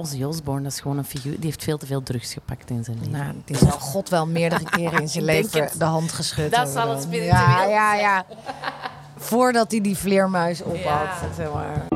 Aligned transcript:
Ozzy 0.00 0.22
Osbourne, 0.22 0.66
is 0.66 0.80
gewoon 0.80 0.98
een 0.98 1.04
figuur. 1.04 1.34
Die 1.34 1.44
heeft 1.44 1.64
veel 1.64 1.78
te 1.78 1.86
veel 1.86 2.02
drugs 2.02 2.32
gepakt 2.32 2.70
in 2.70 2.84
zijn 2.84 2.96
leven. 2.98 3.12
Nou, 3.12 3.34
die 3.44 3.56
zal 3.56 3.70
God 3.70 4.08
wel 4.08 4.26
meerdere 4.26 4.64
keren 4.64 5.00
in 5.02 5.08
zijn 5.08 5.24
leven 5.24 5.68
de 5.78 5.84
hand 5.84 6.12
geschud 6.12 6.50
Dat 6.50 6.54
hebben 6.54 6.72
zal 6.72 6.90
het 6.90 7.02
spiritueel 7.02 7.34
Ja, 7.34 7.64
ja, 7.64 7.94
ja. 7.94 8.24
Voordat 9.16 9.70
hij 9.70 9.80
die 9.80 9.96
vleermuis 9.96 10.62
ophad. 10.62 10.80
Ja. 10.84 11.32
zeg 11.36 11.52
maar. 11.52 11.95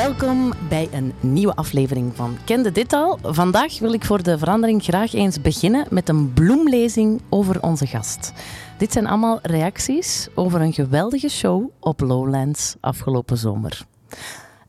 Welkom 0.00 0.52
bij 0.68 0.88
een 0.92 1.12
nieuwe 1.20 1.54
aflevering 1.54 2.16
van 2.16 2.36
Kende 2.44 2.72
dit 2.72 2.92
al? 2.92 3.18
Vandaag 3.22 3.78
wil 3.78 3.92
ik 3.92 4.04
voor 4.04 4.22
de 4.22 4.38
verandering 4.38 4.82
graag 4.82 5.12
eens 5.12 5.40
beginnen 5.40 5.86
met 5.90 6.08
een 6.08 6.32
bloemlezing 6.32 7.20
over 7.28 7.62
onze 7.62 7.86
gast. 7.86 8.32
Dit 8.78 8.92
zijn 8.92 9.06
allemaal 9.06 9.38
reacties 9.42 10.28
over 10.34 10.60
een 10.60 10.72
geweldige 10.72 11.28
show 11.28 11.70
op 11.80 12.00
Lowlands 12.00 12.76
afgelopen 12.80 13.36
zomer. 13.36 13.86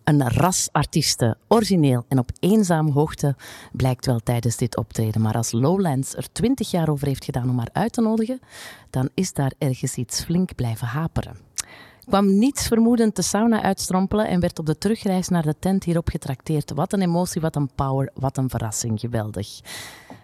Een 0.04 0.30
ras 0.30 0.70
artiesten, 0.72 1.38
origineel 1.48 2.06
en 2.08 2.20
op 2.20 2.32
eenzame 2.40 2.92
hoogte, 2.92 3.36
blijkt 3.72 4.06
wel 4.06 4.20
tijdens 4.20 4.58
dit 4.58 4.78
optreden. 4.78 5.22
Maar 5.22 5.36
als 5.36 5.52
Lowlands 5.52 6.16
er 6.16 6.32
twintig 6.32 6.72
jaar 6.72 6.90
over 6.90 7.08
heeft 7.08 7.26
gedaan 7.26 7.50
om 7.50 7.58
haar 7.58 7.70
uit 7.74 7.94
te 7.94 8.02
nodigen, 8.02 8.40
dan 8.90 9.10
is 9.14 9.34
daar 9.34 9.54
ergens 9.58 9.96
iets 9.96 10.24
flink 10.24 10.56
blijven 10.56 10.88
haperen 10.88 11.51
kwam 12.06 12.38
niets 12.38 12.68
vermoedend 12.68 13.16
de 13.16 13.22
sauna 13.22 13.62
uitstrompelen 13.62 14.28
en 14.28 14.40
werd 14.40 14.60
op 14.60 14.66
de 14.66 14.78
terugreis 14.78 15.28
naar 15.28 15.44
de 15.44 15.56
tent 15.60 15.84
hierop 15.84 16.10
getrakteerd. 16.10 16.72
Wat 16.72 16.94
een 16.94 17.02
emotie, 17.02 17.42
wat 17.42 17.56
een 17.56 17.70
power, 17.76 18.12
wat 18.14 18.38
een 18.38 18.50
verrassing. 18.50 19.00
Geweldig. 19.00 19.60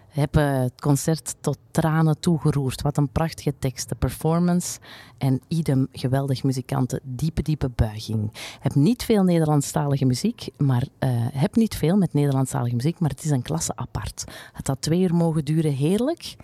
Heb 0.08 0.36
eh, 0.36 0.60
het 0.60 0.80
concert 0.80 1.34
tot 1.40 1.58
tranen 1.70 2.20
toegeroerd. 2.20 2.82
Wat 2.82 2.96
een 2.96 3.08
prachtige 3.08 3.54
tekst, 3.58 3.88
de 3.88 3.94
performance 3.94 4.78
en 5.18 5.40
idem 5.48 5.88
geweldig 5.92 6.42
muzikanten. 6.42 7.00
Diepe, 7.02 7.42
diepe 7.42 7.70
buiging. 7.74 8.32
Heb 8.60 8.74
niet 8.74 9.04
veel 9.04 9.22
Nederlandstalige 9.22 10.04
muziek, 10.04 10.48
maar 10.56 10.86
eh, 10.98 11.10
heb 11.32 11.56
niet 11.56 11.76
veel 11.76 11.96
met 11.96 12.12
Nederlandstalige 12.12 12.74
muziek, 12.74 12.98
maar 12.98 13.10
het 13.10 13.24
is 13.24 13.30
een 13.30 13.42
klasse 13.42 13.76
apart. 13.76 14.24
Het 14.52 14.66
had 14.66 14.80
twee 14.80 15.00
uur 15.00 15.14
mogen 15.14 15.44
duren, 15.44 15.72
heerlijk. 15.72 16.36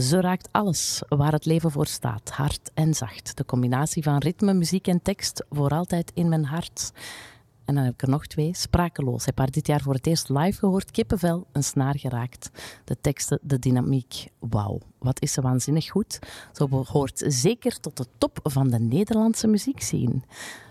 Zo 0.00 0.18
raakt 0.20 0.48
alles 0.50 1.02
waar 1.08 1.32
het 1.32 1.44
leven 1.44 1.70
voor 1.70 1.86
staat, 1.86 2.30
hard 2.30 2.70
en 2.74 2.94
zacht. 2.94 3.36
De 3.36 3.44
combinatie 3.44 4.02
van 4.02 4.18
ritme, 4.18 4.54
muziek 4.54 4.86
en 4.86 5.02
tekst 5.02 5.44
voor 5.50 5.70
altijd 5.70 6.10
in 6.14 6.28
mijn 6.28 6.44
hart. 6.44 6.92
En 7.64 7.74
dan 7.74 7.84
heb 7.84 7.92
ik 7.92 8.02
er 8.02 8.08
nog 8.08 8.26
twee. 8.26 8.54
Sprakeloos. 8.54 9.24
Heb 9.24 9.38
haar 9.38 9.50
dit 9.50 9.66
jaar 9.66 9.80
voor 9.80 9.94
het 9.94 10.06
eerst 10.06 10.28
live 10.28 10.58
gehoord. 10.58 10.90
Kippenvel, 10.90 11.46
een 11.52 11.64
snaar 11.64 11.98
geraakt. 11.98 12.50
De 12.84 12.96
teksten, 13.00 13.38
de 13.42 13.58
dynamiek. 13.58 14.28
Wauw, 14.38 14.78
wat 14.98 15.22
is 15.22 15.32
ze 15.32 15.40
waanzinnig 15.40 15.90
goed. 15.90 16.18
Zo 16.52 16.68
behoort 16.68 17.24
zeker 17.26 17.80
tot 17.80 17.96
de 17.96 18.06
top 18.18 18.38
van 18.42 18.68
de 18.68 18.78
Nederlandse 18.78 19.46
muziekscene. 19.46 20.20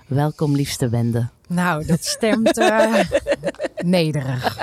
Welkom, 0.07 0.55
liefste 0.55 0.89
Wende. 0.89 1.29
Nou, 1.47 1.85
dat 1.85 2.05
stemt 2.05 2.57
eh, 2.57 2.93
nederig. 3.85 4.57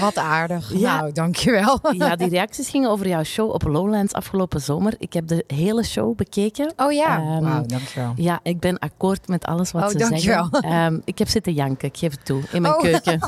Wat 0.00 0.16
aardig. 0.16 0.72
Ja. 0.74 0.98
Nou, 1.00 1.12
dankjewel. 1.12 1.78
Ja, 1.92 2.16
die 2.16 2.28
reacties 2.28 2.68
gingen 2.68 2.90
over 2.90 3.08
jouw 3.08 3.22
show 3.22 3.50
op 3.50 3.62
Lowlands 3.62 4.12
afgelopen 4.12 4.60
zomer. 4.60 4.94
Ik 4.98 5.12
heb 5.12 5.26
de 5.28 5.44
hele 5.46 5.84
show 5.84 6.16
bekeken. 6.16 6.72
Oh 6.76 6.92
ja, 6.92 7.38
wauw, 7.40 7.62
dankjewel. 7.66 8.12
Ja, 8.16 8.40
ik 8.42 8.60
ben 8.60 8.78
akkoord 8.78 9.28
met 9.28 9.44
alles 9.44 9.72
wat 9.72 9.82
Oh, 9.82 9.88
ze 9.88 9.96
dankjewel. 9.98 10.48
zeggen. 10.50 10.70
Ehm, 10.82 10.98
ik 11.04 11.18
heb 11.18 11.28
zitten 11.28 11.52
janken, 11.52 11.88
ik 11.88 11.96
geef 11.96 12.10
het 12.10 12.24
toe, 12.24 12.42
in 12.52 12.62
mijn 12.62 12.74
Oh. 12.74 12.80
keuken. 12.80 13.20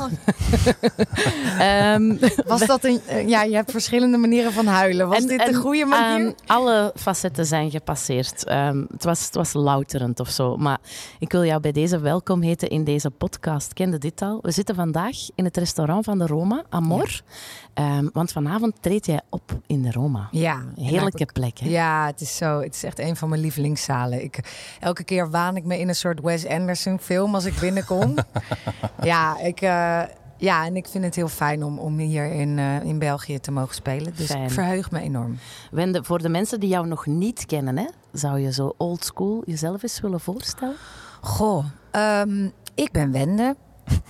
Ehm, 1.59 2.15
Was 2.47 2.65
dat 2.65 2.83
een... 2.83 2.99
eh, 3.07 3.27
ja, 3.27 3.43
je 3.43 3.55
hebt 3.55 3.71
verschillende 3.71 4.17
manieren 4.17 4.51
van 4.53 4.65
huilen. 4.67 5.07
Was 5.07 5.17
en- 5.17 5.27
dit 5.27 5.41
en, 5.41 5.51
de 5.51 5.57
goede 5.57 5.85
manier? 5.85 6.25
ehm, 6.25 6.33
alle 6.45 6.91
facetten 6.95 7.45
zijn 7.45 7.71
gepasseerd. 7.71 8.45
Ehm, 8.45 8.83
het, 8.91 9.03
was, 9.03 9.25
het 9.25 9.35
was 9.35 9.53
louterend 9.53 10.19
of 10.19 10.29
zo. 10.29 10.57
Maar 10.57 10.77
ik 11.19 11.31
wil 11.31 11.43
jou 11.45 11.59
bij 11.61 11.71
deze 11.71 11.99
welkom 11.99 12.41
heten 12.41 12.69
in 12.69 12.83
deze 12.83 12.93
podcast. 13.17 13.73
Kende 13.73 13.97
dit 13.97 14.21
al? 14.21 14.39
We 14.41 14.51
zitten 14.51 14.75
vandaag 14.75 15.15
in 15.35 15.43
het 15.43 15.57
restaurant 15.57 16.05
van 16.05 16.17
de 16.17 16.25
Roma, 16.25 16.63
Amor. 16.69 17.21
Ehm, 17.73 18.07
want 18.13 18.31
vanavond 18.31 18.73
treed 18.81 19.05
jij 19.05 19.21
op 19.29 19.59
in 19.67 19.81
de 19.81 19.91
Roma. 19.91 20.27
ja. 20.31 20.63
Heerlijke 20.75 21.25
plek, 21.33 21.59
hè? 21.59 21.69
Ja, 21.69 22.05
het 22.05 22.21
is 22.21 22.35
zo. 22.37 22.61
Het 22.61 22.75
is 22.75 22.83
echt 22.83 22.99
een 22.99 23.15
van 23.15 23.29
mijn 23.29 23.41
lievelingszalen. 23.41 24.23
Ik, 24.23 24.39
elke 24.79 25.03
keer 25.03 25.29
waan 25.29 25.55
ik 25.55 25.63
me 25.63 25.79
in 25.79 25.87
een 25.87 25.95
soort 25.95 26.21
Wes 26.21 26.47
Anderson 26.47 26.99
film 26.99 27.35
als 27.35 27.45
ik 27.45 27.59
binnenkom. 27.59 28.15
ja, 29.01 29.39
ik, 29.39 29.61
eh, 29.61 30.01
ja, 30.37 30.65
en 30.65 30.75
ik 30.75 30.87
vind 30.87 31.03
het 31.03 31.15
heel 31.15 31.27
fijn 31.27 31.63
om, 31.63 31.79
om 31.79 31.97
hier 31.97 32.31
in, 32.31 32.59
eh, 32.59 32.83
in 32.83 32.99
België 32.99 33.39
te 33.39 33.51
mogen 33.51 33.75
spelen. 33.75 34.13
Dus 34.15 34.25
Fijn. 34.25 34.43
ik 34.43 34.51
verheug 34.51 34.91
me 34.91 34.99
enorm. 34.99 35.37
Wende, 35.71 36.03
voor 36.03 36.21
de 36.21 36.29
mensen 36.29 36.59
die 36.59 36.69
jou 36.69 36.87
nog 36.87 37.05
niet 37.05 37.45
kennen, 37.45 37.77
hè, 37.77 37.85
zou 38.11 38.39
je 38.39 38.53
zo 38.53 38.73
old 38.77 39.05
school 39.05 39.43
jezelf 39.45 39.83
eens 39.83 39.99
willen 39.99 40.19
voorstellen? 40.19 40.75
Goh, 41.21 41.65
ehm, 41.91 42.49
ik 42.75 42.91
ben 42.91 43.11
Wende. 43.11 43.55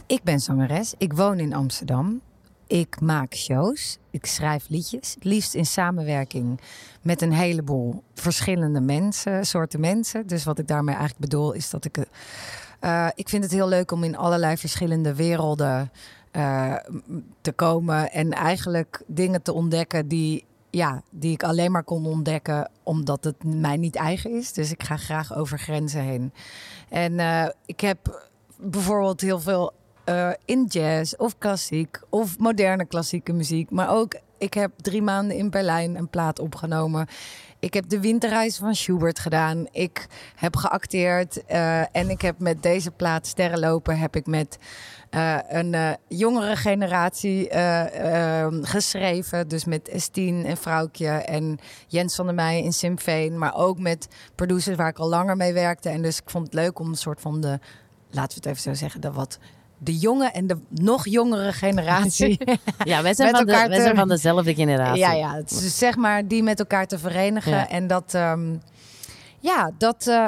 Ik 0.05 0.23
ben 0.23 0.39
zangeres. 0.39 0.93
Ik 0.97 1.13
woon 1.13 1.39
in 1.39 1.53
Amsterdam. 1.53 2.21
Ik 2.67 2.99
maak 3.01 3.35
shows. 3.35 3.97
Ik 4.11 4.25
schrijf 4.25 4.69
liedjes. 4.69 5.15
Liefst 5.19 5.53
in 5.53 5.65
samenwerking 5.65 6.61
met 7.01 7.21
een 7.21 7.33
heleboel 7.33 8.03
verschillende 8.13 8.81
mensen, 8.81 9.45
soorten 9.45 9.79
mensen. 9.79 10.27
Dus 10.27 10.43
wat 10.43 10.59
ik 10.59 10.67
daarmee 10.67 10.95
eigenlijk 10.95 11.29
bedoel 11.29 11.51
is 11.51 11.69
dat 11.69 11.85
ik... 11.85 12.05
eh, 12.79 13.07
ik 13.15 13.29
vind 13.29 13.43
het 13.43 13.51
heel 13.53 13.67
leuk 13.67 13.91
om 13.91 14.03
in 14.03 14.17
allerlei 14.17 14.57
verschillende 14.57 15.15
werelden 15.15 15.91
eh, 16.31 16.75
te 17.41 17.51
komen. 17.51 18.11
En 18.11 18.31
eigenlijk 18.31 19.01
dingen 19.07 19.41
te 19.41 19.53
ontdekken 19.53 20.07
die, 20.07 20.45
ja, 20.69 21.01
die 21.09 21.31
ik 21.31 21.43
alleen 21.43 21.71
maar 21.71 21.83
kon 21.83 22.05
ontdekken 22.05 22.71
omdat 22.83 23.23
het 23.23 23.43
mij 23.43 23.77
niet 23.77 23.95
eigen 23.95 24.31
is. 24.31 24.53
Dus 24.53 24.71
ik 24.71 24.83
ga 24.83 24.97
graag 24.97 25.35
over 25.35 25.59
grenzen 25.59 26.01
heen. 26.01 26.33
En 26.89 27.19
eh, 27.19 27.49
ik 27.65 27.79
heb 27.79 28.29
bijvoorbeeld 28.57 29.21
heel 29.21 29.39
veel 29.39 29.73
eh, 30.03 30.29
in 30.45 30.65
jazz 30.67 31.13
of 31.13 31.37
klassiek 31.37 31.99
of 32.09 32.39
moderne 32.39 32.85
klassieke 32.85 33.33
muziek. 33.33 33.71
Maar 33.71 33.89
ook, 33.89 34.15
ik 34.37 34.53
heb 34.53 34.71
drie 34.81 35.01
maanden 35.01 35.37
in 35.37 35.49
Berlijn 35.49 35.95
een 35.95 36.09
plaat 36.09 36.39
opgenomen. 36.39 37.07
Ik 37.59 37.73
heb 37.73 37.89
de 37.89 37.99
winterreis 37.99 38.57
van 38.57 38.75
Schubert 38.75 39.19
gedaan. 39.19 39.67
Ik 39.71 40.07
heb 40.35 40.55
geacteerd. 40.55 41.45
eh, 41.45 41.95
en 41.95 42.09
ik 42.09 42.21
heb 42.21 42.39
met 42.39 42.63
deze 42.63 42.91
plaat 42.91 43.27
Sterrenlopen 43.27 43.99
heb 43.99 44.15
ik 44.15 44.25
met 44.25 44.57
eh, 45.09 45.37
een 45.47 45.97
jongere 46.07 46.55
generatie 46.55 47.49
eh, 47.49 48.43
eh, 48.43 48.53
geschreven. 48.61 49.47
Dus 49.47 49.65
met 49.65 49.89
Estine 49.89 50.43
en 50.47 50.57
Vrouwtje 50.57 51.07
en 51.07 51.57
Jens 51.87 52.15
van 52.15 52.25
der 52.25 52.35
Meij 52.35 52.61
in 52.61 52.73
Symfeen. 52.73 53.37
Maar 53.37 53.55
ook 53.55 53.79
met 53.79 54.07
producers 54.35 54.75
waar 54.77 54.89
ik 54.89 54.99
al 54.99 55.09
langer 55.09 55.37
mee 55.37 55.53
werkte. 55.53 55.89
En 55.89 56.01
dus 56.01 56.17
ik 56.17 56.29
vond 56.29 56.45
het 56.45 56.53
leuk 56.53 56.79
om 56.79 56.89
een 56.89 56.95
soort 56.95 57.21
van 57.21 57.41
de, 57.41 57.59
laten 58.15 58.41
we 58.41 58.49
het 58.49 58.57
even 58.57 58.61
zo 58.61 58.79
zeggen, 58.79 59.01
de 59.01 59.11
wat... 59.11 59.39
De 59.77 59.97
jonge 59.97 60.31
en 60.31 60.47
de 60.47 60.57
nog 60.69 61.07
jongere 61.07 61.53
generatie. 61.53 62.39
Ja, 62.83 63.01
wij 63.01 63.13
zijn, 63.13 63.29
van, 63.35 63.45
de, 63.45 63.51
elkaar 63.51 63.67
wij 63.67 63.77
te- 63.77 63.83
zijn 63.83 63.95
van 63.95 64.07
dezelfde 64.07 64.55
generatie. 64.55 64.99
Ja, 64.99 65.11
ja. 65.11 65.35
Het 65.35 65.51
is 65.51 65.59
dus 65.59 65.77
zeg 65.77 65.95
maar 65.95 66.27
die 66.27 66.43
met 66.43 66.59
elkaar 66.59 66.87
te 66.87 66.99
verenigen. 66.99 67.51
Ja. 67.51 67.69
En 67.69 67.87
dat, 67.87 68.13
ehm, 68.13 68.55
ja, 69.39 69.71
dat, 69.77 70.07
eh, 70.07 70.27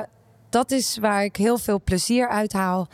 dat 0.49 0.71
is 0.71 0.97
waar 0.97 1.23
ik 1.23 1.35
heel 1.35 1.57
veel 1.57 1.81
plezier 1.83 2.29
uit 2.29 2.53
haal. 2.53 2.87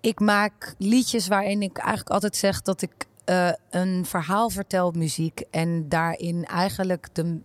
Ik 0.00 0.20
maak 0.20 0.74
liedjes 0.78 1.28
waarin 1.28 1.62
ik 1.62 1.76
eigenlijk 1.78 2.10
altijd 2.10 2.36
zeg 2.36 2.62
dat 2.62 2.82
ik 2.82 2.92
eh, 3.24 3.50
een 3.70 4.04
verhaal 4.06 4.50
vertel 4.50 4.86
op 4.86 4.96
muziek. 4.96 5.42
En 5.50 5.88
daarin 5.88 6.44
eigenlijk 6.44 7.08
de 7.12 7.38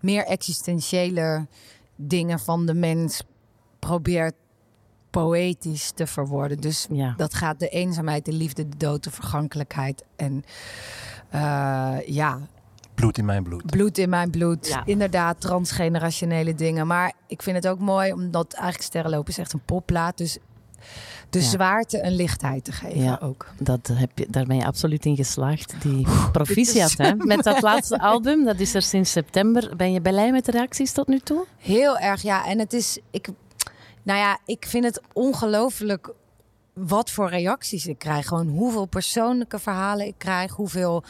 meer 0.00 0.24
existentiële 0.24 1.46
dingen 1.96 2.38
van 2.38 2.66
de 2.66 2.74
mens 2.74 3.22
probeert 3.78 4.34
poëtisch 5.10 5.90
te 5.94 6.06
verwoorden. 6.06 6.60
Dus 6.60 6.86
Ja. 6.90 7.14
dat 7.16 7.34
gaat 7.34 7.58
de 7.58 7.68
eenzaamheid, 7.68 8.24
de 8.24 8.32
liefde, 8.32 8.68
de 8.68 8.76
dood, 8.76 9.04
de 9.04 9.10
vergankelijkheid. 9.10 10.04
En 10.16 10.44
eh, 11.30 11.96
ja, 12.06 12.38
Bloed 12.94 13.18
in 13.18 13.24
mijn 13.24 13.42
bloed. 13.42 13.66
bloed 13.66 13.98
in 13.98 14.08
mijn 14.08 14.30
bloed. 14.30 14.66
Ja. 14.68 14.82
Inderdaad, 14.84 15.40
transgenerationele 15.40 16.54
dingen. 16.54 16.86
Maar 16.86 17.12
ik 17.26 17.42
vind 17.42 17.56
het 17.56 17.68
ook 17.68 17.78
mooi, 17.78 18.12
omdat 18.12 18.52
eigenlijk 18.52 18.84
Sterrenlopen 18.84 19.30
is 19.30 19.38
echt 19.38 19.52
een 19.52 19.64
popplaat. 19.64 20.16
Dus 20.18 20.38
de 21.30 21.38
Ja. 21.40 21.44
zwaarte 21.44 22.02
een 22.04 22.12
lichtheid 22.14 22.64
te 22.64 22.72
geven 22.72 23.02
Ja. 23.02 23.18
ook. 23.22 23.46
Dat 23.58 23.90
heb 23.92 24.10
je, 24.18 24.26
daar 24.30 24.44
ben 24.44 24.56
je 24.56 24.64
absoluut 24.66 25.04
in 25.04 25.16
geslaagd. 25.16 25.74
Die 25.82 26.06
proficiat, 26.32 26.92
hè? 26.96 27.14
Met 27.14 27.42
dat 27.44 27.62
laatste 27.62 27.98
album, 28.12 28.44
dat 28.44 28.58
is 28.60 28.74
er 28.74 28.82
sinds 28.82 29.10
september. 29.10 29.76
Ben 29.76 29.92
je 29.92 30.00
blij 30.00 30.32
met 30.32 30.44
de 30.44 30.50
reacties 30.50 30.92
tot 30.92 31.06
nu 31.08 31.18
toe? 31.18 31.44
Heel 31.58 31.98
erg, 31.98 32.22
ja. 32.22 32.46
En 32.46 32.58
het 32.58 32.72
is, 32.72 32.98
ik, 33.10 33.28
nou 34.02 34.18
ja, 34.18 34.38
ik 34.44 34.66
vind 34.66 34.84
het 34.84 35.00
ongelooflijk 35.12 36.12
wat 36.74 37.10
voor 37.10 37.28
reacties 37.28 37.86
ik 37.86 37.98
krijg. 37.98 38.26
Gewoon 38.26 38.48
hoeveel 38.48 38.86
persoonlijke 38.86 39.58
verhalen 39.58 40.06
ik 40.06 40.14
krijg, 40.18 40.52
hoeveel 40.52 41.04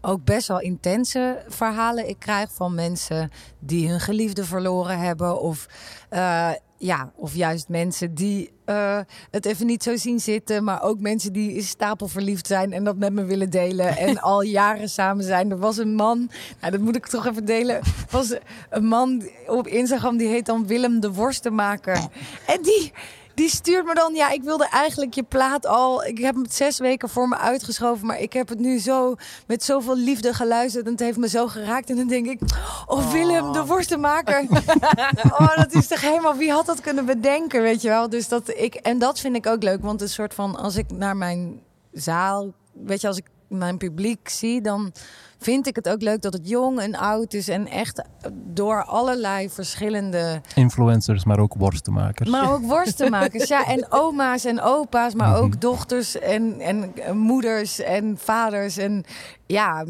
ook 0.00 0.24
best 0.24 0.48
wel 0.48 0.60
intense 0.60 1.44
verhalen 1.48 2.08
ik 2.08 2.18
krijg 2.18 2.52
van 2.52 2.74
mensen 2.74 3.30
die 3.58 3.88
hun 3.88 4.00
geliefde 4.00 4.44
verloren 4.44 4.98
hebben. 4.98 5.40
Of 5.40 5.66
eh, 6.08 6.50
ja, 6.82 7.12
of 7.14 7.34
juist 7.34 7.68
mensen 7.68 8.14
die 8.14 8.50
uh, 8.66 8.98
het 9.30 9.46
even 9.46 9.66
niet 9.66 9.82
zo 9.82 9.96
zien 9.96 10.20
zitten. 10.20 10.64
Maar 10.64 10.82
ook 10.82 11.00
mensen 11.00 11.32
die 11.32 11.62
stapelverliefd 11.62 12.46
zijn 12.46 12.72
en 12.72 12.84
dat 12.84 12.96
met 12.96 13.12
me 13.12 13.24
willen 13.24 13.50
delen. 13.50 13.96
En 13.96 14.20
al 14.32 14.42
jaren 14.42 14.88
samen 14.88 15.24
zijn. 15.24 15.50
Er 15.50 15.58
was 15.58 15.76
een 15.76 15.94
man, 15.94 16.30
nou, 16.60 16.72
dat 16.72 16.80
moet 16.80 16.96
ik 16.96 17.06
toch 17.06 17.26
even 17.26 17.44
delen. 17.44 17.80
was 18.10 18.34
een 18.70 18.84
man 18.84 19.22
op 19.46 19.66
Instagram 19.66 20.16
die 20.16 20.28
heet 20.28 20.46
dan 20.46 20.66
Willem 20.66 21.00
de 21.00 21.12
Worstenmaker. 21.12 21.98
En 22.46 22.62
die 22.62 22.92
die 23.34 23.48
stuurt 23.48 23.86
me 23.86 23.94
dan, 23.94 24.14
ja, 24.14 24.30
ik 24.30 24.42
wilde 24.42 24.68
eigenlijk 24.68 25.14
je 25.14 25.22
plaat 25.22 25.66
al. 25.66 26.04
Ik 26.04 26.18
heb 26.18 26.36
het 26.36 26.54
zes 26.54 26.78
weken 26.78 27.08
voor 27.08 27.28
me 27.28 27.36
uitgeschoven, 27.36 28.06
maar 28.06 28.20
ik 28.20 28.32
heb 28.32 28.48
het 28.48 28.58
nu 28.58 28.78
zo 28.78 29.14
met 29.46 29.64
zoveel 29.64 29.96
liefde 29.96 30.34
geluisterd 30.34 30.84
en 30.84 30.90
het 30.90 31.00
heeft 31.00 31.18
me 31.18 31.28
zo 31.28 31.46
geraakt. 31.46 31.90
En 31.90 31.96
dan 31.96 32.06
denk 32.06 32.26
ik, 32.26 32.40
oh 32.86 33.12
Willem, 33.12 33.52
de 33.52 33.64
worstenmaker. 33.64 34.46
oh, 35.38 35.56
dat 35.56 35.72
is 35.72 35.86
toch 35.86 36.00
helemaal, 36.00 36.36
wie 36.36 36.52
had 36.52 36.66
dat 36.66 36.80
kunnen 36.80 37.04
bedenken, 37.04 37.62
weet 37.62 37.82
je 37.82 37.88
wel? 37.88 38.08
Dus 38.08 38.28
dat 38.28 38.48
ik, 38.48 38.74
en 38.74 38.98
dat 38.98 39.20
vind 39.20 39.36
ik 39.36 39.46
ook 39.46 39.62
leuk, 39.62 39.82
want 39.82 40.00
een 40.00 40.08
soort 40.08 40.34
van, 40.34 40.56
als 40.56 40.76
ik 40.76 40.90
naar 40.90 41.16
mijn 41.16 41.60
zaal, 41.92 42.52
weet 42.72 43.00
je, 43.00 43.06
als 43.06 43.16
ik 43.16 43.24
mijn 43.50 43.76
publiek 43.76 44.28
zie, 44.28 44.60
dan 44.60 44.92
vind 45.38 45.66
ik 45.66 45.76
het 45.76 45.88
ook 45.88 46.02
leuk 46.02 46.22
dat 46.22 46.32
het 46.32 46.48
jong 46.48 46.80
en 46.80 46.96
oud 46.96 47.34
is. 47.34 47.48
En 47.48 47.66
echt 47.66 48.02
door 48.32 48.84
allerlei 48.84 49.50
verschillende... 49.50 50.40
Influencers, 50.54 51.24
maar 51.24 51.38
ook 51.38 51.54
worstenmakers. 51.54 52.30
Maar 52.30 52.52
ook 52.52 52.62
worstenmakers, 52.62 53.48
ja. 53.48 53.66
En 53.66 53.92
oma's 54.02 54.44
en 54.44 54.60
opa's, 54.60 55.14
maar 55.14 55.36
ook 55.36 55.50
mhm. 55.50 55.58
dochters 55.58 56.18
en, 56.18 56.60
en 56.60 56.92
moeders 57.12 57.80
en 57.80 58.18
vaders. 58.18 58.76
En 58.76 59.04
ja, 59.46 59.84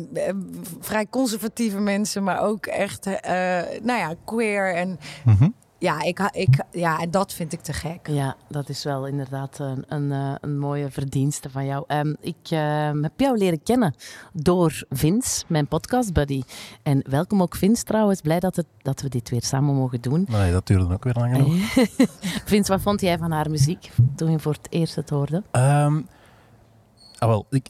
vrij 0.81 1.07
conservatieve 1.07 1.79
mensen, 1.79 2.25
maar 2.25 2.43
ook 2.43 2.67
echt, 2.67 3.07
uh, 3.07 3.13
nou 3.83 3.99
ja, 3.99 4.15
queer. 4.25 4.75
En 4.75 4.99
mhm. 5.25 5.49
Ja, 5.81 6.03
ik, 6.03 6.31
ik, 6.33 6.63
ja, 6.71 6.99
en 6.99 7.11
dat 7.11 7.33
vind 7.33 7.53
ik 7.53 7.61
te 7.61 7.73
gek. 7.73 8.07
Ja, 8.07 8.37
dat 8.49 8.69
is 8.69 8.85
wel 8.85 9.07
inderdaad 9.07 9.59
een, 9.59 9.85
een, 9.89 10.13
eh, 10.13 10.35
een 10.41 10.59
mooie 10.59 10.91
verdienste 10.91 11.51
van 11.51 11.67
jou. 11.67 11.85
Um, 11.89 12.17
ik 12.21 12.51
uh, 12.51 12.91
heb 13.03 13.13
jou 13.17 13.39
leren 13.39 13.63
kennen 13.63 13.95
door 14.33 14.83
Vince, 14.91 15.45
mijn 15.47 15.67
podcast 15.67 16.13
buddy. 16.13 16.43
En 16.83 17.05
welkom 17.09 17.43
ook 17.43 17.57
Vince 17.57 17.85
trouwens. 17.85 18.21
Blij 18.21 18.41
dat, 18.41 18.57
het, 18.57 18.67
dat 18.83 19.01
we 19.01 19.09
dit 19.09 19.31
weer 19.31 19.43
samen 19.43 19.75
mogen 19.75 20.01
doen. 20.01 20.27
Nee, 20.29 20.53
dat 20.53 20.67
duurde 20.67 20.93
ook 20.95 21.05
weer 21.05 21.15
lang 21.15 21.37
genoeg. 21.37 21.87
Vince, 22.51 22.73
wat 22.73 22.81
vond 22.81 23.01
jij 23.01 23.19
van 23.19 23.31
haar 23.31 23.51
muziek 23.51 23.91
toen 24.17 24.31
je 24.31 24.39
voor 24.39 24.53
het 24.53 24.67
eerst 24.71 24.95
het 24.95 25.11
hoorde? 25.11 25.37
Um, 25.53 26.07
ah, 27.19 27.29
wel, 27.29 27.47
ik, 27.51 27.69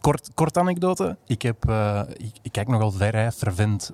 kort, 0.00 0.30
kort 0.34 0.58
anekdote. 0.58 1.16
Ik, 1.26 1.42
heb, 1.42 1.68
uh, 1.68 2.02
ik, 2.16 2.32
ik, 2.42 2.52
kijk 2.52 2.68
nogal 2.68 2.90
vrij 2.90 3.32
vervent 3.32 3.92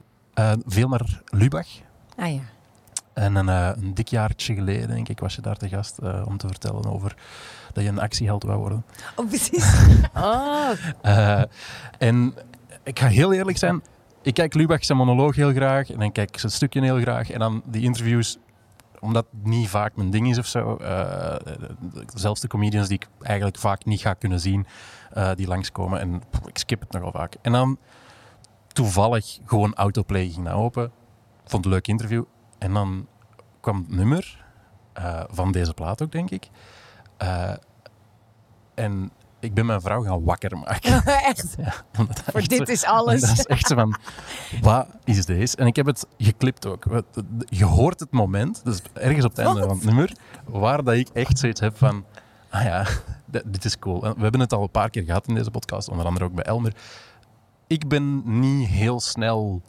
veel 0.66 0.88
naar 0.88 1.22
Lubach. 1.24 1.68
Ah 2.16 2.32
ja. 2.32 2.54
En 3.16 3.34
een, 3.34 3.46
uh, 3.46 3.70
een 3.76 3.94
dik 3.94 4.08
jaartje 4.08 4.54
geleden, 4.54 4.88
denk 4.88 5.08
ik, 5.08 5.20
was 5.20 5.34
je 5.34 5.40
daar 5.40 5.56
te 5.56 5.68
gast 5.68 5.98
uh, 6.02 6.22
om 6.26 6.36
te 6.36 6.46
vertellen 6.46 6.84
over 6.92 7.16
dat 7.72 7.84
je 7.84 7.90
een 7.90 8.00
actieheld 8.00 8.42
wou 8.42 8.58
worden. 8.58 8.84
Oh, 9.14 9.28
precies. 9.28 9.74
oh. 10.14 10.70
Uh, 11.04 11.42
en 11.98 12.34
ik 12.82 12.98
ga 12.98 13.06
heel 13.06 13.32
eerlijk 13.32 13.58
zijn, 13.58 13.82
ik 14.22 14.34
kijk 14.34 14.54
Lubach 14.54 14.84
zijn 14.84 14.98
monoloog 14.98 15.36
heel 15.36 15.52
graag 15.52 15.90
en 15.90 15.98
dan 15.98 16.12
kijk 16.12 16.28
ik 16.28 16.38
zijn 16.38 16.52
stukje 16.52 16.82
heel 16.82 17.00
graag. 17.00 17.30
En 17.30 17.38
dan 17.38 17.62
die 17.64 17.82
interviews, 17.82 18.38
omdat 19.00 19.26
het 19.30 19.46
niet 19.46 19.68
vaak 19.68 19.96
mijn 19.96 20.10
ding 20.10 20.30
is 20.30 20.38
of 20.38 20.46
zo. 20.46 20.78
zelfs 22.14 22.40
de 22.40 22.48
comedians 22.48 22.88
die 22.88 22.96
ik 22.96 23.08
eigenlijk 23.20 23.58
vaak 23.58 23.84
niet 23.84 24.00
ga 24.00 24.14
kunnen 24.14 24.40
zien, 24.40 24.66
die 25.34 25.46
langskomen. 25.46 26.00
En 26.00 26.22
ik 26.44 26.58
skip 26.58 26.80
het 26.80 26.92
nogal 26.92 27.10
vaak. 27.10 27.34
En 27.42 27.52
dan 27.52 27.78
toevallig 28.72 29.38
gewoon 29.44 29.74
autoplay 29.74 30.28
ging 30.28 30.44
naar 30.44 30.56
open. 30.56 30.90
Vond 31.36 31.64
het 31.64 31.64
een 31.64 31.70
leuk 31.70 31.88
interview. 31.88 32.24
En 32.58 32.72
dan 32.72 33.06
kwam 33.60 33.76
het 33.76 33.88
nummer 33.88 34.44
uh, 34.98 35.22
van 35.28 35.52
deze 35.52 35.74
plaat 35.74 36.02
ook, 36.02 36.12
denk 36.12 36.30
ik. 36.30 36.48
Uh, 37.22 37.52
en 38.74 39.10
ik 39.40 39.54
ben 39.54 39.66
mijn 39.66 39.80
vrouw 39.80 40.02
gaan 40.02 40.24
wakker 40.24 40.58
maken. 40.58 41.04
echt? 41.32 41.54
Ja, 41.58 41.72
Voor 42.32 42.48
dit 42.48 42.68
is 42.68 42.84
alles. 42.84 43.20
Dat 43.20 43.30
is 43.30 43.46
echt 43.46 43.66
zo 43.66 43.74
van, 43.74 43.96
wat 44.60 44.86
is 45.04 45.24
deze? 45.24 45.56
En 45.56 45.66
ik 45.66 45.76
heb 45.76 45.86
het 45.86 46.06
geklipt 46.18 46.66
ook. 46.66 46.84
Je 47.44 47.64
hoort 47.64 48.00
het 48.00 48.10
moment, 48.10 48.64
dus 48.64 48.80
ergens 48.92 49.24
op 49.24 49.36
het 49.36 49.46
einde 49.46 49.60
van 49.60 49.68
het 49.76 49.84
nummer, 49.84 50.12
waar 50.44 50.84
dat 50.84 50.94
ik 50.94 51.08
echt 51.08 51.38
zoiets 51.38 51.60
heb 51.60 51.76
van, 51.76 52.04
ah 52.50 52.62
ja, 52.62 52.86
dit 53.44 53.64
is 53.64 53.78
cool. 53.78 54.00
we 54.00 54.22
hebben 54.22 54.40
het 54.40 54.52
al 54.52 54.62
een 54.62 54.70
paar 54.70 54.90
keer 54.90 55.04
gehad 55.04 55.26
in 55.26 55.34
deze 55.34 55.50
podcast, 55.50 55.88
onder 55.88 56.06
andere 56.06 56.24
ook 56.24 56.34
bij 56.34 56.44
Elmer. 56.44 56.72
Ik 57.66 57.88
ben 57.88 58.22
niet 58.40 58.68
heel 58.68 59.00
snel 59.00 59.62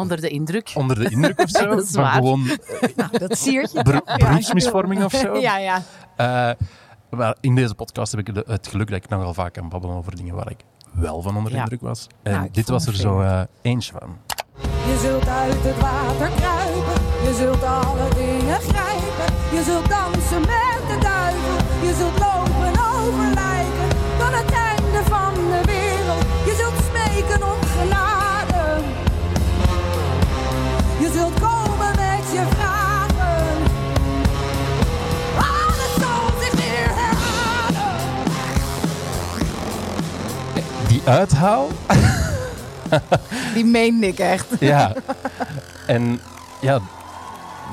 Onder 0.00 0.20
de 0.20 0.28
indruk. 0.28 0.70
Onder 0.74 0.98
de 0.98 1.10
indruk 1.10 1.40
of 1.40 1.50
zo. 1.60 1.66
dat 1.66 1.84
is 1.84 1.96
maar 1.96 2.12
gewoon. 2.12 2.42
Nou, 2.96 3.18
dat 3.18 3.38
siertje. 3.38 4.02
beroepsmisvorming 4.18 5.04
of 5.04 5.12
zo. 5.12 5.36
Ja, 5.48 5.58
ja. 5.58 5.82
Uh, 6.20 6.66
maar 7.10 7.36
in 7.40 7.54
deze 7.54 7.74
podcast 7.74 8.12
heb 8.12 8.28
ik 8.28 8.42
het 8.46 8.68
geluk 8.68 8.88
dat 8.90 8.96
ik 9.04 9.08
nogal 9.08 9.34
vaak 9.34 9.52
kan 9.52 9.68
babbelen 9.68 9.96
over 9.96 10.16
dingen 10.16 10.34
waar 10.34 10.50
ik 10.50 10.64
wel 10.92 11.22
van 11.22 11.36
onder 11.36 11.52
de 11.52 11.58
indruk 11.58 11.80
was. 11.80 12.06
En 12.22 12.32
nou, 12.32 12.48
dit 12.52 12.68
was 12.68 12.86
er 12.86 12.94
zo 12.96 13.20
uh, 13.20 13.40
eentje 13.62 13.92
van. 13.92 14.16
Je 14.62 14.98
zult 15.02 15.28
uit 15.28 15.62
het 15.62 15.80
water 15.80 16.30
kruipen, 16.36 17.02
je 17.24 17.34
zult 17.38 17.62
alle 17.62 18.08
dingen 18.14 18.60
grijpen. 18.60 19.34
Je 19.52 19.62
zult 19.64 19.88
dansen 19.88 20.40
met 20.40 20.82
de 20.88 20.98
duivel, 21.00 21.86
je 21.86 21.94
zult 21.98 22.18
lopen 22.18 22.82
over 22.94 23.34
uithaal. 41.10 41.68
Die 43.54 43.64
meende 43.64 44.06
ik 44.06 44.18
echt. 44.18 44.46
Ja. 44.60 44.92
En 45.86 46.20
ja, 46.60 46.80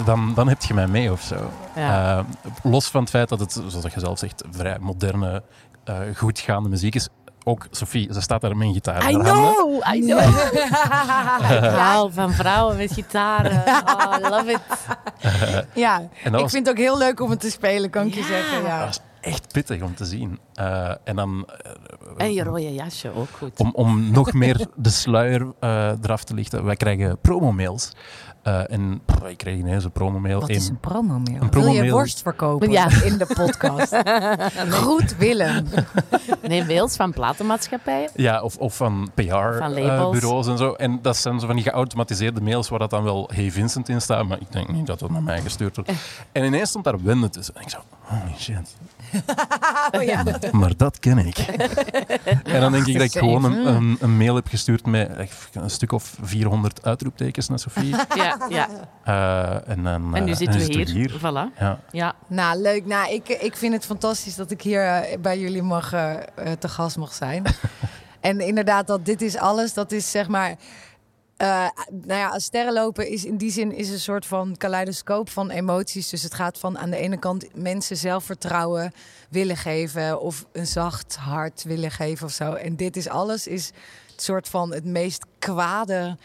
dan, 0.05 0.33
dan 0.35 0.47
heb 0.47 0.63
je 0.63 0.73
mij 0.73 0.87
mee 0.87 1.11
of 1.11 1.21
zo. 1.21 1.51
Ja. 1.75 2.17
Uh, 2.17 2.23
los 2.63 2.87
van 2.87 3.01
het 3.01 3.09
feit 3.09 3.29
dat 3.29 3.39
het, 3.39 3.61
zoals 3.67 3.93
je 3.93 3.99
zelf 3.99 4.19
zegt, 4.19 4.43
vrij 4.51 4.77
moderne, 4.79 5.43
uh, 5.89 5.95
goedgaande 6.15 6.69
muziek 6.69 6.95
is 6.95 7.09
ook 7.47 7.67
Sophie, 7.71 8.13
ze 8.13 8.21
staat 8.21 8.41
daar 8.41 8.57
met 8.57 8.67
een 8.67 8.73
gitaar 8.73 9.09
I 9.09 9.13
know, 9.13 9.83
I 9.93 9.99
know. 9.99 10.19
Verhaal 11.73 12.09
van 12.11 12.31
vrouwen 12.31 12.77
met 12.77 12.91
gitaren. 12.91 13.63
Oh, 13.65 14.15
I 14.19 14.29
love 14.29 14.51
it. 14.51 14.59
ja, 15.83 16.09
ik 16.23 16.49
vind 16.49 16.53
het 16.53 16.69
ook 16.69 16.77
heel 16.77 16.97
leuk 16.97 17.19
om 17.19 17.29
het 17.29 17.39
te 17.39 17.49
spelen, 17.49 17.89
kan 17.89 18.05
ik 18.05 18.13
je 18.13 18.23
zeggen. 18.23 18.61
Ja. 18.61 18.79
Dat 18.79 18.89
is 18.89 18.99
echt 19.21 19.53
pittig 19.53 19.81
om 19.81 19.95
te 19.95 20.05
zien. 20.05 20.39
Uh, 20.59 20.91
en 21.03 21.15
dan... 21.15 21.47
Uh, 21.65 21.71
en 22.17 22.33
je 22.33 22.43
rode 22.43 22.73
jasje 22.73 23.11
ook 23.15 23.29
goed. 23.37 23.59
Om, 23.59 23.71
om 23.73 24.11
nog 24.11 24.33
meer 24.33 24.65
de 24.75 24.89
sluier 24.89 25.41
uh, 25.61 25.91
eraf 26.01 26.23
te 26.23 26.33
lichten. 26.33 26.63
Wij 26.63 26.75
krijgen 26.75 27.19
promomails 27.19 27.91
uh, 28.47 28.71
en 28.71 29.01
pff, 29.05 29.23
ik 29.29 29.37
kreeg 29.37 29.57
ineens 29.57 29.83
een 29.83 29.91
promomail. 29.91 30.39
Wat 30.39 30.49
is 30.49 30.67
een 30.67 30.79
promomail? 30.79 31.41
Een 31.41 31.49
promo 31.49 31.71
Wil 31.71 31.83
je 31.83 31.91
worst 31.91 32.21
verkopen 32.21 32.71
ja. 32.71 32.89
in 33.03 33.17
de 33.17 33.25
podcast? 33.25 33.95
Goed 34.83 35.17
Willem. 35.17 35.65
nee, 36.47 36.65
mails 36.65 36.95
van 36.95 37.13
platenmaatschappijen. 37.13 38.09
Ja, 38.15 38.41
of, 38.41 38.57
of 38.57 38.75
van 38.75 39.09
PR-bureaus 39.13 40.45
uh, 40.45 40.51
en 40.51 40.57
zo. 40.57 40.73
En 40.73 40.99
dat 41.01 41.17
zijn 41.17 41.39
zo 41.39 41.45
van 41.45 41.55
die 41.55 41.65
geautomatiseerde 41.65 42.41
mails 42.41 42.69
waar 42.69 42.79
dat 42.79 42.89
dan 42.89 43.03
wel 43.03 43.29
Hey 43.33 43.51
Vincent 43.51 43.89
in 43.89 44.01
staat. 44.01 44.27
Maar 44.27 44.41
ik 44.41 44.51
denk 44.51 44.67
niet 44.71 44.87
dat 44.87 44.99
dat 44.99 45.09
naar 45.09 45.23
mij 45.23 45.41
gestuurd 45.41 45.75
wordt. 45.75 45.91
En 46.31 46.43
ineens 46.43 46.69
stond 46.69 46.83
daar 46.83 47.03
Wende 47.03 47.29
tussen. 47.29 47.55
En 47.55 47.61
ik 47.61 47.69
zo, 47.69 47.77
holy 48.01 48.35
shit. 48.37 48.75
oh, 49.91 50.03
ja. 50.03 50.23
maar, 50.51 50.77
dat 50.77 50.99
ken 50.99 51.17
ik. 51.17 51.37
en 52.43 52.61
dan 52.61 52.71
denk 52.71 52.85
ik 52.85 52.93
dat 52.93 53.03
ik 53.03 53.11
gewoon 53.11 53.43
een, 53.43 53.67
een, 53.67 53.97
een, 53.99 54.17
mail 54.17 54.35
heb 54.35 54.47
gestuurd 54.47 54.85
met 54.85 55.29
een 55.53 55.69
stuk 55.69 55.91
of 55.91 56.17
400 56.21 56.83
uitroeptekens 56.85 57.47
naar 57.47 57.59
Sofie. 57.59 57.95
Ja, 58.15 58.36
ja. 58.49 58.69
Uh, 59.07 59.69
en, 59.69 59.83
dan, 59.83 60.15
en 60.15 60.23
nu 60.23 60.31
eh, 60.31 60.37
zitten 60.37 60.59
we 60.59 60.91
hier. 60.91 61.17
Voilà. 61.19 61.59
Ja. 61.59 61.79
ja. 61.91 62.15
Nou, 62.27 62.61
leuk. 62.61 62.85
Nou, 62.85 63.13
ik, 63.13 63.29
ik 63.29 63.57
vind 63.57 63.73
het 63.73 63.85
fantastisch 63.85 64.35
dat 64.35 64.51
ik 64.51 64.61
hier 64.61 64.83
uh, 64.83 65.17
bij 65.21 65.39
jullie 65.39 65.61
mag, 65.63 65.93
uh, 65.93 66.15
te 66.59 66.67
gast 66.67 66.97
mag 66.97 67.13
zijn. 67.13 67.43
en 68.19 68.39
inderdaad, 68.39 68.87
dat 68.87 69.05
dit 69.05 69.21
is 69.21 69.37
alles. 69.37 69.73
Dat 69.73 69.91
is 69.91 70.11
zeg 70.11 70.27
maar 70.27 70.55
uh, 71.37 71.67
nou 71.89 72.19
ja, 72.19 72.39
sterrenlopen 72.39 73.09
is 73.09 73.25
in 73.25 73.37
die 73.37 73.51
zin 73.51 73.71
is 73.71 73.89
een 73.89 73.99
soort 73.99 74.25
van 74.25 74.55
kaleidoscoop 74.57 75.29
van 75.29 75.49
emoties. 75.49 76.09
Dus 76.09 76.23
het 76.23 76.33
gaat 76.33 76.59
van 76.59 76.77
aan 76.77 76.89
de 76.89 76.97
ene 76.97 77.17
kant 77.17 77.47
mensen 77.55 77.97
zelfvertrouwen 77.97 78.91
willen 79.29 79.57
geven 79.57 80.21
of 80.21 80.45
een 80.51 80.67
zacht 80.67 81.15
hart 81.15 81.63
willen 81.63 81.91
geven 81.91 82.25
of 82.25 82.31
zo. 82.31 82.53
En 82.53 82.75
dit 82.75 82.95
is 82.95 83.07
alles 83.07 83.47
is 83.47 83.71
het 84.11 84.21
soort 84.21 84.47
van 84.47 84.73
het 84.73 84.85
meest 84.85 85.25
kwade, 85.39 86.17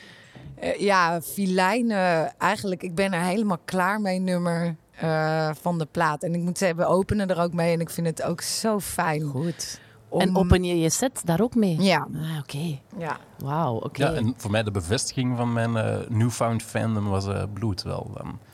uh, 0.63 0.81
ja, 0.81 1.21
filijne. 1.23 2.33
Eigenlijk, 2.39 2.83
ik 2.83 2.95
ben 2.95 3.13
er 3.13 3.23
helemaal 3.23 3.61
klaar 3.65 4.01
mee, 4.01 4.19
nummer 4.19 4.77
uh, 5.03 5.51
van 5.61 5.79
de 5.79 5.87
plaat. 5.91 6.23
En 6.23 6.35
ik 6.35 6.43
moet 6.43 6.59
zeggen, 6.59 6.79
we 6.79 6.85
openen 6.85 7.29
er 7.29 7.41
ook 7.41 7.53
mee 7.53 7.73
en 7.73 7.81
ik 7.81 7.91
vind 7.91 8.07
het 8.07 8.23
ook 8.23 8.41
zo 8.41 8.81
fijn. 8.81 9.23
Goed. 9.23 9.81
En 10.19 10.37
open 10.37 10.65
je 10.65 10.81
je 10.81 10.91
set 10.91 11.21
daar 11.25 11.41
ook 11.41 11.55
mee? 11.55 11.83
Ja. 11.83 12.09
Ah, 12.15 12.39
oké. 12.39 12.79
Ja. 12.99 13.19
Wauw, 13.39 13.75
oké. 13.75 14.05
Ja, 14.05 14.13
en 14.13 14.35
voor 14.37 14.51
mij 14.51 14.63
de 14.63 14.71
bevestiging 14.71 15.37
van 15.37 15.53
mijn 15.53 15.71
uh, 15.71 15.97
newfound 16.09 16.63
fandom 16.63 17.09
was 17.09 17.27
uh, 17.27 17.43
bloed 17.53 17.83
wel. 17.83 18.11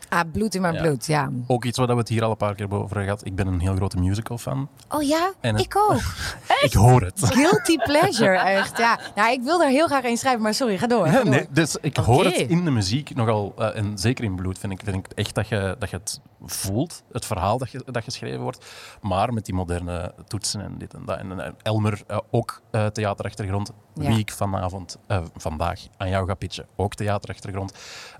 Ah, 0.08 0.20
bloed 0.32 0.54
in 0.54 0.60
mijn 0.60 0.74
Ja. 0.74 0.80
bloed, 0.82 1.06
ja. 1.06 1.30
Ook 1.46 1.64
iets 1.64 1.78
waar 1.78 1.86
we 1.86 1.94
het 1.94 2.08
hier 2.08 2.24
al 2.24 2.30
een 2.30 2.36
paar 2.36 2.54
keer 2.54 2.64
over 2.64 2.78
hebben 2.80 3.02
gehad. 3.02 3.26
Ik 3.26 3.34
ben 3.34 3.46
een 3.46 3.60
heel 3.60 3.74
grote 3.74 3.98
musical 3.98 4.38
fan. 4.38 4.68
Oh 4.88 5.02
ja, 5.02 5.32
En 5.40 5.54
het- 5.54 5.64
ik 5.64 5.76
ook. 5.76 6.00
Ik 6.68 6.72
hoor 6.72 7.02
het. 7.02 7.20
Guilty 7.24 7.76
pleasure, 7.76 8.36
echt. 8.38 8.78
Ja. 8.78 8.98
Nou, 9.14 9.32
ik 9.32 9.42
wil 9.42 9.62
er 9.62 9.68
heel 9.68 9.86
graag 9.86 10.04
een 10.04 10.16
schrijven, 10.16 10.42
maar 10.42 10.54
sorry, 10.54 10.78
ga 10.78 10.86
door. 10.86 11.06
ga 11.06 11.12
Ja, 11.12 11.22
door. 11.22 11.30
nee, 11.30 11.46
dus 11.50 11.76
ik 11.80 11.96
hoor 11.96 12.24
het 12.24 12.36
in 12.36 12.64
de 12.64 12.70
muziek 12.70 13.14
nogal, 13.14 13.52
eh, 13.58 13.76
en 13.76 13.98
zeker 13.98 14.24
in 14.24 14.36
bloed 14.36 14.58
vind 14.58 14.72
ik, 14.72 14.80
vind 14.84 14.96
ik 14.96 15.06
echt 15.14 15.34
dat 15.34 15.48
je, 15.48 15.76
dat 15.78 15.90
je 15.90 15.96
het 15.96 16.20
voelt, 16.44 17.02
het 17.12 17.24
verhaal 17.26 17.58
dat, 17.58 17.70
je, 17.70 17.82
dat 17.86 18.04
geschreven 18.04 18.40
wordt, 18.40 18.64
maar 19.00 19.32
met 19.32 19.44
die 19.44 19.54
moderne 19.54 20.14
toetsen 20.26 20.60
en 20.60 20.74
dit 20.78 20.94
en 20.94 21.02
dat. 21.04 21.18
En 21.18 21.40
eh, 21.40 21.50
Elmer, 21.62 22.02
eh, 22.06 22.18
ook 22.30 22.60
theaterachtergrond, 22.92 23.70
Ja. 23.94 24.08
wie 24.08 24.18
ik 24.18 24.32
vanavond, 24.32 24.98
vandaag 25.36 25.80
aan 25.96 26.08
jou 26.08 26.26
ga 26.26 26.34
pitchen, 26.34 26.66
ook 26.76 26.94
theaterachtergrond. 26.94 27.72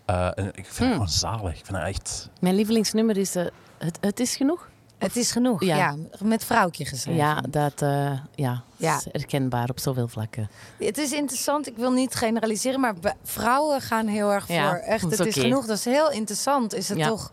Eh, 0.09 0.27
en 0.35 0.47
ik 0.47 0.55
vind 0.55 0.67
het 0.67 0.79
Hmm. 0.79 0.93
gewoon 0.93 1.09
zalig. 1.09 1.59
Ik 1.59 1.65
vind 1.67 1.79
het 1.79 1.87
echt... 1.87 2.29
Mijn 2.41 2.55
lievelingsnummer 2.55 3.17
is 3.17 3.35
eh, 3.35 3.45
het, 3.79 3.99
het 4.00 4.21
is 4.21 4.37
genoeg. 4.37 4.69
Het 4.99 5.17
is 5.17 5.31
genoeg, 5.31 5.65
Ja. 5.65 5.77
ja. 5.77 5.97
Met 6.23 6.45
vrouwtje 6.45 6.85
geschreven. 6.85 7.21
Ja, 7.21 7.41
dat 7.49 7.83
eh, 7.83 8.12
ja, 8.35 8.62
Ja. 8.77 8.97
is 8.97 9.07
herkenbaar 9.12 9.69
op 9.71 9.79
zoveel 9.81 10.09
vlakken. 10.09 10.50
Het 10.79 10.99
is 10.99 11.12
interessant, 11.12 11.67
ik 11.67 11.77
wil 11.77 11.91
niet 11.93 12.15
generaliseren, 12.15 12.81
maar 12.81 12.95
vrouwen 13.25 13.81
gaan 13.81 14.07
heel 14.07 14.33
erg 14.33 14.49
Ja, 14.49 14.69
voor 14.69 14.79
echt, 14.79 15.03
dat 15.03 15.12
is 15.12 15.19
het 15.19 15.27
is 15.27 15.35
genoeg. 15.43 15.67
Dat 15.67 15.77
is 15.79 15.85
heel 15.85 16.11
interessant, 16.11 16.75
is 16.75 16.88
het 16.88 16.99
Ja. 16.99 17.09
toch. 17.09 17.31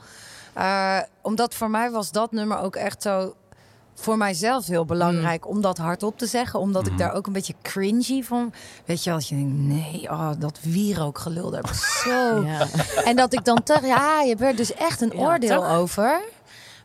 Eh, 0.53 0.99
omdat 1.21 1.55
voor 1.55 1.69
mij 1.69 1.91
was 1.91 2.11
dat 2.11 2.31
nummer 2.31 2.57
ook 2.57 2.75
echt 2.75 3.01
zo, 3.01 3.35
voor 3.97 4.17
mijzelf 4.17 4.67
heel 4.67 4.85
belangrijk 4.85 5.47
om 5.47 5.61
dat 5.61 5.77
hardop 5.77 6.17
te 6.17 6.25
zeggen. 6.25 6.59
Omdat 6.59 6.87
ik 6.87 6.97
daar 6.97 7.13
ook 7.13 7.27
een 7.27 7.33
beetje 7.33 7.53
cringy 7.61 8.23
van, 8.23 8.53
weet 8.85 9.03
je, 9.03 9.11
als 9.11 9.29
je 9.29 9.35
denkt, 9.35 9.57
nee, 9.57 10.03
oh, 10.09 10.29
dat 10.39 10.59
wierookgelul, 10.61 11.49
daar 11.51 11.75
zo... 12.03 12.41
Ja. 12.45 12.67
En 13.09 13.15
dat 13.15 13.33
ik 13.33 13.45
dan 13.45 13.63
toch, 13.63 13.85
ja, 13.85 14.21
je 14.21 14.29
hebt 14.29 14.41
er 14.41 14.55
dus 14.55 14.73
echt 14.73 15.01
een 15.01 15.11
Ja, 15.15 15.23
oordeel 15.25 15.61
toch? 15.61 15.69
over. 15.69 16.21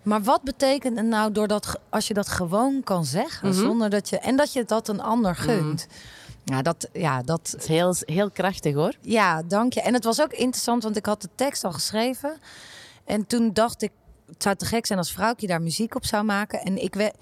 Maar 0.03 0.23
wat 0.23 0.43
betekent 0.43 0.97
het 0.97 1.07
nou 1.07 1.33
doordat 1.33 1.79
als 1.89 2.09
je 2.09 2.15
dat 2.15 2.29
gewoon 2.29 2.81
kan 2.85 3.05
zeggen, 3.05 3.49
Mhm. 3.49 3.59
zonder 3.59 3.91
dat 3.91 4.09
je 4.09 4.19
en 4.19 4.37
dat 4.37 4.53
je 4.53 4.65
dat 4.65 4.89
een 4.89 5.01
ander 5.01 5.37
gunt? 5.37 5.87
Ja, 6.45 6.63
dat, 6.63 6.89
ja, 6.93 7.23
dat, 7.23 7.55
is 7.59 7.67
heel, 7.67 7.95
heel 8.01 8.31
krachtig 8.31 8.75
hoor. 8.75 8.93
ja, 9.01 9.43
dank 9.43 9.73
je. 9.73 9.81
En 9.81 9.95
het 9.95 10.05
was 10.05 10.21
ook 10.21 10.33
interessant, 10.33 10.83
want 10.83 10.97
ik 10.97 11.07
had 11.07 11.23
de 11.23 11.29
tekst 11.35 11.65
al 11.65 11.73
geschreven. 11.73 12.37
En 13.05 13.27
toen 13.27 13.51
dacht 13.53 13.83
ik, 13.83 13.91
het 14.33 14.43
zou 14.43 14.57
te 14.57 14.65
gek 14.65 14.87
zijn 14.87 14.99
als 14.99 15.13
vrouwtje 15.13 15.47
daar 15.47 15.63
muziek 15.63 15.95
op 15.95 16.05
zou 16.05 16.25
maken. 16.25 16.61
En 16.61 16.83
ik 16.83 16.95
we, 16.95 17.13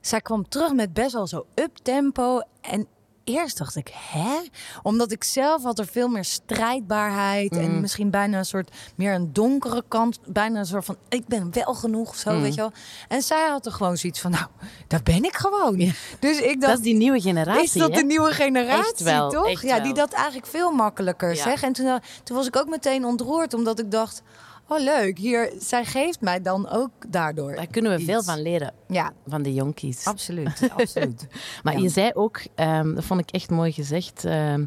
zij 0.00 0.20
kwam 0.20 0.48
terug 0.48 0.72
met 0.72 0.92
best 0.92 1.12
wel 1.12 1.26
zo 1.26 1.46
up-tempo. 1.54 2.40
En 2.60 2.86
eerst 3.24 3.58
dacht 3.58 3.76
ik, 3.76 3.90
hè? 3.94 4.36
Omdat 4.82 5.12
ik 5.12 5.24
zelf 5.24 5.62
had 5.62 5.78
er 5.78 5.86
veel 5.86 6.08
meer 6.08 6.24
strijdbaarheid. 6.24 7.56
En 7.56 7.80
misschien 7.80 8.10
bijna 8.10 8.38
een 8.38 8.44
soort 8.44 8.70
meer 8.94 9.14
een 9.14 9.32
donkere 9.32 9.84
kant. 9.88 10.18
Bijna 10.26 10.58
een 10.58 10.66
soort 10.66 10.84
van, 10.84 10.96
ik 11.08 11.26
ben 11.26 11.50
wel 11.52 11.74
genoeg 11.74 12.08
of 12.08 12.16
zo, 12.16 12.40
weet 12.40 12.54
je 12.54 12.60
wel. 12.60 12.72
En 13.08 13.22
zij 13.22 13.48
had 13.48 13.66
er 13.66 13.72
gewoon 13.72 13.96
zoiets 13.96 14.20
van, 14.20 14.30
nou, 14.30 14.46
dat 14.86 15.04
ben 15.04 15.24
ik 15.24 15.36
gewoon. 15.36 15.78
Ja. 15.78 15.92
Dus 16.20 16.40
ik 16.40 16.50
Dat 16.52 16.60
dacht, 16.60 16.72
is 16.74 16.80
die 16.84 16.94
nieuwe 16.94 17.20
generatie. 17.20 17.62
is 17.62 17.72
dat 17.72 17.90
hè? 17.94 17.96
de 18.00 18.04
nieuwe 18.06 18.30
generatie, 18.32 18.92
Echt 18.92 19.00
wel, 19.02 19.30
toch? 19.30 19.48
echt 19.48 19.62
ja, 19.62 19.80
die 19.80 19.94
dat 19.94 20.12
eigenlijk 20.12 20.46
veel 20.46 20.70
makkelijker 20.70 21.34
Ja. 21.34 21.42
zegt. 21.42 21.62
En 21.62 21.72
toen, 21.72 21.86
eh, 21.86 21.94
toen 22.24 22.36
was 22.36 22.46
ik 22.46 22.56
ook 22.56 22.68
meteen 22.68 23.04
ontroerd, 23.04 23.54
omdat 23.54 23.78
ik 23.78 23.90
dacht... 23.90 24.22
Oh, 24.68 24.80
leuk. 24.80 25.18
Hier, 25.18 25.52
zij 25.58 25.84
geeft 25.84 26.20
mij 26.20 26.42
dan 26.42 26.68
ook 26.68 26.90
daardoor 27.08 27.54
Daar 27.54 27.66
kunnen 27.66 27.96
we 27.98 28.04
veel 28.04 28.22
van 28.22 28.42
leren, 28.42 28.74
Ja, 28.88 29.12
van 29.26 29.42
de 29.42 29.54
jonkies. 29.54 30.04
absoluut. 30.04 30.68
absoluut. 30.76 31.26
Maar 31.62 31.74
Ja. 31.74 31.80
je 31.80 31.88
zei 31.88 32.10
ook, 32.14 32.40
ehm, 32.54 32.94
dat 32.94 33.04
vond 33.04 33.20
ik 33.20 33.30
echt 33.30 33.50
mooi 33.50 33.72
gezegd, 33.72 34.24
ehm, 34.24 34.64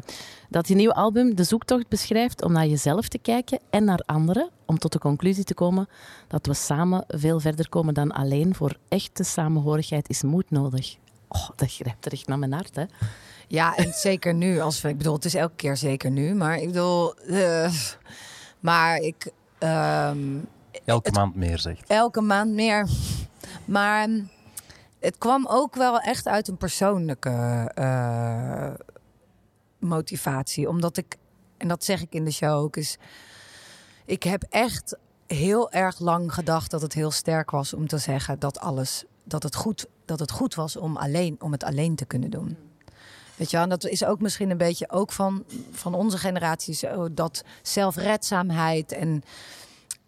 dat 0.48 0.68
je 0.68 0.74
nieuwe 0.74 0.94
album 0.94 1.34
de 1.34 1.44
zoektocht 1.44 1.88
beschrijft 1.88 2.42
om 2.42 2.52
naar 2.52 2.66
jezelf 2.66 3.08
te 3.08 3.18
kijken 3.18 3.60
en 3.70 3.84
naar 3.84 4.00
anderen. 4.06 4.50
Om 4.66 4.78
tot 4.78 4.92
de 4.92 4.98
conclusie 4.98 5.44
te 5.44 5.54
komen 5.54 5.88
dat 6.28 6.46
we 6.46 6.54
samen 6.54 7.04
veel 7.08 7.40
verder 7.40 7.68
komen 7.68 7.94
dan 7.94 8.10
alleen. 8.12 8.54
Voor 8.54 8.76
echte 8.88 9.24
samenhorigheid 9.24 10.08
is 10.08 10.22
moed 10.22 10.50
nodig. 10.50 10.96
Oh, 11.28 11.48
dat 11.56 11.72
grijpt 11.72 12.06
er 12.06 12.12
echt 12.12 12.26
naar 12.26 12.38
mijn 12.38 12.52
hart, 12.52 12.74
hè? 12.76 12.84
Ja, 13.48 13.76
en 13.76 13.92
zeker 14.08 14.34
nu. 14.34 14.60
Als 14.60 14.80
we, 14.80 14.88
ik 14.88 14.96
bedoel, 14.98 15.14
het 15.14 15.24
is 15.24 15.34
elke 15.34 15.54
keer 15.56 15.76
zeker 15.76 16.10
nu. 16.10 16.34
Maar 16.34 16.58
ik 16.58 16.66
bedoel... 16.66 17.14
eh, 17.14 17.72
maar 18.60 18.96
ik... 18.96 19.30
ehm, 19.62 20.38
Elke 20.84 21.10
maand 21.10 21.34
meer 21.34 21.58
zegt. 21.58 21.88
elke 21.88 22.20
maand 22.20 22.52
meer. 22.52 22.88
Maar 23.64 24.08
mm, 24.08 24.28
het 25.00 25.18
kwam 25.18 25.46
ook 25.48 25.74
wel 25.74 26.00
echt 26.00 26.26
uit 26.28 26.48
een 26.48 26.56
persoonlijke 26.56 27.70
eh, 27.74 28.70
motivatie. 29.78 30.68
Omdat 30.68 30.96
ik, 30.96 31.16
en 31.56 31.68
dat 31.68 31.84
zeg 31.84 32.00
ik 32.02 32.12
in 32.12 32.24
de 32.24 32.30
show 32.30 32.62
ook, 32.62 32.76
is... 32.76 32.98
Ik 34.04 34.22
heb 34.22 34.44
echt 34.50 34.96
heel 35.26 35.70
erg 35.70 35.98
lang 35.98 36.34
gedacht 36.34 36.70
dat 36.70 36.82
het 36.82 36.92
heel 36.92 37.10
sterk 37.10 37.50
was 37.50 37.74
om 37.74 37.86
te 37.86 37.98
zeggen 37.98 38.38
dat 38.38 38.58
alles... 38.60 39.04
Dat 39.24 39.42
het 39.42 39.54
goed, 39.54 39.86
dat 40.04 40.18
het 40.18 40.30
goed 40.30 40.54
was 40.54 40.76
om, 40.76 40.96
alleen, 40.96 41.36
om 41.40 41.52
het 41.52 41.64
alleen 41.64 41.94
te 41.94 42.04
kunnen 42.04 42.30
doen. 42.30 42.56
Weet 43.36 43.50
je 43.50 43.56
wel, 43.56 43.64
en 43.64 43.70
dat 43.70 43.86
is 43.86 44.04
ook 44.04 44.20
misschien 44.20 44.50
een 44.50 44.56
beetje 44.56 44.90
ook 44.90 45.12
van, 45.12 45.44
van 45.72 45.94
onze 45.94 46.18
generatie 46.18 46.74
zo, 46.74 47.14
dat 47.14 47.44
zelfredzaamheid 47.62 48.92
en 48.92 49.22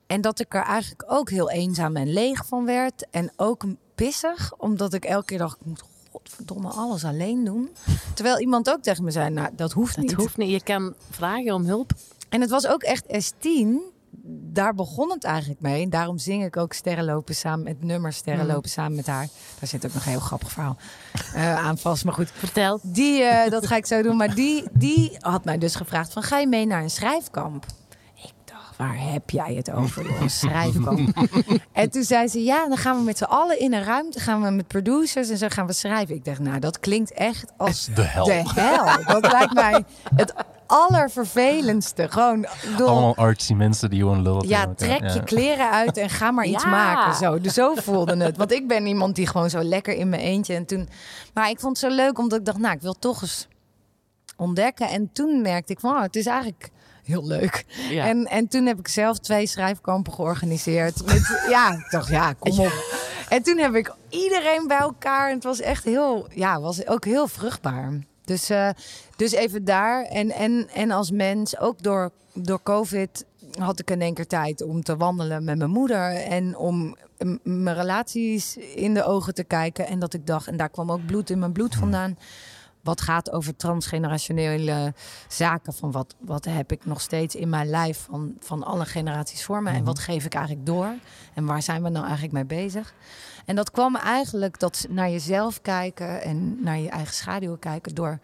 en 0.07 0.21
dat 0.21 0.41
ik 0.41 0.55
er 0.55 0.63
eigenlijk 0.63 1.05
ook 1.07 1.31
heel 1.31 1.51
eenzaam 1.51 1.97
en 1.97 2.13
leeg 2.13 2.47
van 2.47 2.65
werd. 2.65 3.07
En 3.11 3.33
ook 3.37 3.65
pissig, 3.95 4.53
omdat 4.57 4.95
ik 4.95 5.05
elke 5.05 5.25
keer 5.25 5.39
dacht... 5.39 5.57
ik 5.61 5.67
moet 5.67 5.83
godverdomme 6.11 6.69
alles 6.69 7.05
alleen 7.05 7.45
doen. 7.45 7.71
Terwijl 8.15 8.41
iemand 8.41 8.71
ook 8.71 8.83
tegen 8.83 9.05
me 9.05 9.11
zei, 9.11 9.31
nou, 9.31 9.51
dat 9.57 9.73
hoeft 9.73 9.95
Dat 9.95 10.05
niet. 10.05 10.13
hoeft 10.13 10.37
niet. 10.37 10.51
Je 10.51 10.63
kan 10.63 10.95
vragen 11.11 11.55
om 11.55 11.65
hulp. 11.65 11.93
En 12.29 12.41
het 12.41 12.51
was 12.51 12.67
ook 12.67 12.83
echt 12.83 13.05
S10. 13.05 13.94
Daar 14.53 14.75
begon 14.75 15.11
het 15.11 15.25
eigenlijk 15.25 15.61
mee. 15.61 15.89
Daarom 15.89 16.19
zing 16.19 16.45
ik 16.45 16.57
ook 16.57 16.73
Sterren 16.73 17.05
lopen 17.05 17.35
samen 17.35 17.65
met 17.65 17.83
nummer 17.83 18.13
Sterren 18.13 18.47
lopen 18.47 18.71
samen 18.71 18.95
met 18.97 19.07
haar. 19.07 19.29
Daar 19.59 19.69
zit 19.69 19.87
ook 19.87 19.95
nog 19.95 20.05
een 20.05 20.11
heel 20.11 20.21
grappig 20.21 20.51
verhaal 20.53 20.77
eh, 21.35 21.65
aan 21.67 21.79
vast. 21.79 22.05
Maar 22.05 22.15
goed, 22.15 22.31
Vertel. 22.35 22.79
die, 22.83 23.23
eh, 23.23 23.51
dat 23.51 23.67
ga 23.67 23.77
ik 23.77 23.87
zo 23.87 24.03
doen. 24.03 24.17
Maar 24.17 24.35
die, 24.35 24.65
die 24.73 25.17
had 25.21 25.45
mij 25.45 25.59
dus 25.59 25.75
gevraagd 25.75 26.13
van, 26.13 26.23
ga 26.23 26.39
je 26.39 26.47
mee 26.47 26.67
naar 26.67 26.83
een 26.83 26.91
schrijfkamp? 26.91 27.67
Ik 28.15 28.33
dacht, 28.45 28.77
waar 28.77 28.99
heb 29.13 29.31
jij 29.31 29.55
het 29.55 29.71
over, 29.71 30.05
joh? 30.07 30.21
Een 30.21 30.31
schrijfkamp. 30.31 31.29
en 31.73 31.91
toen 31.91 32.03
zei 32.03 32.29
ze, 32.29 32.43
ja, 32.43 32.69
dan 32.69 32.77
gaan 32.77 32.97
we 32.97 33.03
met 33.03 33.19
z'n 33.19 33.25
allen 33.25 33.59
in 33.61 33.73
een 33.73 33.85
ruimte. 33.85 34.21
Gaan 34.21 34.43
we 34.43 34.51
met 34.51 34.67
producers 34.67 35.29
en 35.29 35.39
zo 35.39 35.47
gaan 35.49 35.67
we 35.67 35.73
schrijven. 35.73 36.15
Ik 36.15 36.25
dacht, 36.25 36.39
nou, 36.39 36.59
dat 36.59 36.81
klinkt 36.81 37.13
echt 37.13 37.53
als 37.57 37.89
De 37.95 38.03
hel. 38.03 38.25
de 38.25 38.33
hel. 38.33 39.05
Dat 39.21 39.33
lijkt 39.33 39.55
mij 39.55 39.85
het 40.15 40.35
allervervelendste. 40.67 42.09
Gewoon, 42.11 42.47
bedoel, 42.71 42.89
Allemaal 42.89 43.17
artsy 43.17 43.53
mensen 43.55 43.91
die 43.91 43.99
gewoon 44.01 44.23
lullen. 44.23 44.49
ja, 44.49 44.75
trek 44.77 45.01
je 45.01 45.15
Ja. 45.15 45.21
kleren 45.23 45.71
uit 45.71 45.97
en 45.97 46.11
ga 46.11 46.31
maar 46.31 46.45
iets 46.47 46.63
Ja. 46.63 46.69
maken. 46.71 47.15
Zo. 47.15 47.41
Dus 47.41 47.55
zo 47.55 47.75
voelde 47.75 48.17
het. 48.17 48.37
Want 48.37 48.53
ik 48.53 48.69
ben 48.69 48.87
iemand 48.87 49.15
die 49.17 49.27
gewoon 49.27 49.51
zo 49.51 49.63
lekker 49.63 49.95
in 49.95 50.09
mijn 50.09 50.23
eentje. 50.23 50.55
En 50.55 50.67
toen, 50.67 50.89
maar 51.35 51.49
ik 51.51 51.61
vond 51.61 51.81
het 51.81 51.91
zo 51.91 51.97
leuk 51.97 52.19
omdat 52.19 52.39
ik 52.39 52.45
dacht, 52.45 52.59
nou, 52.59 52.75
ik 52.75 52.81
wil 52.83 52.95
toch 52.99 53.23
eens 53.23 53.49
ontdekken. 54.37 54.89
En 54.89 55.11
toen 55.13 55.43
merkte 55.43 55.73
ik, 55.73 55.81
van, 55.81 55.95
oh, 55.97 56.03
het 56.03 56.17
is 56.17 56.27
eigenlijk 56.27 56.71
heel 57.05 57.27
leuk. 57.27 57.65
Ja. 57.91 58.07
En, 58.07 58.25
en 58.27 58.49
toen 58.49 58.67
heb 58.67 58.79
ik 58.79 58.89
zelf 58.89 59.19
twee 59.19 59.47
schrijfkampen 59.47 60.13
georganiseerd. 60.13 61.07
Met, 61.07 61.41
ja, 61.51 61.73
ik 61.73 61.91
dacht, 61.91 62.09
ja, 62.09 62.33
kom 62.33 62.59
op. 62.61 62.73
En 63.29 63.43
toen 63.43 63.59
heb 63.59 63.75
ik 63.75 63.95
iedereen 64.09 64.67
bij 64.67 64.79
elkaar. 64.79 65.29
En 65.29 65.35
het 65.35 65.45
was 65.45 65.61
echt 65.61 65.85
heel, 65.85 66.27
ja, 66.35 66.61
was 66.61 66.87
ook 66.87 67.05
heel 67.05 67.29
vruchtbaar. 67.29 67.99
Dus, 68.25 68.51
eh, 68.51 68.69
dus 69.17 69.33
even 69.33 69.65
daar. 69.65 70.05
En, 70.05 70.31
en, 70.31 70.69
en 70.75 70.91
als 70.91 71.11
mens, 71.11 71.59
ook 71.59 71.83
door, 71.83 72.11
door 72.35 72.63
COVID, 72.63 73.25
had 73.59 73.81
ik 73.81 73.91
in 73.91 74.01
één 74.01 74.15
keer 74.15 74.27
tijd 74.27 74.63
om 74.63 74.83
te 74.83 74.97
wandelen 74.97 75.45
met 75.45 75.59
mijn 75.59 75.71
moeder. 75.71 76.15
En 76.15 76.57
om 76.57 76.97
mijn 77.43 77.77
relaties 77.77 78.57
in 78.57 78.95
de 78.95 79.05
ogen 79.05 79.35
te 79.35 79.45
kijken. 79.45 79.87
En 79.87 79.99
dat 79.99 80.15
ik 80.15 80.27
dacht, 80.27 80.47
en 80.47 80.57
daar 80.57 80.69
kwam 80.69 80.93
ook 80.93 81.07
bloed 81.07 81.31
in 81.31 81.39
mijn 81.39 81.53
bloed 81.53 81.75
vandaan. 81.75 82.19
Wat 82.83 83.01
gaat 83.01 83.31
over 83.31 83.57
transgenerationele 83.57 84.95
zaken. 85.29 85.73
Van 85.73 85.91
wat, 85.91 86.15
wat 86.19 86.45
heb 86.45 86.73
ik 86.73 86.87
nog 86.87 87.01
steeds 87.01 87.35
in 87.35 87.49
mijn 87.49 87.69
lijf 87.69 88.07
van, 88.11 88.35
van 88.41 88.63
alle 88.63 88.85
generaties 88.85 89.45
voor 89.45 89.63
me. 89.63 89.71
En 89.71 89.85
wat 89.85 89.99
geef 89.99 90.25
ik 90.25 90.35
eigenlijk 90.35 90.67
door? 90.67 90.95
En 91.35 91.45
waar 91.45 91.63
zijn 91.63 91.83
we 91.83 91.89
nou 91.89 92.05
eigenlijk 92.05 92.35
mee 92.35 92.45
bezig? 92.45 92.95
En 93.45 93.57
dat 93.57 93.71
kwam 93.71 93.97
eigenlijk 93.97 94.59
dat 94.59 94.87
naar 94.89 95.11
jezelf 95.11 95.61
kijken 95.63 96.23
en 96.23 96.63
naar 96.63 96.79
je 96.79 96.89
eigen 96.89 97.15
schaduw 97.15 97.57
kijken 97.57 97.95
door, 97.95 98.19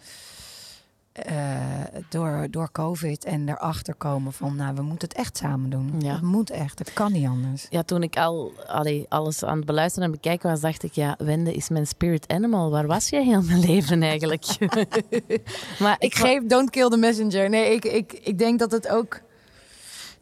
eh, 1.12 1.84
door, 2.08 2.46
door 2.50 2.72
COVID. 2.72 3.24
En 3.24 3.48
erachter 3.48 3.94
komen 3.94 4.32
van, 4.32 4.56
nou, 4.56 4.74
we 4.74 4.82
moeten 4.82 5.08
het 5.08 5.16
echt 5.16 5.36
samen 5.36 5.70
doen. 5.70 5.94
Ja. 5.98 6.12
Het 6.12 6.22
moet 6.22 6.50
echt, 6.50 6.78
het 6.78 6.92
kan 6.92 7.12
niet 7.12 7.26
anders. 7.26 7.66
Ja, 7.70 7.82
toen 7.82 8.02
ik 8.02 8.16
al 8.16 8.52
allee, 8.66 9.06
alles 9.08 9.44
aan 9.44 9.56
het 9.56 9.66
beluisteren 9.66 10.08
en 10.08 10.14
bekijken 10.14 10.50
was, 10.50 10.60
dacht 10.60 10.82
ik, 10.82 10.92
ja, 10.92 11.14
Wende 11.18 11.52
is 11.52 11.68
mijn 11.68 11.86
spirit 11.86 12.28
animal. 12.28 12.70
Waar 12.70 12.86
was 12.86 13.08
jij 13.08 13.24
heel 13.24 13.42
mijn 13.42 13.60
leven 13.60 14.02
eigenlijk? 14.02 14.44
maar 15.82 15.96
Ik 15.98 16.14
geef 16.14 16.46
Don't 16.46 16.70
Kill 16.70 16.88
the 16.88 16.96
Messenger. 16.96 17.48
Nee, 17.48 17.74
ik, 17.74 17.84
ik, 17.84 18.12
ik 18.12 18.38
denk 18.38 18.58
dat 18.58 18.70
het 18.70 18.88
ook... 18.88 19.20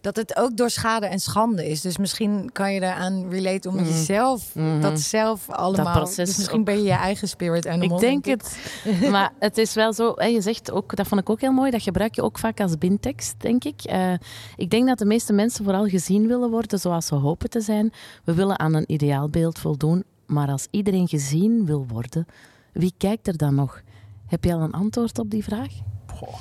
dat 0.01 0.17
het 0.17 0.37
ook 0.37 0.57
door 0.57 0.71
schade 0.71 1.07
en 1.07 1.21
schande 1.21 1.69
is. 1.69 1.81
Dus 1.81 1.97
misschien 1.99 2.51
kan 2.53 2.73
je 2.73 2.81
daaraan 2.81 3.31
relate 3.31 3.69
omdat 3.69 3.87
je 3.87 3.93
Mhm. 3.93 4.03
zelf 4.03 4.55
Mhm. 4.55 4.81
dat 4.81 5.01
zelf 5.01 5.51
allemaal. 5.51 5.93
proces 5.97 6.17
dus 6.29 6.37
misschien 6.37 6.59
ook. 6.59 6.65
ben 6.65 6.77
je 6.77 6.83
je 6.83 6.91
eigen 6.93 7.29
spirit 7.29 7.67
animal. 7.67 7.97
Ik 7.97 8.03
denk 8.03 8.25
het. 8.25 8.59
Maar 9.11 9.33
het 9.39 9.59
is 9.59 9.75
wel 9.75 9.93
zo, 9.93 10.13
hè, 10.15 10.27
je 10.27 10.41
zegt 10.41 10.71
ook, 10.71 10.97
dat 10.97 11.07
vond 11.07 11.21
ik 11.21 11.31
ook 11.31 11.41
heel 11.41 11.53
mooi, 11.53 11.71
dat 11.71 11.83
gebruik 11.83 12.15
je 12.15 12.23
ook 12.23 12.39
vaak 12.39 12.61
als 12.61 12.79
bintekst, 12.79 13.35
denk 13.41 13.65
ik. 13.65 13.83
Eh, 13.83 14.13
ik 14.57 14.71
denk 14.71 14.87
dat 14.87 14.99
de 14.99 15.05
meeste 15.05 15.33
mensen 15.33 15.65
vooral 15.65 15.87
gezien 15.87 16.27
willen 16.27 16.51
worden 16.51 16.79
zoals 16.79 17.07
ze 17.07 17.15
hopen 17.15 17.51
te 17.51 17.61
zijn. 17.61 17.93
We 18.25 18.35
willen 18.35 18.59
aan 18.59 18.75
een 18.75 18.93
ideaalbeeld 18.93 19.59
voldoen, 19.59 20.05
maar 20.27 20.49
als 20.49 20.67
iedereen 20.71 21.09
gezien 21.09 21.67
wil 21.67 21.87
worden, 21.89 22.27
wie 22.73 22.95
kijkt 22.99 23.27
er 23.27 23.37
dan 23.37 23.55
nog? 23.55 23.81
Heb 24.27 24.45
je 24.45 24.55
al 24.55 24.61
een 24.61 24.73
antwoord 24.73 25.19
op 25.19 25.31
die 25.31 25.45
vraag? 25.45 25.73
Goh. 26.19 26.35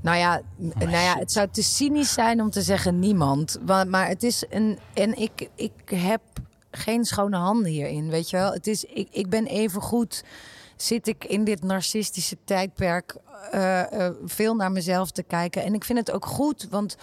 Nou 0.00 0.16
ja, 0.16 0.40
n- 0.62 0.72
nou 0.78 0.90
ja, 0.90 1.18
het 1.18 1.32
zou 1.32 1.48
te 1.50 1.62
cynisch 1.62 2.12
zijn 2.12 2.40
om 2.40 2.50
te 2.50 2.62
zeggen 2.62 2.98
niemand. 2.98 3.58
Maar 3.86 4.08
het 4.08 4.22
is 4.22 4.44
een. 4.50 4.78
En 4.94 5.18
ik, 5.20 5.48
ik 5.54 5.72
heb 5.94 6.20
geen 6.70 7.04
schone 7.04 7.36
handen 7.36 7.70
hierin, 7.72 8.10
weet 8.10 8.30
je 8.30 8.36
wel. 8.36 8.52
Het 8.52 8.66
is, 8.66 8.84
ik, 8.84 9.08
ik 9.10 9.28
ben 9.28 9.46
even 9.46 9.80
goed. 9.82 10.24
Zit 10.76 11.06
ik 11.06 11.24
in 11.24 11.44
dit 11.44 11.62
narcistische 11.62 12.36
tijdperk 12.44 13.16
eh, 13.50 14.06
eh, 14.06 14.14
veel 14.24 14.54
naar 14.54 14.72
mezelf 14.72 15.10
te 15.10 15.22
kijken. 15.22 15.62
En 15.64 15.74
ik 15.74 15.84
vind 15.84 15.98
het 15.98 16.10
ook 16.10 16.26
goed, 16.26 16.66
want 16.70 16.96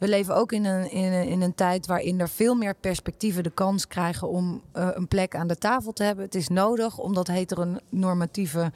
we 0.00 0.08
leven 0.08 0.36
ook 0.36 0.52
in 0.52 0.64
een, 0.64 0.90
in 0.90 1.12
een, 1.12 1.28
in 1.28 1.42
een 1.42 1.54
tijd 1.54 1.86
waarin 1.86 2.20
er 2.20 2.28
veel 2.28 2.54
meer 2.54 2.74
perspectieven 2.74 3.42
de 3.42 3.50
kans 3.50 3.86
krijgen 3.86 4.28
om 4.28 4.62
eh, 4.72 4.88
een 4.92 5.08
plek 5.08 5.36
aan 5.36 5.46
de 5.46 5.56
tafel 5.56 5.92
te 5.92 6.02
hebben. 6.02 6.24
Het 6.24 6.34
is 6.34 6.48
nodig 6.48 6.98
om 6.98 7.14
dat 7.14 7.26
heteronormatieve 7.26 8.72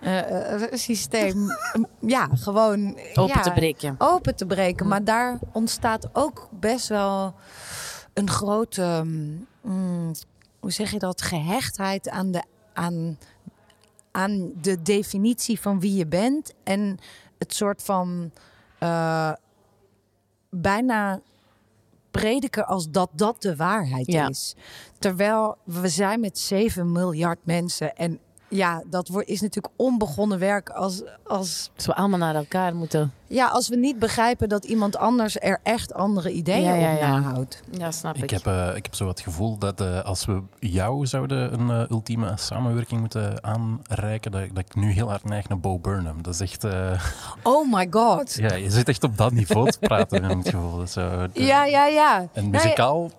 eh, 0.00 0.52
eh, 0.52 0.72
systeem 0.72 1.46
ja, 2.00 2.28
gewoon 2.32 2.98
Open 3.14 3.34
ja, 3.34 3.40
te 3.40 3.52
breken. 3.52 3.94
open 3.98 4.36
te 4.36 4.46
breken. 4.46 4.88
Maar 4.88 5.04
daar 5.04 5.38
ontstaat 5.52 6.08
ook 6.12 6.48
best 6.52 6.88
wel 6.88 7.34
een 8.14 8.30
grote, 8.30 9.02
mm, 9.62 10.12
hoe 10.60 10.72
zeg 10.72 10.90
je 10.90 10.98
dat, 10.98 11.22
gehechtheid 11.22 12.08
aan 12.08 12.30
de, 12.30 12.42
aan, 12.72 13.18
aan 14.10 14.50
de 14.60 14.82
definitie 14.82 15.60
van 15.60 15.80
wie 15.80 15.94
je 15.94 16.06
bent. 16.06 16.54
En 16.64 16.98
het 17.38 17.54
soort 17.54 17.82
van 17.82 18.30
eh, 18.78 19.32
bijna 20.50 21.20
prediken 22.10 22.66
als 22.66 22.90
dat 22.90 23.10
dat 23.12 23.42
de 23.42 23.56
waarheid 23.56 24.06
Ja. 24.06 24.28
is. 24.28 24.54
Terwijl 24.98 25.56
we 25.64 25.88
zijn 25.88 26.20
met 26.20 26.38
7 26.38 26.92
miljard 26.92 27.38
mensen 27.42 27.96
en 27.96 28.18
ja, 28.48 28.82
dat 28.86 29.08
wordt, 29.08 29.28
is 29.28 29.40
natuurlijk 29.40 29.74
onbegonnen 29.76 30.38
werk 30.38 30.68
als, 30.70 31.02
als 31.26 31.70
Dus 31.76 31.86
we 31.86 31.94
allemaal 31.94 32.18
naar 32.18 32.34
elkaar 32.34 32.74
moeten. 32.74 33.12
ja, 33.26 33.46
als 33.48 33.68
we 33.68 33.76
niet 33.76 33.98
begrijpen 33.98 34.48
dat 34.48 34.64
iemand 34.64 34.96
anders 34.96 35.40
er 35.40 35.60
echt 35.62 35.94
andere 35.94 36.32
ideeën 36.32 36.62
Ja, 36.62 36.74
ja, 36.74 36.92
op 36.92 36.98
ja. 37.00 37.18
nahoudt. 37.18 37.62
Ja, 37.70 37.90
snap 37.90 38.16
ik. 38.16 38.22
Ik 38.22 38.30
heb, 38.30 38.46
eh, 38.46 38.76
ik 38.76 38.82
heb 38.84 38.94
zo 38.94 39.08
het 39.08 39.20
gevoel 39.20 39.58
dat 39.58 39.80
eh, 39.80 40.04
als 40.04 40.24
we 40.24 40.42
jou 40.58 41.06
zouden 41.06 41.60
een 41.60 41.70
eh, 41.70 41.90
ultieme 41.90 42.32
samenwerking 42.36 43.00
moeten 43.00 43.44
aanreiken, 43.44 44.30
dat, 44.30 44.42
dat 44.52 44.64
ik 44.68 44.74
nu 44.74 44.90
heel 44.90 45.08
hard 45.08 45.24
neig 45.24 45.48
naar 45.48 45.60
Bo 45.60 45.78
Burnham. 45.78 46.22
Dat 46.22 46.34
is 46.34 46.40
echt... 46.40 46.64
eh, 46.64 47.02
Oh 47.42 47.72
my 47.72 47.86
god. 47.90 48.34
ja, 48.34 48.54
je 48.54 48.70
zit 48.70 48.88
echt 48.88 49.04
op 49.04 49.16
dat 49.16 49.32
niveau 49.32 49.70
te 49.70 49.78
praten, 49.78 50.22
heb 50.22 50.30
ik 50.30 50.38
het 50.44 50.48
gevoel. 50.54 50.86
Zo, 50.86 51.26
de- 51.32 51.44
Ja, 51.44 51.64
ja, 51.64 51.86
ja. 51.86 52.18
En 52.18 52.28
Nou, 52.34 52.48
muzikaal, 52.50 52.98
Nou, 53.00 53.10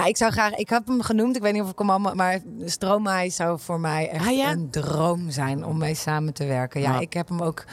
ik 0.00 0.16
zou 0.16 0.32
graag, 0.32 0.54
ik 0.54 0.68
heb 0.68 0.86
hem 0.86 1.02
genoemd, 1.02 1.36
ik 1.36 1.42
weet 1.42 1.52
niet 1.52 1.62
of 1.62 1.70
ik 1.70 1.78
hem 1.78 1.90
allemaal, 1.90 2.14
maar 2.14 2.38
Stromae 2.64 3.30
zou 3.30 3.58
voor 3.60 3.80
mij 3.80 4.08
echt 4.10 4.26
Ah, 4.26 4.36
ja? 4.36 4.50
een 4.50 4.70
droom 4.70 5.30
zijn 5.30 5.64
om 5.64 5.78
mee 5.78 5.94
samen 5.94 6.32
te 6.34 6.44
werken. 6.46 6.80
Ja, 6.80 6.90
Maar- 6.90 7.00
ik 7.00 7.12
heb 7.12 7.28
hem 7.28 7.40
ook 7.42 7.64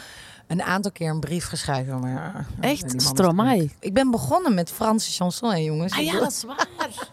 een 0.48 0.64
aantal 0.64 0.92
keer 0.92 1.10
een 1.10 1.20
brief 1.20 1.46
geschreven. 1.48 2.00
Maar, 2.00 2.46
Echt? 2.60 2.96
is 2.96 3.06
Stromae? 3.06 3.70
Ik 3.80 3.94
ben 3.94 4.12
begonnen 4.12 4.54
met 4.54 4.72
Franse 4.72 5.12
chanson, 5.12 5.50
hè, 5.52 5.58
jongens. 5.58 5.94
Ah 5.94 6.04
ja, 6.04 6.20
dat 6.20 6.32
is 6.32 6.44
waar. 6.44 6.68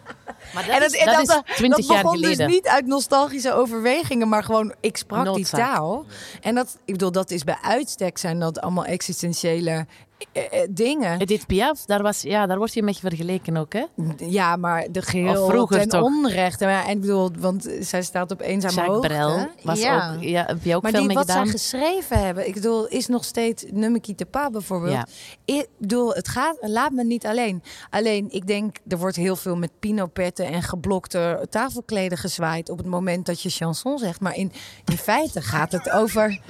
Maar 0.54 0.64
dat, 0.66 0.74
En 0.74 0.82
is, 0.84 1.28
dat 1.28 1.42
is 1.48 1.54
20 1.56 1.78
dat 1.78 1.86
jaar 1.86 2.02
begon 2.02 2.16
geleden. 2.18 2.46
dus 2.46 2.54
niet 2.56 2.66
uit 2.68 2.86
nostalgische 2.86 3.52
overwegingen, 3.52 4.28
maar 4.28 4.44
gewoon 4.44 4.74
ik 4.80 4.96
sprak 4.96 5.34
die 5.34 5.46
taal. 5.46 6.04
En 6.40 6.54
dat, 6.54 6.78
ik 6.84 6.92
bedoel, 6.92 7.12
dat 7.12 7.30
is 7.30 7.44
bij 7.44 7.58
uitstek 7.62 8.18
zijn 8.18 8.38
dat 8.38 8.60
allemaal 8.60 8.84
existentiële 8.84 9.86
eh, 10.32 10.62
eh, 10.62 10.68
dingen. 10.70 11.20
Edith 11.20 11.46
Piaf, 11.46 11.84
daar, 11.84 12.02
was, 12.02 12.22
ja, 12.22 12.46
daar 12.46 12.58
word 12.58 12.74
je 12.74 12.82
mee 12.82 12.94
vergeleken 12.94 13.56
ook, 13.56 13.72
hè? 13.72 13.84
Ja, 14.16 14.56
maar 14.56 14.86
de 14.90 15.02
geheel 15.02 15.48
vroeger 15.48 15.78
ten 15.78 15.88
toch? 15.88 16.02
onrechte. 16.02 16.64
Maar, 16.64 16.84
en 16.84 16.90
ik 16.90 17.00
bedoel, 17.00 17.30
want 17.38 17.68
zij 17.80 18.02
staat 18.02 18.30
op 18.30 18.40
eenzame 18.40 18.74
Jacques 18.74 18.94
hoogte. 18.94 19.08
Brel 19.08 19.48
was 19.62 19.80
ja. 19.80 20.14
ook, 20.14 20.22
ja, 20.22 20.44
heb 20.44 20.64
je 20.64 20.76
ook 20.76 20.82
maar 20.82 20.90
veel 20.90 21.00
die, 21.00 21.08
mee 21.08 21.16
wat 21.16 21.30
gedaan. 21.30 21.46
zij 21.46 21.52
geschreven 21.52 22.24
hebben, 22.24 22.46
ik 22.46 22.54
bedoel, 22.54 22.86
is 22.86 23.06
nog 23.06 23.24
steeds 23.24 23.64
Nummer 23.70 24.00
te 24.00 24.26
Pa 24.26 24.50
bijvoorbeeld. 24.50 24.92
Ja. 24.92 25.06
Ik 25.44 25.68
bedoel, 25.78 26.14
het 26.14 26.28
gaat, 26.28 26.56
laat 26.60 26.92
me 26.92 27.04
niet 27.04 27.26
alleen. 27.26 27.62
Alleen, 27.90 28.26
ik 28.30 28.46
denk, 28.46 28.76
er 28.88 28.98
wordt 28.98 29.16
heel 29.16 29.36
veel 29.36 29.56
met 29.56 29.70
pinopetten 29.78 30.46
en 30.46 30.62
geblokte 30.62 31.46
tafelkleden 31.50 32.18
gezwaaid 32.18 32.70
op 32.70 32.78
het 32.78 32.86
moment 32.86 33.26
dat 33.26 33.42
je 33.42 33.50
chanson 33.50 33.98
zegt. 33.98 34.20
Maar 34.20 34.36
in, 34.36 34.52
in 34.84 34.96
feite 34.96 35.42
gaat 35.42 35.72
het 35.72 35.90
over, 35.90 36.40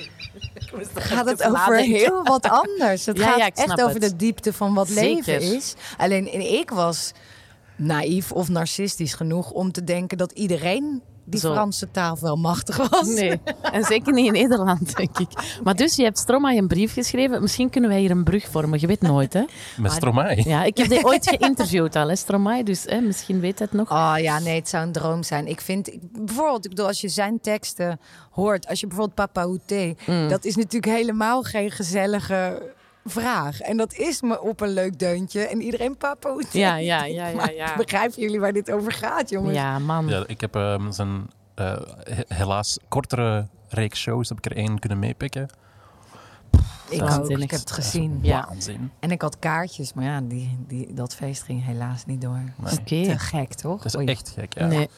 gaat 0.94 1.26
het 1.26 1.44
over 1.44 1.76
heel 1.76 2.22
wat 2.22 2.48
anders. 2.48 3.06
Het 3.06 3.18
Ja, 3.18 3.24
gaat 3.24 3.55
echt 3.58 3.80
over 3.82 4.00
het. 4.00 4.10
de 4.10 4.16
diepte 4.16 4.52
van 4.52 4.74
wat 4.74 4.88
Zeker. 4.88 5.14
leven 5.38 5.56
is. 5.56 5.74
Alleen, 5.96 6.52
ik 6.60 6.70
was 6.70 7.12
naïef 7.76 8.32
of 8.32 8.48
narcistisch 8.48 9.14
genoeg 9.14 9.50
om 9.50 9.72
te 9.72 9.84
denken 9.84 10.18
dat 10.18 10.32
iedereen 10.32 11.02
die 11.28 11.40
Zo. 11.40 11.52
Franse 11.52 11.90
taal 11.90 12.16
wel 12.20 12.36
machtig 12.36 12.88
was. 12.90 13.06
Nee, 13.08 13.40
en 13.72 13.84
zeker 13.84 14.12
niet 14.12 14.26
in 14.26 14.32
Nederland, 14.42 14.96
denk 14.96 15.18
ik. 15.18 15.28
Maar 15.64 15.76
dus, 15.76 15.96
je 15.96 16.02
hebt 16.02 16.18
Stromae 16.18 16.56
een 16.56 16.66
brief 16.66 16.92
geschreven. 16.92 17.42
Misschien 17.42 17.70
kunnen 17.70 17.90
wij 17.90 18.00
hier 18.00 18.10
een 18.10 18.24
brug 18.24 18.48
vormen. 18.50 18.80
Je 18.80 18.86
weet 18.86 19.00
nooit, 19.00 19.32
hè? 19.32 19.44
met 19.76 19.92
Stromae. 19.92 20.48
Ja, 20.48 20.64
ik 20.64 20.76
heb 20.76 20.88
die 20.88 21.04
ooit 21.10 21.28
geïnterviewd 21.28 21.96
al, 21.96 22.08
hè, 22.08 22.16
Stromae. 22.16 22.62
Dus 22.64 22.84
hè, 22.84 23.00
misschien 23.00 23.40
weet 23.40 23.58
het 23.58 23.72
nog. 23.72 23.90
Oh 23.90 24.14
ja, 24.18 24.38
nee, 24.38 24.58
het 24.58 24.68
zou 24.68 24.86
een 24.86 24.92
droom 24.92 25.22
zijn. 25.22 25.46
Ik 25.46 25.60
vind, 25.60 25.92
ik- 25.92 26.00
bijvoorbeeld, 26.12 26.64
ik 26.64 26.70
bedoel, 26.70 26.86
als 26.86 27.00
je 27.00 27.08
zijn 27.08 27.40
teksten 27.40 28.00
hoort, 28.30 28.66
als 28.68 28.80
je 28.80 28.86
bijvoorbeeld 28.86 29.16
Papa 29.16 29.42
Outé, 29.42 29.94
Mm. 30.06 30.28
dat 30.28 30.44
is 30.44 30.56
natuurlijk 30.56 30.92
helemaal 30.92 31.42
geen 31.42 31.70
gezellige 31.70 32.74
vraag. 33.10 33.60
En 33.60 33.76
dat 33.76 33.92
is 33.94 34.20
me 34.22 34.40
op 34.42 34.60
een 34.60 34.68
leuk 34.72 34.98
deuntje. 34.98 35.40
En 35.46 35.60
iedereen 35.62 35.96
Papa 35.96 36.28
Outé. 36.28 36.58
Ja, 36.58 36.76
ja, 36.76 37.04
ja, 37.04 37.26
ja. 37.26 37.36
Maar 37.36 37.54
ja. 37.54 37.76
Begrijpen 37.76 38.20
jullie 38.22 38.40
waar 38.40 38.52
dit 38.52 38.70
over 38.70 38.92
gaat, 38.92 39.28
jongens? 39.28 39.54
Ja, 39.56 39.78
man. 39.78 40.06
Ja, 40.08 40.24
ik 40.26 40.40
heb 40.40 40.54
ehm, 40.54 40.90
zijn 40.90 41.30
eh, 41.54 41.76
he- 42.02 42.34
helaas 42.36 42.78
kortere 42.88 43.46
reeks 43.68 44.00
shows, 44.00 44.28
heb 44.28 44.38
ik 44.38 44.44
er 44.46 44.56
één 44.56 44.78
kunnen 44.78 44.98
meepikken. 44.98 45.48
Ik 46.88 47.02
ook. 47.02 47.28
Ik 47.30 47.50
heb 47.50 47.60
het 47.60 47.70
gezien. 47.70 48.18
Ja. 48.22 48.46
Waanzin. 48.48 48.90
En 48.98 49.10
ik 49.10 49.22
had 49.22 49.38
kaartjes, 49.38 49.92
maar 49.92 50.04
ja, 50.04 50.20
die, 50.20 50.56
die, 50.66 50.94
dat 50.94 51.14
feest 51.14 51.42
ging 51.42 51.64
helaas 51.64 52.04
niet 52.04 52.20
door. 52.20 52.40
Oké. 52.60 52.78
Te 52.84 53.18
gek, 53.18 53.54
toch? 53.54 53.82
Dat 53.82 53.94
is 53.94 53.96
Oei. 53.96 54.06
echt 54.06 54.32
gek, 54.34 54.54
ja. 54.54 54.66
Nee. 54.66 54.88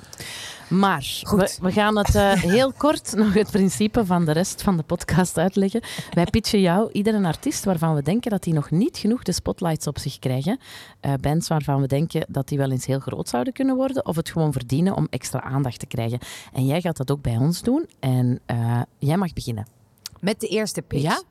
Maar 0.68 1.20
Goed. 1.22 1.40
we, 1.40 1.66
we 1.66 1.72
gaan 1.72 1.98
het 1.98 2.14
eh, 2.14 2.32
heel 2.56 2.72
kort 2.72 3.14
nog 3.16 3.34
het 3.34 3.50
principe 3.50 4.06
van 4.06 4.24
de 4.24 4.32
rest 4.32 4.62
van 4.62 4.76
de 4.76 4.82
podcast 4.82 5.38
uitleggen. 5.38 5.80
Wij 6.12 6.24
pitchen 6.24 6.60
jou 6.60 6.90
iedere 6.92 7.26
artiest 7.26 7.64
waarvan 7.64 7.94
we 7.94 8.02
denken 8.02 8.30
dat 8.30 8.42
die 8.42 8.54
nog 8.54 8.70
niet 8.70 8.96
genoeg 8.96 9.22
de 9.22 9.32
spotlights 9.32 9.86
op 9.86 9.98
zich 9.98 10.18
krijgen. 10.18 10.58
Eh, 11.00 11.12
bands 11.20 11.48
waarvan 11.48 11.80
we 11.80 11.86
denken 11.86 12.26
dat 12.28 12.48
die 12.48 12.58
wel 12.58 12.70
eens 12.70 12.86
heel 12.86 13.00
groot 13.00 13.28
zouden 13.28 13.52
kunnen 13.52 13.76
worden 13.76 14.06
of 14.06 14.16
het 14.16 14.30
gewoon 14.30 14.52
verdienen 14.52 14.96
om 14.96 15.06
extra 15.10 15.42
aandacht 15.42 15.78
te 15.78 15.86
krijgen. 15.86 16.18
En 16.52 16.66
jij 16.66 16.80
gaat 16.80 16.96
dat 16.96 17.10
ook 17.10 17.22
bij 17.22 17.36
ons 17.36 17.62
doen 17.62 17.88
en 18.00 18.40
eh, 18.46 18.80
jij 18.98 19.16
mag 19.16 19.32
beginnen. 19.32 19.77
Met 20.20 20.40
de 20.40 20.46
eerste 20.46 20.82
pitch. 20.82 21.02
Ja? 21.02 21.22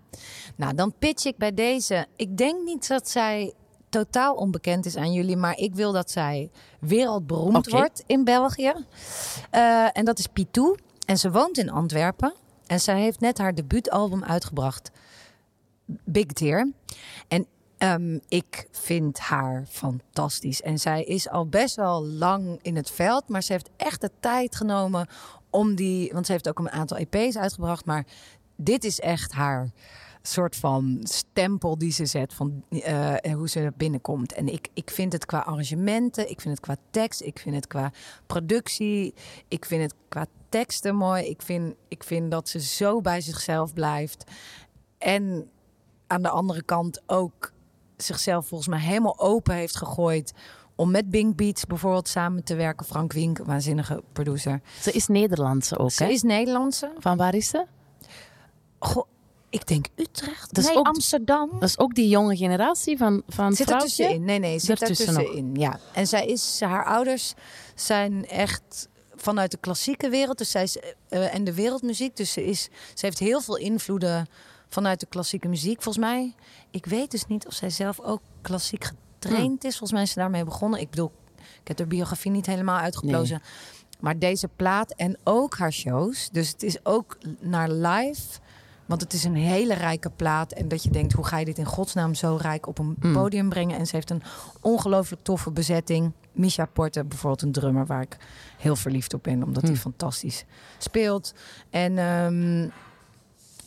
Nou, 0.56 0.76
dan 0.76 0.94
pitch 1.00 1.26
ik 1.26 1.38
bij 1.38 1.54
deze. 1.54 2.08
Ik 2.16 2.38
denk 2.38 2.64
niet 2.66 2.88
dat 2.88 3.10
zij 3.10 3.54
totaal 3.90 4.36
onbekend 4.36 4.86
is 4.86 4.96
aan 4.96 5.14
jullie, 5.14 5.38
maar 5.38 5.58
ik 5.58 5.76
wil 5.76 5.92
dat 5.92 6.12
zij 6.12 6.52
wereldberoemd 6.80 7.70
wordt 7.70 8.04
in 8.06 8.24
België. 8.24 8.74
Eh, 9.50 9.98
en 9.98 10.06
dat 10.06 10.20
is 10.20 10.28
Pitou. 10.28 10.78
En 11.06 11.18
ze 11.18 11.32
woont 11.32 11.58
in 11.58 11.70
Antwerpen. 11.70 12.34
En 12.66 12.80
zij 12.80 13.00
heeft 13.02 13.20
net 13.20 13.38
haar 13.38 13.56
debuutalbum 13.56 14.24
uitgebracht. 14.24 14.92
Big 15.86 16.26
Tear. 16.26 16.72
En 17.28 17.48
ehm, 17.78 18.20
ik 18.28 18.68
vind 18.72 19.20
haar 19.20 19.66
fantastisch. 19.70 20.62
En 20.62 20.80
zij 20.80 21.04
is 21.04 21.30
al 21.30 21.48
best 21.48 21.76
wel 21.76 22.06
lang 22.06 22.60
in 22.62 22.76
het 22.76 22.92
veld. 22.92 23.30
Maar 23.30 23.44
ze 23.44 23.52
heeft 23.52 23.70
echt 23.78 24.02
de 24.02 24.12
tijd 24.20 24.56
genomen 24.56 25.08
om 25.50 25.76
die... 25.76 26.14
Want 26.14 26.26
ze 26.26 26.32
heeft 26.32 26.50
ook 26.50 26.60
een 26.60 26.72
aantal 26.72 26.98
EP's 26.98 27.38
uitgebracht. 27.38 27.86
Maar 27.86 28.06
dit 28.58 28.84
is 28.84 29.00
echt 29.00 29.32
haar 29.32 29.70
soort 30.22 30.56
van 30.56 31.00
stempel 31.04 31.78
die 31.78 31.92
ze 31.92 32.06
zet 32.06 32.34
van 32.34 32.64
en 33.22 33.32
hoe 33.32 33.50
ze 33.50 33.60
er 33.60 33.74
binnenkomt. 33.78 34.34
En 34.34 34.48
ik, 34.48 34.68
ik 34.74 34.90
vind 34.90 35.14
het 35.14 35.26
qua 35.26 35.40
arrangementen, 35.40 36.30
ik 36.30 36.42
vind 36.42 36.56
het 36.56 36.66
qua 36.66 36.76
tekst, 36.92 37.22
ik 37.22 37.40
vind 37.40 37.56
het 37.56 37.68
qua 37.68 37.92
productie, 38.26 39.14
ik 39.48 39.66
vind 39.66 39.82
het 39.82 39.94
qua 40.10 40.26
teksten 40.50 40.96
mooi. 40.96 41.26
Ik 41.26 41.42
vind, 41.42 41.76
ik 41.88 42.04
vind 42.04 42.32
dat 42.32 42.50
ze 42.50 42.60
zo 42.60 43.02
bij 43.02 43.22
zichzelf 43.22 43.74
blijft. 43.74 44.24
En 44.98 45.50
aan 46.08 46.22
de 46.22 46.30
andere 46.30 46.64
kant 46.64 47.02
ook 47.06 47.52
zichzelf 47.98 48.48
volgens 48.48 48.70
mij 48.70 48.80
helemaal 48.80 49.20
open 49.20 49.56
heeft 49.56 49.78
gegooid 49.78 50.34
om 50.76 50.92
met 50.92 51.10
Bing 51.10 51.36
Beats 51.36 51.66
bijvoorbeeld 51.66 52.08
samen 52.08 52.44
te 52.44 52.56
werken. 52.56 52.86
Frank 52.86 53.14
Wink, 53.14 53.38
waanzinnige 53.38 54.04
producer. 54.14 54.62
Ze 54.82 54.92
is 54.92 55.08
Nederlandse 55.08 55.78
ook, 55.78 55.92
Ze 55.92 56.04
hè? 56.04 56.10
is 56.10 56.24
Nederlandse. 56.24 56.92
Van 56.98 57.18
waar 57.18 57.36
is 57.36 57.48
ze? 57.48 57.66
Goh, 58.80 59.08
Ik 59.50 59.68
denk 59.68 59.88
Utrecht. 59.96 60.54
Dat 60.54 60.64
is 60.64 60.70
nee, 60.70 60.78
ook- 60.78 60.88
Amsterdam. 60.88 61.50
Dat 61.60 61.70
is 61.70 61.80
ook 61.80 61.96
die 61.96 62.08
jonge 62.08 62.36
generatie 62.36 62.98
van, 62.98 63.24
van 63.28 63.54
Zit 63.54 63.70
er 63.70 63.80
tussenin? 63.80 64.24
Nee, 64.24 64.40
nee, 64.40 64.60
zit 64.60 64.82
er 64.82 64.88
tussenin. 64.88 65.56
Ja. 65.56 65.80
En 65.94 66.08
zij 66.08 66.26
is, 66.26 66.60
haar 66.62 66.86
ouders 66.86 67.34
zijn 67.76 68.28
echt 68.28 68.90
vanuit 69.16 69.52
de 69.52 69.58
klassieke 69.58 70.10
wereld. 70.10 70.38
Dus 70.38 70.52
zij 70.52 70.64
is, 70.64 70.78
eh, 71.10 71.34
en 71.34 71.44
de 71.44 71.54
wereldmuziek. 71.54 72.16
Dus 72.16 72.32
ze, 72.32 72.46
is, 72.46 72.62
ze 72.94 73.06
heeft 73.06 73.20
heel 73.20 73.42
veel 73.42 73.58
invloeden 73.58 74.28
vanuit 74.70 75.00
de 75.00 75.06
klassieke 75.06 75.48
muziek. 75.48 75.82
Volgens 75.82 76.06
mij, 76.06 76.36
ik 76.72 76.86
weet 76.86 77.12
dus 77.12 77.26
niet 77.26 77.48
of 77.48 77.54
zij 77.54 77.70
zelf 77.70 78.00
ook 78.00 78.22
klassiek 78.42 78.84
getraind 79.20 79.64
is. 79.64 79.70
Volgens 79.70 79.92
mij 79.92 80.02
is 80.02 80.12
ze 80.12 80.20
daarmee 80.20 80.44
begonnen. 80.44 80.80
Ik 80.80 80.90
bedoel, 80.90 81.12
ik 81.62 81.68
heb 81.68 81.78
haar 81.78 81.88
biografie 81.88 82.32
niet 82.32 82.46
helemaal 82.46 82.80
uitgeplozen. 82.80 83.42
Maar 84.00 84.20
deze 84.20 84.48
plaat 84.56 84.94
en 84.96 85.18
ook 85.24 85.58
haar 85.58 85.74
shows. 85.74 86.30
Dus 86.32 86.50
het 86.50 86.64
is 86.64 86.86
ook 86.86 87.18
naar 87.40 87.70
live. 87.70 88.40
Want 88.88 89.02
het 89.02 89.14
is 89.14 89.24
een 89.24 89.36
hele 89.36 89.74
rijke 89.74 90.10
plaat. 90.10 90.52
En 90.52 90.68
dat 90.68 90.84
je 90.84 90.90
denkt, 90.90 91.14
hoe 91.14 91.26
ga 91.26 91.38
je 91.38 91.46
dit 91.46 91.58
in 91.58 91.66
godsnaam 91.66 92.14
zo 92.16 92.38
rijk 92.42 92.68
op 92.68 92.80
een 92.80 92.96
Mm. 93.00 93.14
podium 93.14 93.50
brengen? 93.50 93.78
En 93.78 93.86
ze 93.88 93.96
heeft 93.96 94.10
een 94.10 94.22
ongelooflijk 94.62 95.24
toffe 95.24 95.52
bezetting. 95.52 96.12
Misha 96.32 96.66
Porte, 96.66 97.04
bijvoorbeeld 97.04 97.42
een 97.42 97.52
drummer 97.52 97.86
waar 97.86 98.02
ik 98.02 98.18
heel 98.58 98.76
verliefd 98.76 99.14
op 99.14 99.24
ben. 99.24 99.44
Omdat 99.44 99.62
hij 99.64 99.72
Mm. 99.72 99.78
fantastisch 99.78 100.46
speelt. 100.78 101.34
En 101.70 101.98
ehm, 101.98 102.62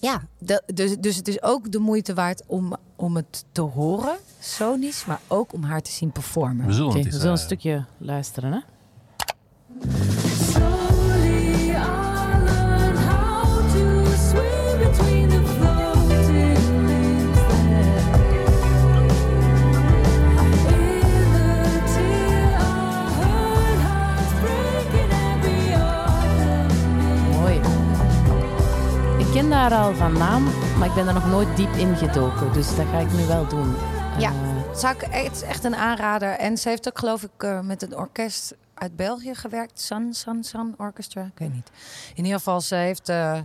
ja, 0.00 0.22
de- 0.38 0.62
dus, 0.74 0.96
dus 0.96 1.16
het 1.16 1.28
is 1.28 1.42
ook 1.42 1.72
de 1.72 1.78
moeite 1.78 2.14
waard 2.14 2.42
om, 2.46 2.76
om 2.96 3.16
het 3.16 3.44
te 3.52 3.60
horen, 3.60 4.16
sonisch. 4.38 5.04
Maar 5.04 5.20
ook 5.26 5.52
om 5.52 5.62
haar 5.62 5.82
te 5.82 5.90
zien 5.90 6.10
performen. 6.12 6.66
We 6.66 6.72
zullen 6.72 6.92
we 6.92 7.10
zullen 7.10 7.26
een 7.26 7.32
eh, 7.32 7.44
stukje 7.44 7.84
luisteren, 7.98 8.52
hè? 8.52 8.58
Haar 29.60 29.74
al 29.74 29.94
van 29.94 30.12
naam, 30.12 30.44
maar 30.78 30.88
ik 30.88 30.94
ben 30.94 31.06
er 31.06 31.14
nog 31.14 31.26
nooit 31.26 31.56
diep 31.56 31.72
in 31.72 31.96
gedoken. 31.96 32.52
Dus 32.52 32.76
dat 32.76 32.86
ga 32.86 32.98
ik 32.98 33.12
nu 33.12 33.26
wel 33.26 33.48
doen. 33.48 33.74
Ja. 34.18 34.30
Eh, 34.30 34.74
Zou 34.74 34.94
ik, 34.94 35.06
het 35.10 35.32
is 35.32 35.42
echt 35.42 35.64
een 35.64 35.76
aanrader. 35.76 36.28
En 36.30 36.58
ze 36.58 36.68
heeft 36.68 36.88
ook 36.88 36.98
geloof 36.98 37.22
ik 37.22 37.30
eh, 37.42 37.60
met 37.60 37.82
een 37.82 37.96
orkest 37.96 38.54
uit 38.74 38.96
België 38.96 39.34
gewerkt. 39.34 39.80
Sun, 39.80 40.14
Sun, 40.14 40.44
Sun 40.44 40.74
Orchestra. 40.76 41.22
Ik 41.22 41.38
weet 41.38 41.52
niet. 41.52 41.70
In 42.14 42.24
ieder 42.24 42.38
geval, 42.38 42.60
ze 42.60 42.74
heeft, 42.74 43.08
eh, 43.08 43.38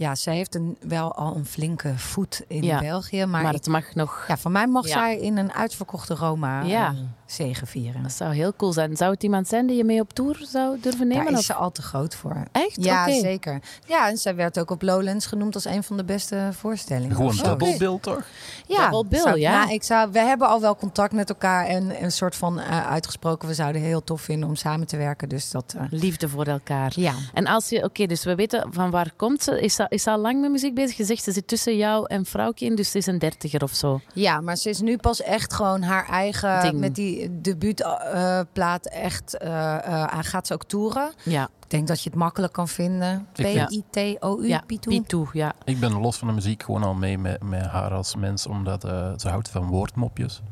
ja, 0.00 0.14
ze 0.14 0.30
heeft 0.30 0.54
een, 0.54 0.76
wel 0.80 1.14
al 1.14 1.36
een 1.36 1.44
flinke 1.46 1.92
voet 1.98 2.42
in 2.48 2.62
Ja, 2.62 2.80
België. 2.80 3.24
Maar, 3.26 3.42
maar 3.42 3.50
ik- 3.54 3.56
het 3.58 3.66
mag 3.66 3.94
nog... 3.94 4.24
ja, 4.28 4.36
voor 4.36 4.50
mij 4.50 4.66
mag 4.66 4.86
Ja. 4.86 4.92
zij 4.92 5.18
in 5.18 5.36
een 5.36 5.52
uitverkochte 5.52 6.14
Roma 6.14 6.62
Ja. 6.62 6.88
eh, 6.88 6.98
zegevieren. 7.26 8.02
Dat 8.02 8.12
zou 8.12 8.34
heel 8.34 8.52
cool 8.56 8.72
zijn. 8.72 8.96
Zou 8.96 9.12
het 9.12 9.22
iemand 9.22 9.48
zijn 9.48 9.66
die 9.66 9.76
je 9.76 9.84
mee 9.84 10.00
op 10.00 10.12
tour 10.12 10.40
zou 10.48 10.80
durven 10.80 11.08
nemen? 11.08 11.24
Daar 11.24 11.32
is 11.32 11.38
of- 11.38 11.44
ze 11.44 11.54
al 11.54 11.70
te 11.72 11.82
groot 11.82 12.14
voor. 12.14 12.42
Echt? 12.52 12.84
Ja, 12.84 13.04
zeker. 13.20 13.60
Ja, 13.86 14.08
en 14.08 14.16
zij 14.18 14.34
werd 14.34 14.58
ook 14.58 14.70
op 14.70 14.82
Lowlands 14.82 15.26
genoemd 15.26 15.54
als 15.54 15.64
een 15.64 15.82
van 15.82 15.96
de 15.96 16.04
beste 16.04 16.48
voorstellingen. 16.52 17.16
Gewoon 17.16 17.32
zo. 17.34 17.42
double 17.42 17.76
bill, 17.78 17.98
toch? 18.00 18.22
Ja, 18.66 18.90
Double 18.90 19.08
bill, 19.10 19.20
zou- 19.20 19.38
ja. 19.38 19.58
nou, 19.58 19.72
ik 19.72 19.82
zou, 19.82 20.10
we 20.12 20.18
hebben 20.18 20.48
al 20.48 20.60
wel 20.60 20.76
contact 20.76 21.12
met 21.12 21.28
elkaar 21.28 21.66
en 21.66 22.02
een 22.04 22.12
soort 22.12 22.36
van 22.36 22.58
eh, 22.60 22.86
uitgesproken. 22.90 23.48
We 23.48 23.54
zouden 23.54 23.82
heel 23.82 24.04
tof 24.04 24.20
vinden 24.20 24.48
om 24.48 24.56
samen 24.56 24.86
te 24.86 24.96
werken. 24.96 25.28
Dus 25.28 25.50
dat. 25.50 25.74
eh, 25.76 25.82
Liefde 25.90 26.28
voor 26.28 26.44
elkaar. 26.46 26.92
ja. 26.96 27.12
En 27.34 27.46
als 27.46 27.68
je, 27.68 27.84
oké, 27.84 28.06
dus 28.06 28.24
we 28.24 28.34
weten 28.34 28.66
van 28.72 28.90
waar 28.90 29.12
komt 29.16 29.42
ze. 29.42 29.60
Is 29.60 29.74
ze, 29.74 29.86
is 29.90 30.06
al 30.06 30.18
lang 30.18 30.40
met 30.40 30.50
muziek 30.50 30.74
bezig? 30.74 30.96
Je 30.96 31.04
zegt 31.04 31.22
ze 31.22 31.32
zit 31.32 31.46
tussen 31.46 31.76
jou 31.76 32.06
en 32.06 32.24
vrouwtje 32.24 32.66
in, 32.66 32.74
dus 32.74 32.90
ze 32.90 32.98
is 32.98 33.06
een 33.06 33.18
dertiger 33.18 33.62
of 33.62 33.72
zo. 33.74 34.00
ja, 34.14 34.40
maar 34.40 34.56
ze 34.56 34.68
is 34.68 34.80
nu 34.80 34.96
pas 34.96 35.22
echt 35.22 35.52
gewoon 35.54 35.82
haar 35.82 36.08
eigen. 36.08 36.62
Ding. 36.62 36.78
Met 36.78 36.94
die 36.94 37.40
debuutplaat 37.40 38.86
echt. 38.86 39.36
eh 39.36 39.86
eh, 39.86 40.18
gaat 40.20 40.46
ze 40.46 40.54
ook 40.54 40.64
toeren. 40.64 41.12
Ja, 41.24 41.44
Ik 41.62 41.70
denk 41.70 41.86
dat 41.88 42.02
je 42.02 42.10
het 42.10 42.18
makkelijk 42.18 42.52
kan 42.52 42.68
vinden. 42.68 43.26
P-I-T-O-U, 43.32 44.46
ja. 44.48 44.62
Pitou, 44.66 45.28
ja. 45.32 45.52
Ik 45.64 45.80
ben 45.80 45.92
los 45.92 46.16
van 46.16 46.28
de 46.28 46.34
muziek 46.34 46.62
gewoon 46.62 46.82
al 46.82 46.94
mee 46.94 47.18
met, 47.18 47.42
met 47.42 47.66
haar 47.66 47.92
als 47.92 48.16
mens, 48.16 48.46
omdat 48.46 48.84
eh, 48.84 49.12
ze 49.16 49.28
houdt 49.28 49.48
van 49.48 49.66
woordmopjes. 49.66 50.42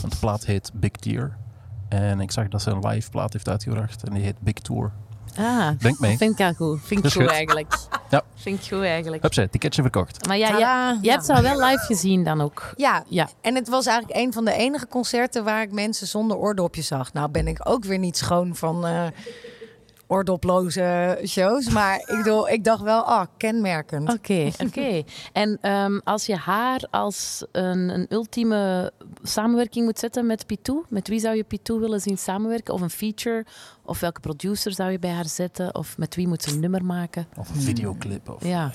Want 0.00 0.12
de 0.12 0.18
plaat 0.18 0.44
heet 0.46 0.70
Big 0.74 0.90
Tear. 0.90 1.36
En 1.88 2.20
ik 2.20 2.30
zag 2.30 2.48
dat 2.48 2.62
ze 2.62 2.70
een 2.70 2.86
live 2.88 3.10
plaat 3.10 3.32
heeft 3.32 3.48
uitgebracht 3.48 4.02
en 4.04 4.14
die 4.14 4.22
heet 4.22 4.40
Big 4.40 4.54
Tour. 4.54 4.92
Ah, 5.36 5.68
Denk 5.78 5.98
mee. 5.98 6.16
vind 6.16 6.38
ik 6.40 6.46
al 6.46 6.52
goed. 6.54 6.80
Vind 6.84 7.04
ik 7.04 7.12
goed, 7.12 7.22
goed. 7.22 7.30
eigenlijk. 7.30 7.74
Ja. 8.10 8.22
Vind 8.34 8.64
ik 8.64 8.72
goed 8.72 8.82
eigenlijk. 8.82 9.28
Ticketje 9.50 9.82
verkocht. 9.82 10.26
Maar 10.26 10.38
ja, 10.38 10.98
jij 11.02 11.12
hebt 11.12 11.24
ze 11.24 11.34
al 11.34 11.42
wel 11.42 11.60
live 11.60 11.84
gezien 11.86 12.24
dan 12.24 12.40
ook. 12.40 12.72
Ja, 12.76 13.04
Ja. 13.08 13.28
en 13.40 13.54
het 13.54 13.68
was 13.68 13.86
eigenlijk 13.86 14.18
een 14.18 14.32
van 14.32 14.44
de 14.44 14.52
enige 14.52 14.86
concerten 14.86 15.44
waar 15.44 15.62
ik 15.62 15.72
mensen 15.72 16.06
zonder 16.06 16.36
oordopjes 16.36 16.86
zag. 16.86 17.12
Nou 17.12 17.30
ben 17.30 17.46
ik 17.46 17.58
ook 17.68 17.84
weer 17.84 17.98
niet 17.98 18.16
schoon 18.16 18.56
van 18.56 18.86
eh 18.86 19.02
oordoploze 20.10 21.18
shows. 21.26 21.68
Maar 21.68 21.96
ik, 21.96 22.16
bedoel, 22.16 22.48
ik 22.48 22.64
dacht 22.64 22.82
wel, 22.82 23.02
ah, 23.02 23.26
kenmerkend. 23.36 24.12
Oké, 24.12 24.50
oké. 24.64 25.02
En 25.32 25.58
ehm, 25.60 25.98
als 26.04 26.26
je 26.26 26.36
haar 26.36 26.86
als 26.90 27.44
een, 27.52 27.88
een 27.88 28.06
ultieme 28.08 28.92
samenwerking 29.22 29.84
moet 29.84 29.98
zetten 29.98 30.26
met 30.26 30.46
Pitou, 30.46 30.84
met 30.88 31.08
wie 31.08 31.20
zou 31.20 31.36
je 31.36 31.44
Pitou 31.44 31.80
willen 31.80 32.00
zien 32.00 32.18
samenwerken? 32.18 32.74
Of 32.74 32.80
een 32.80 32.90
feature? 32.90 33.44
Of 33.84 34.00
welke 34.00 34.20
producer 34.20 34.72
zou 34.72 34.90
je 34.90 34.98
bij 34.98 35.10
haar 35.10 35.28
zetten? 35.28 35.74
Of 35.74 35.98
met 35.98 36.14
wie 36.14 36.28
moet 36.28 36.42
ze 36.42 36.50
een 36.52 36.60
nummer 36.60 36.84
maken? 36.84 37.26
Of 37.36 37.48
een 37.48 37.60
videoclip. 37.60 38.28
Of... 38.28 38.44
Ja. 38.44 38.72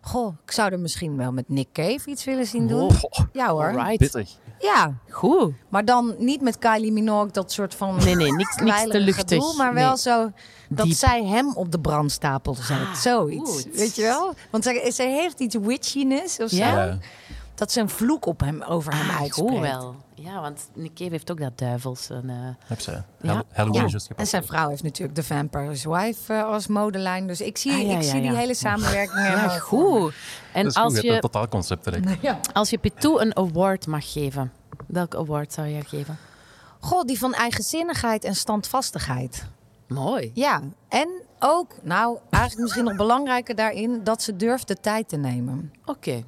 Goh, 0.00 0.34
ik 0.44 0.50
zou 0.50 0.72
er 0.72 0.80
misschien 0.80 1.16
wel 1.16 1.32
met 1.32 1.48
Nick 1.48 1.68
Cave 1.72 2.10
iets 2.10 2.24
willen 2.24 2.46
zien 2.46 2.68
doen. 2.68 2.80
Oh, 2.82 3.18
Ja 3.32 3.48
hoor. 3.48 3.64
Alright. 3.64 3.96
pittig. 3.96 4.30
Ja, 4.62 4.94
Goed. 5.10 5.52
maar 5.68 5.84
dan 5.84 6.14
niet 6.18 6.40
met 6.40 6.58
Kylie 6.58 6.92
Minogue, 6.92 7.30
dat 7.32 7.52
soort 7.52 7.74
van 7.74 7.96
Nee, 8.04 8.14
nee, 8.16 8.32
niks, 8.32 8.56
niks 8.56 8.82
te 8.82 9.00
luchtig. 9.00 9.38
gedoe, 9.38 9.54
maar 9.56 9.74
wel 9.74 9.88
Nee. 9.88 9.98
zo 9.98 10.30
dat 10.68 10.86
Diep. 10.86 10.96
zij 10.96 11.24
hem 11.24 11.52
op 11.54 11.72
de 11.72 11.80
brandstapel 11.80 12.54
zet. 12.54 12.78
Zoiets, 12.96 13.50
goed. 13.50 13.68
weet 13.74 13.96
je 13.96 14.02
wel? 14.02 14.34
Want 14.50 14.64
zij, 14.64 14.90
zij 14.90 15.10
heeft 15.12 15.40
iets 15.40 15.54
witchiness 15.60 16.38
of 16.40 16.48
zo. 16.50 16.56
Ja. 16.56 16.98
Dat 17.54 17.72
ze 17.72 17.80
een 17.80 17.88
vloek 17.88 18.26
op 18.26 18.40
hem, 18.40 18.62
over 18.62 18.92
hem 18.96 19.08
Ah, 19.10 19.20
uitspreekt. 19.20 19.50
goed 19.50 19.60
wel. 19.60 19.94
Ja, 20.22 20.40
want 20.40 20.68
Nick 20.74 20.94
Cave 20.94 21.10
heeft 21.10 21.30
ook 21.30 21.40
dat 21.40 21.58
duivels. 21.58 22.10
En, 22.10 22.56
eh. 22.68 22.76
Ja. 23.20 23.32
Hall- 23.32 23.42
Halloween 23.52 23.88
Ja. 23.88 23.98
En 24.16 24.26
zijn 24.26 24.44
vrouw 24.44 24.68
heeft 24.68 24.82
natuurlijk 24.82 25.14
The 25.18 25.22
Vampire's 25.22 25.84
Wife 25.84 26.32
eh, 26.32 26.44
als 26.44 26.66
modelijn. 26.66 27.26
Dus 27.26 27.40
ik 27.40 27.56
zie, 27.56 27.72
Ah, 27.72 27.78
ja, 27.82 27.96
ik 27.96 28.02
ja, 28.02 28.10
zie 28.10 28.20
die 28.20 28.30
ja. 28.30 28.36
hele 28.36 28.54
samenwerking 28.54 29.18
ja, 29.26 29.48
goed. 29.48 30.14
En 30.52 30.62
Dat 30.64 30.72
is 30.72 30.78
goed, 30.80 30.92
als 30.92 31.00
je 31.00 31.10
een 31.10 31.20
totaalconcept 31.20 31.88
als 32.52 32.70
je 32.70 32.78
Pitou 32.78 33.20
een 33.20 33.36
award 33.36 33.86
mag 33.86 34.12
geven, 34.12 34.52
welke 34.86 35.16
award 35.16 35.52
zou 35.52 35.66
je 35.66 35.84
geven? 35.84 36.18
Goh, 36.80 37.04
die 37.04 37.18
van 37.18 37.34
eigenzinnigheid 37.34 38.24
en 38.24 38.34
standvastigheid. 38.34 39.44
Mooi. 39.88 40.30
Ja, 40.34 40.60
en 40.88 41.08
ook, 41.38 41.74
nou, 41.82 42.18
eigenlijk 42.30 42.62
misschien 42.62 42.84
nog 42.84 42.96
belangrijker 42.96 43.54
daarin... 43.54 44.04
dat 44.04 44.22
ze 44.22 44.36
durft 44.36 44.68
de 44.68 44.76
tijd 44.80 45.08
te 45.08 45.16
nemen. 45.16 45.72
Oké. 45.84 46.22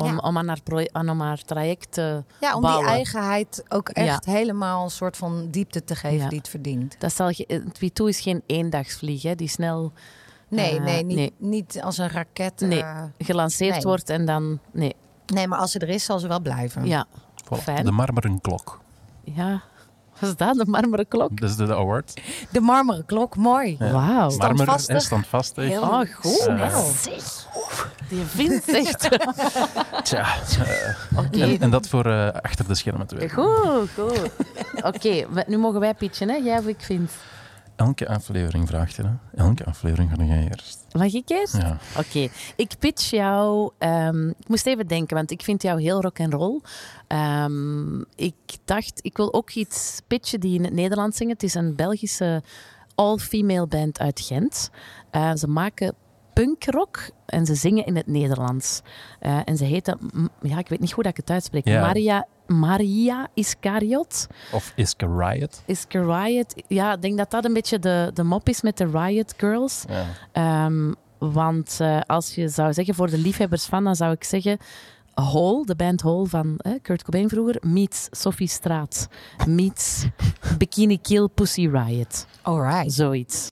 Om, 0.00 0.06
Ja. 0.06 0.16
om 0.16 0.38
aan, 0.38 0.48
haar 0.48 0.58
aan 0.92 1.06
traject 1.44 1.92
te 1.92 2.24
Ja, 2.40 2.54
om 2.54 2.60
bouwen. 2.62 2.86
die 2.86 2.94
eigenheid 2.94 3.64
ook 3.68 3.88
echt 3.88 4.24
helemaal 4.24 4.84
een 4.84 4.90
soort 4.90 5.16
van 5.16 5.48
diepte 5.50 5.84
te 5.84 5.94
geven 5.96 6.18
Ja. 6.18 6.28
die 6.28 6.38
het 6.38 6.48
verdient. 6.48 6.96
Dat 6.98 7.12
zal 7.12 7.28
je, 7.30 7.44
een 7.46 7.72
Pitou 7.78 8.08
is 8.08 8.20
geen 8.20 8.42
eendagsvlieg, 8.46 9.22
hè, 9.22 9.34
die 9.34 9.48
snel 9.48 9.92
Nee, 10.50 10.76
Eh, 10.78 10.84
nee, 10.84 11.04
niet, 11.04 11.16
nee. 11.16 11.32
niet 11.38 11.80
als 11.82 11.98
een 11.98 12.08
raket. 12.08 12.60
Nee. 12.60 12.82
eh, 12.82 13.02
gelanceerd 13.18 13.72
Nee. 13.74 13.82
wordt 13.82 14.10
en 14.10 14.24
dan... 14.24 14.58
Nee, 14.72 14.94
nee, 15.26 15.48
maar 15.48 15.58
als 15.58 15.70
ze 15.70 15.78
er 15.78 15.88
is, 15.88 16.04
zal 16.04 16.18
ze 16.18 16.28
wel 16.28 16.40
blijven. 16.40 16.86
ja. 16.86 17.06
Voilà, 17.44 17.62
Fijn. 17.62 17.84
De 17.84 17.90
marmeren 17.90 18.40
klok. 18.40 18.80
Ja. 19.24 19.62
Wat 20.18 20.30
is 20.30 20.36
dat? 20.36 20.56
De 20.56 20.64
marmeren 20.66 21.08
klok? 21.08 21.40
Dat 21.40 21.50
is 21.50 21.56
de, 21.56 21.74
award. 21.76 22.20
De 22.50 22.60
marmeren 22.60 23.04
klok, 23.06 23.36
mooi. 23.36 23.76
Ja. 23.78 23.90
Wauw. 23.92 24.36
Marmer 24.36 24.68
en 24.86 25.00
Standvastig. 25.00 25.68
Heel 25.68 25.82
Oh, 25.82 26.00
goed. 26.14 26.48
Zeg. 27.02 27.46
Die 28.08 28.24
vindt 28.24 28.68
echt. 28.68 29.08
Tja, 30.02 30.26
Oké. 31.16 31.40
en, 31.42 31.60
en 31.60 31.70
dat 31.70 31.88
voor 31.88 32.06
eh, 32.06 32.28
achter 32.42 32.66
de 32.66 32.74
schermen 32.74 33.06
te. 33.06 33.28
Goed, 33.28 33.88
goed. 33.94 34.30
Oké, 34.82 35.26
nu 35.46 35.58
mogen 35.58 35.80
wij 35.80 35.94
pitchen, 35.94 36.28
hè? 36.28 36.36
Jij 36.36 36.58
of 36.58 36.66
ik 36.66 36.80
vind. 36.80 37.10
Elke 37.78 38.08
aflevering 38.08 38.68
vraagt 38.68 38.94
je, 38.94 39.02
hè? 39.02 39.42
Elke 39.44 39.64
aflevering 39.64 40.10
ga 40.16 40.24
jij 40.24 40.48
eerst. 40.50 40.86
Mag 40.92 41.12
ik 41.12 41.28
eerst? 41.28 41.56
Ja. 41.56 41.78
Oké, 41.98 42.28
ik 42.56 42.72
pitch 42.78 43.10
jou. 43.10 43.70
ehm, 43.78 44.28
ik 44.28 44.48
moest 44.48 44.66
even 44.66 44.86
denken, 44.86 45.16
want 45.16 45.30
ik 45.30 45.42
vind 45.42 45.62
jou 45.62 45.80
heel 45.82 46.00
rock 46.02 46.20
and 46.20 46.32
roll. 46.32 46.60
Ehm, 47.06 48.00
ik 48.00 48.34
dacht, 48.64 48.98
ik 49.02 49.16
wil 49.16 49.34
ook 49.34 49.50
iets 49.50 50.00
pitchen 50.06 50.40
die 50.40 50.54
in 50.58 50.64
het 50.64 50.72
Nederlands 50.72 51.16
zingen. 51.16 51.32
Het 51.32 51.42
is 51.42 51.54
een 51.54 51.76
Belgische 51.76 52.42
all-female 52.94 53.66
band 53.66 53.98
uit 53.98 54.20
Gent. 54.20 54.70
Eh, 55.10 55.34
ze 55.34 55.48
maken 55.48 55.94
punkrock 56.44 57.10
en 57.26 57.46
ze 57.46 57.54
zingen 57.54 57.86
in 57.86 57.96
het 57.96 58.06
Nederlands. 58.06 58.80
Eh, 59.20 59.38
en 59.44 59.56
ze 59.56 59.64
heten, 59.64 59.98
ja, 60.42 60.58
ik 60.58 60.68
weet 60.68 60.80
niet 60.80 60.92
hoe 60.92 61.02
dat 61.02 61.12
ik 61.12 61.18
het 61.18 61.30
uitspreek. 61.30 61.64
Maria, 61.64 62.26
Maria 62.46 63.28
Iscariot. 63.34 64.26
Of 64.52 64.72
Iske 64.76 65.06
Riot. 65.16 65.62
Iske 65.66 66.04
Riot. 66.04 66.54
Ja, 66.68 66.94
ik 66.94 67.02
denk 67.02 67.18
dat 67.18 67.30
dat 67.30 67.44
een 67.44 67.52
beetje 67.52 67.78
de, 67.78 68.10
de 68.14 68.22
mop 68.22 68.48
is 68.48 68.62
met 68.62 68.76
de 68.76 68.86
Riot 68.86 69.34
Girls. 69.36 69.84
Ehm, 70.32 70.92
want 71.18 71.76
eh, 71.80 72.00
als 72.06 72.34
je 72.34 72.48
zou 72.48 72.72
zeggen 72.72 72.94
voor 72.94 73.10
de 73.10 73.18
liefhebbers 73.18 73.64
van, 73.64 73.84
dan 73.84 73.96
zou 73.96 74.12
ik 74.12 74.24
zeggen 74.24 74.58
Hole, 75.14 75.64
de 75.64 75.76
band 75.76 76.00
Hole 76.00 76.26
van 76.26 76.56
eh, 76.56 76.72
Kurt 76.82 77.02
Cobain 77.02 77.28
vroeger, 77.28 77.56
meets 77.60 78.08
Sophie 78.10 78.48
Straat, 78.48 79.08
meets 79.46 80.06
Bikini 80.58 80.98
Kill 81.00 81.28
Pussy 81.34 81.68
Riot. 81.68 82.26
Alright. 82.42 82.92
Zoiets. 82.92 83.48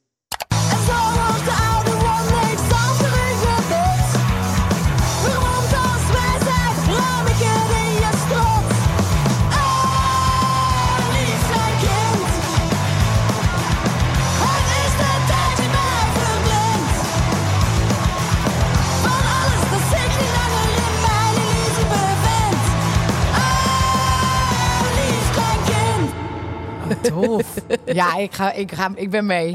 Tof. 27.08 27.54
Ja, 27.84 28.16
ik, 28.16 28.32
ga, 28.34 28.52
ik, 28.52 28.72
ga, 28.72 28.90
ik 28.94 29.10
ben 29.10 29.26
mee. 29.26 29.48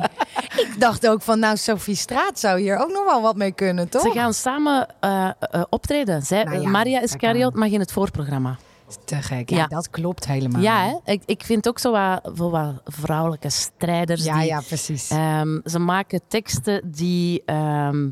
Ik 0.56 0.76
dacht 0.80 1.08
ook 1.08 1.22
van, 1.22 1.40
nou, 1.40 1.58
Sophie 1.58 1.96
Straat 1.96 2.40
zou 2.40 2.60
hier 2.60 2.78
ook 2.78 2.92
nog 2.92 3.06
wel 3.06 3.22
wat 3.22 3.36
mee 3.36 3.52
kunnen, 3.52 3.90
toch? 3.90 4.02
Ze 4.02 4.10
gaan 4.12 4.34
samen 4.34 4.88
eh, 5.00 5.30
eh, 5.40 5.62
optreden. 5.70 6.22
Zij, 6.22 6.44
Nou 6.44 6.62
ja, 6.62 6.70
Maria 6.70 7.02
Iscariot 7.02 7.56
mag 7.56 7.70
in 7.70 7.80
het 7.80 7.92
voorprogramma. 7.92 8.58
Te 9.06 9.16
gek. 9.16 9.50
Ja, 9.50 9.58
Ja. 9.58 9.68
dat 9.68 9.90
klopt 9.90 10.28
helemaal. 10.28 10.62
Ja, 10.62 10.86
hè? 10.86 11.12
Ik, 11.12 11.22
ik 11.26 11.44
vind 11.44 11.68
ook 11.68 11.80
zo 11.80 11.92
wat, 11.92 12.20
voor 12.24 12.50
wat 12.52 12.82
vrouwelijke 12.86 13.50
strijders. 13.50 14.24
Ja, 14.24 14.38
die, 14.40 14.46
ja, 14.48 14.62
precies. 14.68 15.10
Ehm, 15.10 15.60
ze 15.66 15.80
maken 15.80 16.22
teksten 16.28 16.92
die 16.92 17.42
ehm, 17.46 18.10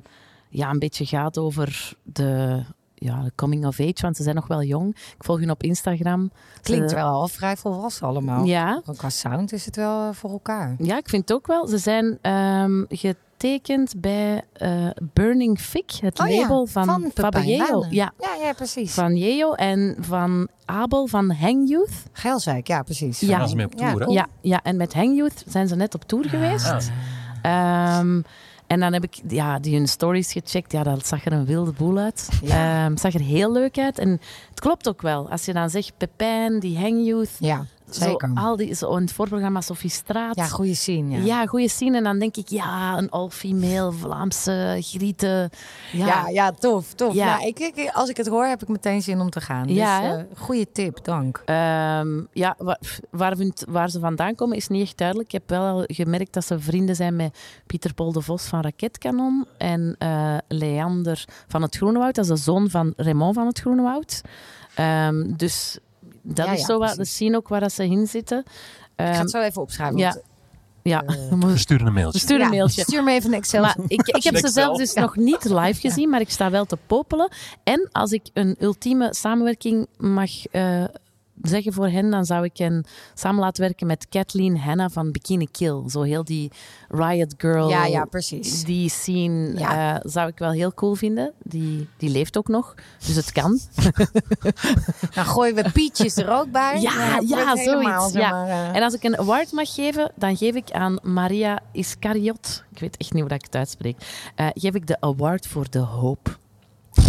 ja, 0.49 0.69
een 0.69 0.80
beetje 0.80 1.06
gaat 1.06 1.38
over 1.38 1.93
de, 2.04 2.63
ja, 2.99 3.21
de 3.23 3.31
coming 3.35 3.65
of 3.65 3.79
age, 3.79 3.93
want 4.01 4.17
ze 4.17 4.23
zijn 4.23 4.35
nog 4.35 4.47
wel 4.47 4.63
jong. 4.63 4.89
Ik 4.95 5.23
volg 5.23 5.39
hun 5.39 5.51
op 5.51 5.63
Instagram. 5.63 6.31
Klinkt 6.62 6.89
Ze- 6.89 6.95
wel 6.95 7.07
al 7.07 7.27
vrij 7.27 7.57
volwassen 7.57 8.07
allemaal. 8.07 8.43
Ja, 8.45 8.81
Ook 8.85 8.97
qua 8.97 9.09
sound 9.09 9.51
is 9.53 9.65
het 9.65 9.75
wel 9.75 10.07
eh, 10.07 10.13
voor 10.13 10.29
elkaar. 10.31 10.75
ja, 10.77 10.97
ik 10.97 11.09
vind 11.09 11.21
het 11.29 11.38
ook 11.38 11.47
wel. 11.47 11.67
Ze 11.67 11.77
zijn 11.77 12.17
ehm, 12.21 12.83
getekend 12.89 13.93
bij 14.01 14.41
eh, 14.53 14.88
Burning 15.13 15.59
Fig, 15.59 15.99
het 15.99 16.19
Oh 16.19 16.27
ja, 16.27 16.41
label 16.41 16.65
van, 16.65 16.85
van 16.85 17.12
Fabio. 17.13 17.85
Ja, 17.89 18.12
Ja, 18.19 18.35
ja, 18.41 18.53
precies. 18.55 18.93
van 18.93 19.15
Yeo 19.15 19.53
en 19.53 19.95
van 19.99 20.47
Abel 20.65 21.07
van 21.07 21.31
Hang 21.31 21.69
Youth. 21.69 21.91
Geelzijk, 22.12 22.67
ja, 22.67 22.81
precies. 22.83 23.19
Ja. 23.19 23.38
Gaan 23.38 23.49
ze 23.49 23.55
mee 23.55 23.65
op 23.65 23.75
tour, 23.75 23.91
hè? 23.91 23.97
cool. 23.99 24.12
Ja, 24.13 24.27
ja, 24.41 24.59
en 24.63 24.77
met 24.77 24.93
Hang 24.93 25.15
Youth 25.17 25.43
zijn 25.47 25.67
ze 25.67 25.75
net 25.75 25.95
op 25.95 26.03
tour 26.03 26.29
geweest. 26.29 26.65
Ah. 27.41 27.99
En 28.69 28.79
dan 28.79 28.93
heb 28.93 29.03
ik 29.03 29.21
ja, 29.27 29.60
die 29.60 29.75
hun 29.75 29.88
stories 29.88 30.32
gecheckt. 30.32 30.71
Ja, 30.71 30.84
dat 30.84 31.08
zag 31.08 31.25
er 31.25 31.32
een 31.32 31.45
wilde 31.45 31.71
boel 31.71 31.97
uit. 31.97 32.29
Ja. 32.41 32.86
Ehm, 32.86 32.97
zag 32.97 33.13
er 33.13 33.21
heel 33.21 33.51
leuk 33.51 33.77
uit. 33.77 33.99
En 33.99 34.10
het 34.49 34.60
klopt 34.60 34.88
ook 34.88 35.01
wel. 35.01 35.29
Als 35.29 35.45
je 35.45 35.53
dan 35.53 35.69
zegt 35.69 35.93
Pepijn, 35.97 36.60
die 36.60 36.77
Hang 36.77 37.05
Youth. 37.05 37.32
Ja, 37.39 37.65
zeker. 37.95 38.30
Zo, 38.36 38.41
al 38.41 38.56
die, 38.56 38.73
zo 38.73 38.95
in 38.95 39.02
het 39.02 39.12
voorprogramma 39.13 39.62
Sophie 39.62 39.89
Straat. 39.89 40.36
Ja, 40.36 40.45
goede 40.45 40.75
scene. 40.75 41.17
Ja. 41.17 41.23
Ja, 41.23 41.45
goede 41.45 41.69
scene. 41.69 41.97
En 41.97 42.04
dan 42.04 42.19
denk 42.19 42.38
ik, 42.38 42.47
ja, 42.47 42.97
een 42.97 43.10
all-female 43.10 43.91
Vlaamse 43.91 44.78
grieten. 44.80 45.49
Ja, 45.91 46.06
Ja, 46.06 46.28
ja, 46.28 46.52
tof, 46.52 46.93
tof. 46.93 47.13
Ja. 47.13 47.25
Ja. 47.25 47.45
ik, 47.45 47.60
ik, 47.60 47.89
als 47.93 48.10
ik 48.10 48.17
het 48.17 48.28
hoor, 48.28 48.45
heb 48.45 48.62
ik 48.62 48.67
meteen 48.67 49.02
zin 49.02 49.19
om 49.19 49.30
te 49.30 49.41
gaan. 49.41 49.67
Ja, 49.67 50.02
dus, 50.02 50.17
eh, 50.17 50.23
goede 50.38 50.71
tip, 50.71 51.04
dank. 51.04 51.41
Ehm, 51.45 52.21
ja 52.32 52.56
waar, 53.12 53.36
waar 53.67 53.89
ze 53.89 53.99
vandaan 53.99 54.36
komen 54.36 54.58
is 54.58 54.67
niet 54.67 54.82
echt 54.82 54.97
duidelijk. 54.97 55.34
Ik 55.34 55.39
heb 55.39 55.49
wel 55.49 55.84
gemerkt 55.88 56.34
dat 56.34 56.45
ze 56.45 56.60
vrienden 56.60 56.95
zijn 56.95 57.15
met 57.15 57.38
Pieter 57.65 57.93
Paul 57.93 58.12
de 58.12 58.21
Vos 58.21 58.43
van 58.43 58.62
Raketkanon 58.62 59.45
en 59.58 59.95
eh, 59.97 60.38
Leander 60.47 61.25
van 61.47 61.62
het 61.62 61.75
Groenewoud. 61.75 62.15
Dat 62.15 62.23
is 62.23 62.32
de 62.32 62.38
zoon 62.38 62.69
van 62.69 62.93
Raymond 62.95 63.36
van 63.36 63.47
het 63.47 63.60
Groenewoud. 63.60 64.21
Ehm, 64.75 65.23
dus 65.36 65.80
dat 66.33 66.45
Ja, 66.45 66.51
is 66.53 66.59
ja, 66.59 66.65
zo 66.65 66.77
wat 66.77 66.95
de 66.95 67.05
scene 67.05 67.37
ook 67.37 67.47
waar 67.47 67.59
dat 67.59 67.71
ze 67.73 67.83
in 67.83 68.07
zitten. 68.07 68.39
ik 68.39 68.45
ga 68.95 69.03
Ehm, 69.11 69.19
het 69.19 69.29
zo 69.29 69.41
even 69.41 69.61
opschrijven. 69.61 69.97
ja. 69.97 70.11
want, 70.11 70.23
ja, 70.83 71.03
We 71.47 71.57
sturen 71.57 71.87
een 71.87 71.93
mailtje. 71.93 72.19
stuur 72.19 72.35
een 72.39 72.41
ja, 72.43 72.49
mailtje. 72.49 72.81
Stuur 72.81 73.03
me 73.03 73.11
even 73.11 73.31
een 73.33 73.37
Excel. 73.37 73.61
Maar 73.61 73.75
ik, 73.87 74.07
ik 74.07 74.23
heb 74.23 74.37
ze 74.37 74.47
zelf 74.47 74.77
dus 74.77 74.93
nog 74.93 75.15
niet 75.15 75.43
live 75.43 75.79
gezien, 75.79 76.09
maar 76.09 76.21
ik 76.21 76.29
sta 76.29 76.49
wel 76.51 76.65
te 76.65 76.77
popelen. 76.87 77.29
En 77.63 77.89
als 77.91 78.11
ik 78.11 78.21
een 78.33 78.55
ultieme 78.59 79.13
samenwerking 79.13 79.87
mag 79.97 80.45
eh, 80.45 80.83
zeggen 81.41 81.73
voor 81.73 81.88
hen, 81.88 82.10
dan 82.12 82.25
zou 82.25 82.43
ik 82.43 82.58
hen 82.58 82.86
samen 83.13 83.39
laten 83.39 83.62
werken 83.63 83.88
met 83.88 84.08
Kathleen 84.10 84.58
Hanna 84.58 84.89
van 84.89 85.12
Bikini 85.12 85.47
Kill. 85.52 85.82
Zo 85.89 86.02
heel 86.02 86.23
die 86.23 86.52
Riot 86.89 87.34
Girl. 87.38 87.69
ja, 87.69 87.86
ja, 87.86 88.06
precies. 88.06 88.63
Die 88.63 88.89
scene 88.89 89.60
Ja. 89.60 89.95
eh, 89.95 89.99
zou 90.12 90.28
ik 90.28 90.38
wel 90.38 90.52
heel 90.52 90.73
cool 90.73 90.95
vinden. 90.95 91.34
Die, 91.43 91.89
die 91.97 92.10
leeft 92.10 92.38
ook 92.38 92.47
nog, 92.47 92.73
dus 93.06 93.15
het 93.15 93.32
kan. 93.32 93.60
Dan 95.15 95.25
gooien 95.25 95.56
we 95.56 95.71
Pietjes 95.73 96.15
er 96.17 96.30
ook 96.30 96.52
bij. 96.52 96.82
Ja, 96.82 97.19
ja, 97.28 97.54
helemaal, 97.54 97.99
zoiets. 98.10 98.13
Ja. 98.13 98.30
maar, 98.32 98.47
eh, 98.47 98.75
En 98.75 98.84
als 98.84 98.93
ik 98.93 99.04
een 99.04 99.17
award 99.17 99.52
mag 99.52 99.73
geven, 99.73 100.12
dan 100.15 100.38
geef 100.38 100.56
ik 100.56 100.71
aan 100.71 100.97
Maria 101.04 101.60
Iscariot, 101.71 102.63
ik 102.71 102.80
weet 102.80 102.97
echt 102.97 103.12
niet 103.13 103.19
hoe 103.21 103.30
dat 103.30 103.38
ik 103.39 103.45
het 103.45 103.56
uitspreek, 103.56 103.97
eh, 104.36 104.47
geef 104.54 104.73
ik 104.73 104.88
de 104.88 105.02
award 105.02 105.47
voor 105.47 105.65
de 105.69 105.80
hoop. 105.80 106.38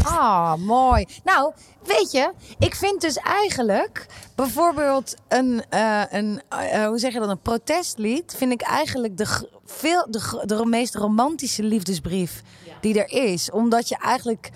Ah, 0.04 0.54
mooi. 0.54 1.06
Nou, 1.24 1.52
weet 1.84 2.10
je, 2.10 2.32
ik 2.58 2.74
vind 2.74 3.00
dus 3.00 3.16
eigenlijk 3.16 4.06
bijvoorbeeld 4.34 5.14
een, 5.28 5.62
eh, 5.68 6.02
een 6.10 6.42
eh, 6.48 6.86
hoe 6.86 6.98
zeg 6.98 7.12
je 7.12 7.18
dat, 7.18 7.28
een 7.28 7.40
protestlied, 7.40 8.34
vind 8.36 8.52
ik 8.52 8.62
eigenlijk 8.62 9.16
de, 9.16 9.26
veel, 9.64 10.06
de, 10.10 10.42
de 10.46 10.66
meest 10.66 10.94
romantische 10.94 11.62
liefdesbrief 11.62 12.42
die 12.80 13.04
er 13.04 13.32
is. 13.32 13.50
Omdat 13.50 13.88
je 13.88 13.96
eigenlijk, 13.96 14.50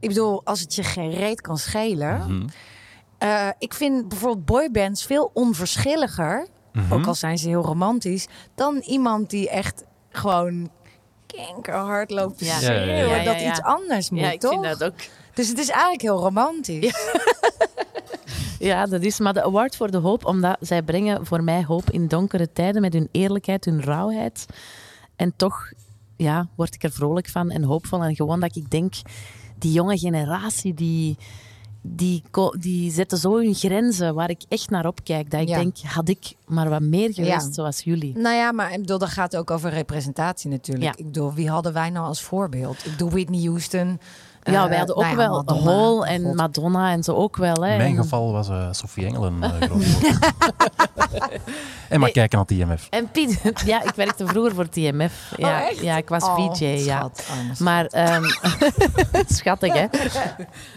ik 0.00 0.08
bedoel, 0.08 0.40
als 0.44 0.60
het 0.60 0.74
je 0.74 0.82
geen 0.82 1.10
reet 1.10 1.40
kan 1.40 1.58
schelen. 1.58 2.18
Mhm. 2.18 2.46
eh, 3.18 3.48
ik 3.58 3.74
vind 3.74 4.08
bijvoorbeeld 4.08 4.44
boybands 4.44 5.04
veel 5.04 5.30
onverschilliger, 5.34 6.46
Mhm. 6.72 6.92
ook 6.92 7.06
al 7.06 7.14
zijn 7.14 7.38
ze 7.38 7.48
heel 7.48 7.62
romantisch, 7.62 8.26
dan 8.54 8.76
iemand 8.76 9.30
die 9.30 9.50
echt 9.50 9.84
gewoon 10.10 10.70
kinkerhard 11.36 12.10
loopt 12.10 12.40
Ja. 12.44 12.58
schreeuwen. 12.58 12.96
Ja, 12.96 13.04
ja, 13.04 13.16
ja. 13.16 13.24
Dat 13.24 13.40
iets 13.40 13.62
anders 13.62 14.10
moet, 14.10 14.20
Ja, 14.20 14.30
ik 14.30 14.40
toch? 14.40 14.50
vind 14.50 14.62
dat 14.64 14.84
ook. 14.84 14.94
Dus 15.34 15.48
het 15.48 15.58
is 15.58 15.68
eigenlijk 15.68 16.02
heel 16.02 16.18
romantisch. 16.18 16.94
Ja, 18.58 18.86
dat 18.86 19.02
is 19.02 19.18
maar 19.18 19.32
de 19.32 19.42
award 19.42 19.76
voor 19.76 19.90
de 19.90 19.96
hoop, 19.98 20.24
omdat 20.24 20.56
zij 20.60 20.82
brengen 20.82 21.26
voor 21.26 21.44
mij 21.44 21.64
hoop 21.64 21.90
in 21.90 22.08
donkere 22.08 22.52
tijden 22.52 22.80
met 22.82 22.92
hun 22.92 23.08
eerlijkheid, 23.12 23.64
hun 23.64 23.82
rauwheid. 23.82 24.46
En 25.16 25.32
toch 25.36 25.70
ja, 26.16 26.46
word 26.54 26.74
ik 26.74 26.82
er 26.82 26.90
vrolijk 26.92 27.28
van 27.28 27.50
en 27.50 27.62
hoopvol. 27.62 28.02
En 28.02 28.14
gewoon 28.14 28.40
dat 28.40 28.56
ik 28.56 28.70
denk, 28.70 28.94
die 29.58 29.72
jonge 29.72 29.98
generatie, 29.98 30.74
die, 30.74 31.16
die, 31.88 32.22
die 32.58 32.90
zetten 32.92 33.18
zo 33.18 33.36
hun 33.36 33.54
grenzen 33.54 34.14
waar 34.14 34.30
ik 34.30 34.42
echt 34.48 34.70
naar 34.70 34.86
opkijk. 34.86 35.30
Dat 35.30 35.40
ik 35.40 35.48
Ja. 35.48 35.58
denk, 35.58 35.76
had 35.78 36.08
ik 36.08 36.34
maar 36.46 36.68
wat 36.68 36.80
meer 36.82 37.12
geweest 37.14 37.46
Ja. 37.46 37.52
zoals 37.52 37.80
jullie. 37.80 38.18
Nou 38.18 38.34
ja, 38.36 38.52
maar 38.52 38.72
ik 38.72 38.80
bedoel, 38.80 38.98
dat 38.98 39.08
gaat 39.08 39.36
ook 39.36 39.50
over 39.50 39.70
representatie 39.70 40.50
natuurlijk. 40.50 40.84
Ja. 40.86 40.94
Ik 40.96 41.04
bedoel, 41.12 41.32
wie 41.34 41.50
hadden 41.50 41.72
wij 41.72 41.90
nou 41.90 42.06
als 42.06 42.22
voorbeeld? 42.22 42.84
Ik 42.84 42.90
bedoel, 42.90 43.10
Whitney 43.10 43.40
Houston. 43.44 44.00
Ja, 44.46 44.62
eh, 44.62 44.68
wij 44.68 44.78
hadden 44.78 44.96
ook 44.96 45.02
nou 45.02 45.14
ja, 45.16 45.28
wel 45.28 45.36
Madonna. 45.36 45.70
Hole 45.70 46.06
en 46.06 46.22
God. 46.22 46.34
Madonna 46.34 46.90
en 46.90 47.02
zo 47.02 47.12
ook 47.14 47.36
wel. 47.36 47.54
Hè. 47.54 47.70
In 47.70 47.76
mijn 47.76 47.96
En- 47.96 48.02
geval 48.02 48.32
was 48.32 48.48
eh 48.48 48.68
Sophie 48.70 49.06
Engelen 49.06 49.42
eh, 49.42 49.50
groot. 49.60 49.82
en 51.88 52.00
maar 52.00 52.10
Hey. 52.10 52.10
kijken 52.28 52.38
naar 52.38 52.46
TMF. 52.46 52.86
En 52.90 53.10
Piet, 53.10 53.40
ja, 53.64 53.82
ik 53.82 53.94
werkte 53.94 54.26
vroeger 54.26 54.54
voor 54.54 54.68
TMF. 54.68 55.32
Ja, 55.36 55.60
Oh, 55.60 55.68
echt? 55.68 55.80
ja 55.80 55.96
ik 55.96 56.08
was 56.08 56.22
Oh, 56.22 56.34
VJ. 56.52 56.64
Ja. 56.64 56.96
schat. 56.98 57.24
Maar, 57.58 57.86
ehm, 57.86 58.22
schattig 59.26 59.72
hè. 59.72 59.86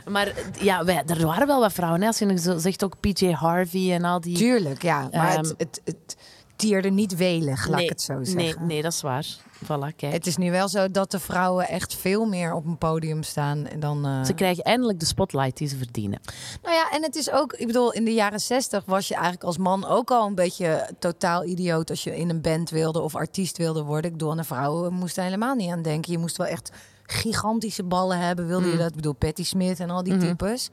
Maar 0.07 0.31
ja, 0.59 0.85
wij, 0.85 1.03
er 1.07 1.25
waren 1.25 1.47
wel 1.47 1.59
wat 1.59 1.73
vrouwen. 1.73 2.01
Hè. 2.01 2.07
Als 2.07 2.17
je 2.19 2.53
zegt 2.57 2.83
ook 2.83 2.99
PJ 2.99 3.31
Harvey 3.31 3.93
en 3.93 4.03
al 4.03 4.21
die. 4.21 4.35
Tuurlijk, 4.37 4.81
ja. 4.81 5.09
Maar 5.11 5.29
Ehm, 5.29 5.37
het, 5.37 5.53
het, 5.57 5.81
het 5.85 6.17
tierde 6.59 6.89
niet 6.89 7.15
welig, 7.15 7.67
laat 7.67 7.75
nee, 7.75 7.83
ik 7.83 7.89
het 7.89 8.01
zo 8.01 8.13
nee, 8.13 8.25
zeggen. 8.25 8.67
nee, 8.67 8.81
dat 8.81 8.91
is 8.93 9.01
waar. 9.01 9.25
Voilà, 9.63 9.95
kijk. 9.95 10.13
Het 10.13 10.27
is 10.27 10.37
nu 10.37 10.51
wel 10.51 10.67
zo 10.67 10.91
dat 10.91 11.11
de 11.11 11.19
vrouwen 11.19 11.67
echt 11.67 11.95
veel 11.95 12.25
meer 12.25 12.53
op 12.53 12.65
een 12.65 12.77
podium 12.77 13.23
staan 13.23 13.67
dan... 13.79 14.05
eh, 14.05 14.23
Ze 14.23 14.33
krijgen 14.33 14.63
eindelijk 14.63 14.99
de 14.99 15.05
spotlight 15.05 15.57
die 15.57 15.67
ze 15.67 15.77
verdienen. 15.77 16.19
Nou 16.61 16.75
ja, 16.75 16.89
en 16.91 17.03
het 17.03 17.15
is 17.15 17.31
ook, 17.31 17.53
ik 17.53 17.67
bedoel, 17.67 17.93
in 17.93 18.05
de 18.05 18.13
jaren 18.13 18.39
zestig 18.39 18.85
was 18.85 19.07
je 19.07 19.13
eigenlijk 19.13 19.43
als 19.43 19.57
man 19.57 19.85
ook 19.85 20.11
al 20.11 20.27
een 20.27 20.35
beetje 20.35 20.89
totaal 20.99 21.45
idioot 21.45 21.89
als 21.89 22.03
je 22.03 22.17
in 22.17 22.29
een 22.29 22.41
band 22.41 22.69
wilde 22.69 22.99
of 23.01 23.15
artiest 23.15 23.57
wilde 23.57 23.83
worden. 23.83 24.11
Ik 24.11 24.17
bedoel, 24.17 24.31
aan 24.31 24.37
de 24.37 24.43
vrouwen 24.43 24.93
moesten 24.93 25.23
helemaal 25.23 25.55
niet 25.55 25.71
aan 25.71 25.81
denken. 25.81 26.11
Je 26.11 26.17
moest 26.17 26.37
wel 26.37 26.47
echt 26.47 26.71
gigantische 27.03 27.83
ballen 27.83 28.19
hebben, 28.19 28.47
wilde 28.47 28.65
Mm. 28.65 28.71
je 28.71 28.77
dat? 28.77 28.89
Ik 28.89 28.95
bedoel, 28.95 29.13
Patti 29.13 29.43
Smith 29.43 29.79
en 29.79 29.89
al 29.89 30.03
die 30.03 30.13
Mhm. 30.13 30.25
types. 30.27 30.69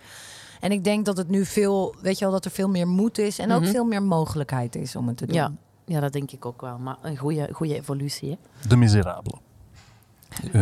En 0.61 0.73
ik 0.73 0.85
denk 0.85 1.05
dat 1.05 1.17
het 1.17 1.29
nu 1.29 1.45
veel, 1.45 1.95
weet 2.03 2.19
je 2.19 2.25
wel, 2.25 2.33
dat 2.35 2.45
er 2.45 2.51
veel 2.51 2.69
meer 2.69 2.89
moed 2.89 3.19
is 3.19 3.39
en 3.39 3.53
ook 3.53 3.61
Mhm. 3.61 3.71
veel 3.71 3.85
meer 3.85 4.03
mogelijkheid 4.03 4.75
is 4.77 4.97
om 4.97 5.09
het 5.09 5.17
te 5.17 5.27
doen. 5.27 5.35
Ja. 5.37 5.53
Ja, 5.87 6.01
dat 6.01 6.13
denk 6.13 6.31
ik 6.31 6.47
ook 6.47 6.61
wel. 6.61 6.79
Maar 6.79 6.97
een 7.03 7.17
goede, 7.17 7.49
goede 7.53 7.75
evolutie. 7.75 8.31
Hè. 8.31 8.69
De 8.69 8.77
Miserabele. 8.77 9.37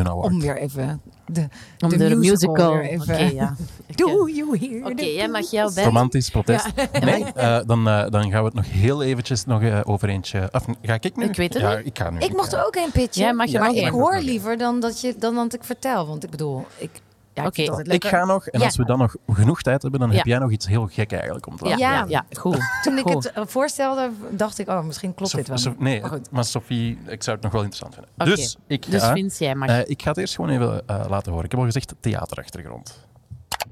Om 0.05 0.41
weer 0.41 0.57
even 0.57 1.01
de, 1.27 1.49
Om 1.79 1.89
de, 1.89 1.97
de, 1.97 2.15
musical. 2.15 2.73
Oké, 2.73 3.17
ja. 3.17 3.57
Do 3.95 4.29
you 4.29 4.59
hear 4.59 4.85
Oké, 4.85 4.95
the 4.95 5.15
jij 5.15 5.29
mag 5.29 5.51
jouw 5.51 5.73
band. 5.73 5.87
Romantisch 5.87 6.31
protest. 6.31 6.67
Nee, 7.01 7.25
eh, 7.25 7.61
dan, 7.67 7.89
eh, 7.89 8.11
dan 8.11 8.31
gaan 8.31 8.41
we 8.41 8.45
het 8.45 8.55
nog 8.55 8.71
heel 8.71 9.03
eventjes 9.03 9.45
nog, 9.45 9.63
eh, 9.63 9.81
over 9.85 10.09
eentje... 10.09 10.49
Of, 10.53 10.65
ga 10.83 10.97
ik 11.01 11.17
nu? 11.17 11.25
Ik 11.25 11.37
weet 11.37 11.55
het 11.55 11.63
ja, 11.63 11.77
niet. 11.77 11.87
Ik 11.87 11.99
ga 11.99 12.11
nu. 12.11 12.19
Ik 12.19 12.33
mocht 12.33 12.53
er 12.53 12.67
ook 12.67 12.77
een 12.77 12.91
pitchen. 12.93 13.23
Jij 13.23 13.33
mag 13.33 13.47
je 13.47 13.59
maar 13.59 13.75
ik 13.75 13.89
hoor 13.89 14.19
liever 14.19 14.59
dan 14.59 14.81
dat, 14.81 15.01
je, 15.01 15.15
dan 15.19 15.35
dat 15.35 15.55
ik 15.55 15.65
vertel. 15.65 16.07
Want 16.07 16.25
ik 16.25 16.31
bedoel, 16.31 16.67
ik, 16.79 16.91
ja, 17.35 17.43
ik 17.43 17.49
Oké. 17.49 17.83
vind 17.85 18.05
ga 18.05 18.25
nog, 18.25 18.47
en 18.47 18.59
Ja. 18.59 18.65
als 18.65 18.77
we 18.77 18.85
dan 18.85 18.99
nog 18.99 19.15
genoeg 19.33 19.63
tijd 19.63 19.83
hebben, 19.83 20.01
dan 20.01 20.11
Ja. 20.11 20.17
heb 20.17 20.25
jij 20.27 20.39
nog 20.39 20.51
iets 20.51 20.67
heel 20.67 20.87
gek 20.93 21.13
eigenlijk 21.13 21.47
om 21.47 21.57
te 21.57 21.65
laten. 21.65 21.79
ja. 21.79 21.93
Ja. 21.95 22.05
ja, 22.09 22.25
goed. 22.39 22.59
Toen 22.83 22.99
ik 22.99 23.05
Goed. 23.09 23.25
het 23.25 23.33
eh, 23.33 23.43
voorstelde, 23.47 24.11
dacht 24.31 24.59
ik, 24.59 24.69
oh, 24.69 24.85
misschien 24.85 25.15
klopt 25.15 25.31
Sof- 25.31 25.45
dit 25.45 25.63
wel. 25.65 25.75
Nee, 25.79 26.01
Maar 26.01 26.11
goed. 26.11 26.31
maar 26.31 26.45
Sophie, 26.45 26.99
ik 27.07 27.23
zou 27.23 27.37
het 27.37 27.45
nog 27.45 27.53
wel 27.55 27.63
interessant 27.63 27.95
vinden. 27.95 28.37
Dus 28.37 28.57
ik 28.67 28.91
Dus 28.91 29.03
ga, 29.03 29.13
Vince, 29.13 29.45
jij 29.45 29.55
mag. 29.55 29.69
eh, 29.69 29.79
ik 29.85 30.03
ga 30.03 30.09
het 30.09 30.19
eerst 30.19 30.35
gewoon 30.35 30.51
even 30.51 30.83
eh, 30.87 31.05
laten 31.09 31.31
horen. 31.31 31.45
Ik 31.45 31.51
heb 31.51 31.61
al 31.61 31.67
gezegd 31.67 31.95
theaterachtergrond. 32.01 33.01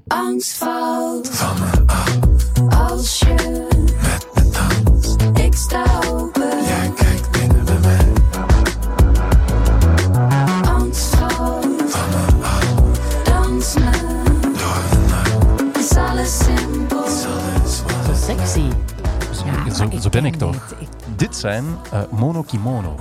Angst 0.07 0.57
valt 0.57 1.29
van 1.29 1.59
me 1.59 1.83
af 1.85 2.89
als 2.89 3.19
je 3.19 3.33
met 4.01 4.27
me 4.33 4.49
danst. 4.51 5.21
Ik 5.39 5.53
sta 5.55 5.83
open, 6.09 6.42
ben 20.13 20.25
ik 20.25 20.35
toch. 20.35 20.67
dit. 20.69 20.79
Ik- 20.79 21.17
Dit 21.17 21.35
zijn 21.35 21.65
eh 21.91 21.99
mono 22.11 22.41
kimono. 22.41 22.95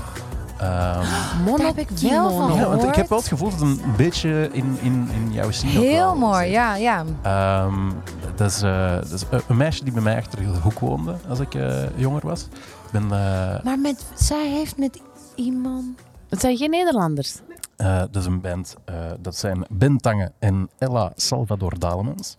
Ehm, 0.59 1.07
Mono 1.45 1.57
Daar 1.57 1.67
heb 1.67 1.79
ik 1.79 1.89
wel 1.91 2.31
van 2.31 2.55
ja, 2.55 2.69
want 2.69 2.83
ik 2.83 2.95
heb 2.95 3.09
wel 3.09 3.19
het 3.19 3.29
gevoel 3.29 3.51
dat 3.51 3.61
het 3.61 3.69
een 3.69 3.97
beetje 3.97 4.49
in, 4.53 4.79
in, 4.81 5.09
in 5.15 5.33
jouw 5.33 5.51
scene 5.51 5.73
ook 5.79 5.85
Heel 5.85 5.93
wel 5.99 6.15
mooi, 6.17 6.45
zit. 6.45 6.53
ja, 6.53 6.75
ja. 6.75 7.05
Ehm, 7.23 7.91
dat 8.37 8.51
is, 8.51 8.63
eh, 8.63 8.95
dat 8.95 9.11
is 9.13 9.25
een 9.49 9.57
meisje 9.57 9.85
die 9.85 9.93
bij 9.93 10.03
mij 10.03 10.17
achter 10.17 10.39
de 10.39 10.45
hoek 10.63 10.79
woonde 10.79 11.15
als 11.29 11.39
ik 11.41 11.55
eh, 11.55 11.99
jonger 11.99 12.27
was. 12.27 12.43
Ik 12.85 12.91
ben, 12.93 13.03
eh, 13.03 13.63
Maar 13.65 13.79
met, 13.79 14.05
zij 14.15 14.49
heeft 14.49 14.77
met 14.79 15.01
iemand... 15.35 15.85
Het 16.29 16.41
zijn 16.41 16.57
geen 16.57 16.71
Nederlanders. 16.71 17.37
eh, 17.77 17.99
dat 17.99 18.17
is 18.17 18.27
een 18.27 18.41
band. 18.41 18.77
eh, 18.85 18.95
dat 19.21 19.37
zijn 19.37 19.65
Ben 19.71 19.97
Tange 19.99 20.33
en 20.39 20.71
Ella 20.79 21.13
Salvador 21.17 21.79
Dalemans. 21.79 22.37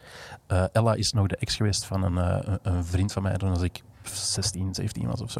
Eh, 0.47 0.63
Ella 0.71 0.93
is 0.93 1.13
nog 1.13 1.27
de 1.27 1.35
ex 1.37 1.55
geweest 1.55 1.85
van 1.85 2.03
een, 2.03 2.17
eh, 2.17 2.37
een- 2.47 2.59
een 2.75 2.85
vriend 2.85 3.11
van 3.11 3.21
mij 3.23 3.37
toen 3.37 3.49
als 3.49 3.61
ik 3.61 3.83
16, 4.07 4.73
17 4.73 5.07
was 5.07 5.21
of 5.21 5.31
zo. 5.31 5.39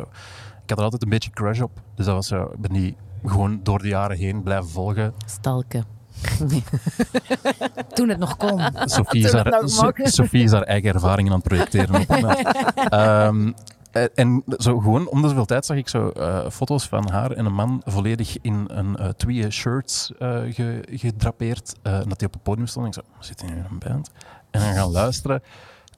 Ik 0.64 0.70
had 0.70 0.78
er 0.78 0.84
altijd 0.84 1.04
een 1.04 1.10
beetje 1.10 1.30
crush 1.32 1.60
op. 1.62 1.72
Dus 1.96 2.06
dat 2.06 2.16
was 2.16 2.28
zo, 2.28 2.44
ik 2.44 2.60
ben 2.62 2.74
die 2.74 2.96
gewoon 3.26 3.60
door 3.64 3.80
de 3.80 3.88
jaren 3.88 4.18
heen 4.18 4.44
blijven 4.44 4.70
volgen. 4.70 5.14
Stalken. 5.26 5.86
Toen 7.94 8.10
het 8.10 8.18
nog 8.18 8.38
kon. 8.38 8.62
Sophie 8.86 9.24
is, 9.26 9.32
haar, 9.34 9.50
nog 9.50 9.70
So- 9.70 9.84
mocht. 9.86 10.14
Sophie 10.14 10.44
is 10.44 10.52
haar 10.52 10.62
eigen 10.62 10.94
ervaringen 10.94 11.32
aan 11.32 11.38
het 11.40 11.48
projecteren 11.48 11.96
op. 12.02 12.10
Ehm, 12.94 13.52
eh, 13.92 14.04
en 14.16 14.44
zo 14.58 14.80
gewoon 14.80 15.08
om 15.08 15.22
de 15.22 15.28
zoveel 15.28 15.46
tijd 15.46 15.66
zag 15.66 15.78
ik 15.78 15.88
zo 15.90 16.10
eh, 16.10 16.50
foto's 16.50 16.88
van 16.88 17.10
haar 17.12 17.32
en 17.32 17.46
een 17.46 17.54
man 17.54 17.82
volledig 17.86 18.38
in 18.42 18.64
een 18.68 18.96
eh 18.96 19.10
twee 19.10 19.52
shirts 19.52 20.12
eh, 20.20 20.40
ge- 20.50 20.84
gedrapeerd. 20.92 21.76
eh, 21.82 21.94
en 22.00 22.10
dat 22.10 22.18
hij 22.20 22.28
op 22.28 22.34
het 22.34 22.44
podium 22.44 22.68
stond. 22.68 22.86
En 22.86 22.92
ik 23.02 23.08
zo, 23.20 23.26
zit 23.28 23.42
hij 23.42 23.50
nu 23.50 23.56
in 23.58 23.66
een 23.70 23.80
band? 23.80 24.12
En 24.52 24.60
dan 24.62 24.74
gaan 24.74 24.92
luisteren. 24.92 25.42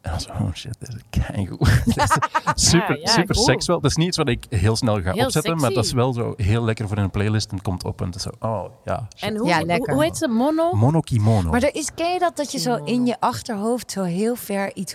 En 0.05 0.11
dan 0.11 0.19
zo, 0.21 0.29
oh 0.31 0.53
shit, 0.53 0.75
dit 0.79 0.89
is 0.89 0.95
keigoed. 1.09 1.59
Super, 2.55 2.95
Ja, 2.95 3.01
ja, 3.01 3.11
super 3.11 3.35
cool. 3.35 3.45
seksueel. 3.47 3.79
Dat 3.81 3.91
is 3.91 3.97
niet 3.97 4.07
iets 4.07 4.17
wat 4.17 4.27
ik 4.29 4.45
heel 4.49 4.75
snel 4.75 5.01
ga 5.01 5.11
Heel 5.11 5.25
opzetten, 5.25 5.57
maar 5.57 5.73
dat 5.73 5.85
is 5.85 5.91
wel 5.91 6.13
zo 6.13 6.33
heel 6.37 6.63
lekker 6.63 6.87
voor 6.87 6.97
in 6.97 7.03
een 7.03 7.09
playlist. 7.09 7.49
En 7.49 7.55
het 7.55 7.63
komt 7.65 7.83
op 7.83 7.99
en 8.01 8.05
het 8.05 8.15
is 8.15 8.21
zo, 8.21 8.29
oh 8.39 8.63
ja. 8.85 9.07
shit. 9.15 9.29
En 9.29 9.37
hoe, 9.37 9.47
Ja, 9.47 9.57
hoe, 9.57 9.65
lekker. 9.65 9.93
hoe 9.93 10.03
heet 10.03 10.17
ze? 10.17 10.27
Mono? 10.27 10.73
Mono 10.73 10.99
kimono. 10.99 11.49
Maar 11.51 11.63
er 11.63 11.75
is, 11.75 11.89
ken 11.95 12.13
je 12.13 12.19
dat, 12.19 12.35
dat 12.37 12.51
je 12.51 12.59
zo 12.59 12.75
in 12.83 13.05
je 13.05 13.15
achterhoofd 13.19 13.91
zo 13.91 14.03
heel 14.03 14.35
ver 14.35 14.75
iets... 14.75 14.93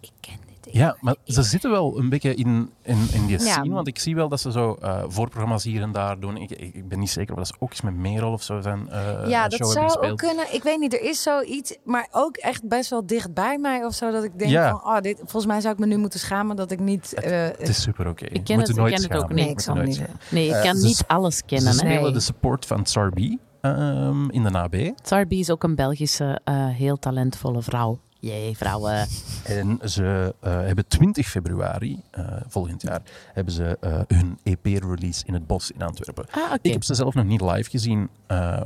Ik 0.00 0.10
ken 0.20 0.38
dit. 0.46 0.65
Ik- 0.65 0.65
Ja, 0.76 0.96
maar 1.00 1.16
ze 1.24 1.42
zitten 1.42 1.70
wel 1.70 1.98
een 1.98 2.08
beetje 2.08 2.34
in, 2.34 2.70
in, 2.82 3.08
in 3.12 3.26
die 3.26 3.38
Ja. 3.38 3.52
scene, 3.52 3.74
want 3.74 3.86
ik 3.88 3.98
zie 3.98 4.14
wel 4.14 4.28
dat 4.28 4.40
ze 4.40 4.50
zo 4.52 4.74
eh, 4.74 5.02
voorprogramma's 5.08 5.64
hier 5.64 5.82
en 5.82 5.92
daar 5.92 6.20
doen. 6.20 6.36
Ik, 6.36 6.50
ik, 6.50 6.74
ik 6.74 6.88
ben 6.88 6.98
niet 6.98 7.10
zeker 7.10 7.32
of 7.32 7.38
dat 7.38 7.46
ze 7.46 7.54
ook 7.58 7.70
eens 7.70 7.80
met 7.80 7.94
Merel 7.96 8.32
of 8.32 8.42
zo 8.42 8.60
zijn 8.60 8.88
eh 8.90 9.28
ja, 9.28 9.48
dat 9.48 9.70
zou 9.70 9.98
ook 10.10 10.16
kunnen. 10.18 10.54
Ik 10.54 10.62
weet 10.62 10.78
niet, 10.78 10.92
er 10.94 11.02
is 11.02 11.22
zoiets, 11.22 11.76
maar 11.84 12.08
ook 12.10 12.36
echt 12.36 12.68
best 12.68 12.90
wel 12.90 13.06
dicht 13.06 13.34
bij 13.34 13.58
mij 13.58 13.84
of 13.84 13.94
zo. 13.94 14.10
Dat 14.10 14.24
ik 14.24 14.38
denk 14.38 14.50
Ja. 14.50 14.70
van, 14.70 14.80
oh, 14.94 15.00
dit, 15.00 15.16
volgens 15.18 15.46
mij 15.46 15.60
zou 15.60 15.72
ik 15.74 15.78
me 15.80 15.86
nu 15.86 15.96
moeten 15.96 16.20
schamen 16.20 16.56
dat 16.56 16.70
ik 16.70 16.80
niet... 16.80 17.14
eh, 17.14 17.30
Het 17.42 17.68
is 17.68 17.82
super 17.82 18.08
oké. 18.08 18.24
Ik 18.24 18.44
ken 18.44 18.58
het- 18.58 18.68
ik 18.68 18.74
ken 18.74 18.92
het 19.02 19.12
ook 19.16 19.28
niet. 19.28 19.36
nee, 19.38 19.48
ik 19.48 19.60
zal 19.60 19.74
niet. 19.74 20.02
Nee, 20.30 20.46
ik 20.48 20.52
Eh, 20.54 20.62
kan 20.62 20.76
ze 20.76 20.86
niet 20.86 21.04
alles 21.06 21.36
Ze 21.36 21.42
kennen. 21.46 21.68
Hè. 21.68 21.74
spelen 21.78 22.02
Nee. 22.02 22.12
de 22.12 22.20
support 22.20 22.66
van 22.66 22.82
Tsarbi 22.82 23.38
ehm, 23.60 24.30
in 24.30 24.42
de 24.42 24.50
NAB. 24.50 24.74
Sarbi 25.02 25.38
is 25.38 25.50
ook 25.50 25.62
een 25.62 25.74
Belgische, 25.74 26.40
eh, 26.44 26.66
heel 26.66 26.96
talentvolle 26.98 27.62
vrouw. 27.62 27.98
Jee, 28.20 28.56
vrouwen. 28.56 29.06
En 29.44 29.78
ze 29.84 30.34
eh, 30.40 30.52
hebben 30.52 30.86
20 30.86 31.28
februari 31.28 32.00
eh, 32.10 32.24
volgend 32.48 32.82
jaar 32.82 33.02
hebben 33.32 33.52
ze 33.54 33.78
eh, 33.80 34.00
hun 34.08 34.38
EP-release 34.42 35.26
in 35.26 35.34
het 35.34 35.46
bos 35.46 35.70
in 35.70 35.82
Antwerpen. 35.82 36.26
Ah. 36.30 36.52
Ik 36.62 36.72
heb 36.72 36.84
ze 36.84 36.94
zelf 36.94 37.14
nog 37.14 37.24
niet 37.24 37.40
live 37.40 37.70
gezien, 37.70 38.08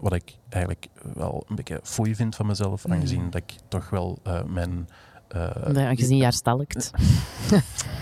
wat 0.00 0.12
ik 0.12 0.36
eigenlijk 0.48 0.86
wel 1.14 1.44
een 1.48 1.56
beetje 1.56 1.80
foei 1.82 2.14
vind 2.14 2.36
van 2.36 2.46
mezelf, 2.46 2.86
Mm. 2.86 2.92
aangezien 2.92 3.30
dat 3.30 3.42
ik 3.46 3.54
toch 3.68 3.90
wel 3.90 4.18
mijn... 4.46 4.88
eh, 5.32 5.72
Nee, 5.72 5.86
Aangezien 5.86 6.16
je 6.16 6.22
haar 6.22 6.32
stalkt. 6.32 6.90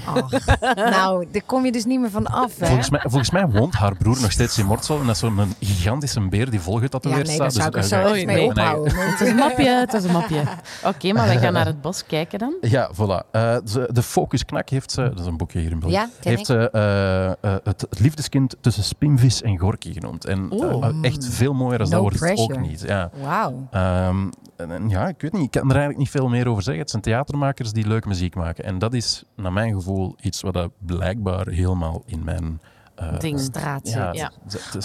ach, 0.06 0.30
nou, 0.74 1.26
daar 1.32 1.42
kom 1.46 1.64
je 1.64 1.72
dus 1.72 1.84
niet 1.84 2.00
meer 2.00 2.10
van 2.10 2.26
af, 2.26 2.58
hè? 2.58 2.66
Volgens 2.66 2.90
mij, 2.90 3.00
volgens 3.00 3.30
mij 3.30 3.46
woont 3.48 3.74
haar 3.74 3.96
broer 3.96 4.20
nog 4.20 4.32
steeds 4.32 4.58
in 4.58 4.66
Mortsel. 4.66 5.00
En 5.00 5.06
dat 5.06 5.14
is 5.14 5.20
zo'n 5.20 5.54
gigantische 5.60 6.20
beer 6.28 6.44
die 6.50 6.58
ja, 6.58 6.64
volgetatoeëerd 6.64 7.26
nee, 7.26 7.38
daar 7.38 7.50
staat. 7.50 7.62
zou 7.62 7.66
ik 7.68 7.74
Dus, 7.74 7.88
zo 7.88 7.94
eh, 7.96 8.02
eens 8.02 8.10
Oei, 8.12 8.26
mee 8.26 8.36
nee. 8.36 8.46
ophouden. 8.48 8.96
Het 8.96 9.20
is 9.20 9.28
een 9.28 9.36
mopje, 9.36 9.68
het 9.70 9.92
is 9.94 10.04
een 10.04 10.12
mopje. 10.12 10.42
Oké, 10.84 11.12
maar 11.12 11.26
wij 11.26 11.38
gaan 11.38 11.52
naar 11.52 11.66
het 11.66 11.80
bos 11.80 12.06
kijken 12.06 12.38
dan. 12.38 12.54
Ja, 12.60 12.90
voilà. 12.94 13.30
Eh, 13.30 13.56
de 13.90 14.02
Focus 14.02 14.44
Knak 14.44 14.68
heeft 14.68 14.90
ze, 14.92 15.02
dat 15.02 15.18
is 15.20 15.26
een 15.26 15.36
boekje 15.36 15.58
hier 15.60 15.70
in 15.70 15.78
België, 15.78 15.94
Ja, 15.94 16.08
ken 16.20 16.28
heeft 16.30 16.40
ik. 16.40 16.46
ze 16.46 16.70
eh, 16.70 17.26
eh, 17.26 17.60
het 17.64 17.86
liefdeskind 17.90 18.56
tussen 18.60 18.84
Spinvis 18.84 19.42
en 19.42 19.58
Gorky 19.58 19.92
genoemd. 19.92 20.24
En 20.24 20.50
eh, 20.50 20.70
eh, 20.72 20.94
echt 21.02 21.26
veel 21.30 21.54
mooier 21.54 21.78
dan 21.78 21.86
No 21.88 21.92
dat 21.94 22.00
wordt 22.20 22.20
het 22.38 22.38
ook 22.56 22.60
niet. 22.60 22.80
Ja. 22.80 23.10
Wauw. 23.22 23.66
Ehm, 23.70 24.28
en, 24.58 24.70
en 24.70 24.88
ja, 24.88 25.08
ik 25.08 25.20
weet 25.20 25.32
niet, 25.32 25.42
ik 25.44 25.50
kan 25.50 25.62
er 25.62 25.68
eigenlijk 25.76 25.98
niet 25.98 26.10
veel 26.10 26.28
meer 26.28 26.48
over 26.48 26.62
zeggen. 26.62 26.82
Het 26.82 26.90
zijn 26.90 27.02
theatermakers 27.02 27.72
die 27.72 27.86
leuke 27.86 28.08
muziek 28.08 28.34
maken. 28.34 28.64
En 28.64 28.78
dat 28.78 28.94
is, 28.94 29.24
naar 29.36 29.52
mijn 29.52 29.74
gevoel, 29.74 30.14
iets 30.20 30.40
wat 30.40 30.54
dat 30.54 30.70
blijkbaar 30.78 31.46
helemaal 31.48 32.02
in 32.06 32.24
mijn... 32.24 32.60
eh, 32.94 33.18
Ding. 33.18 33.40
Straat 33.40 33.88
Ja. 33.88 34.12
Ja. 34.12 34.30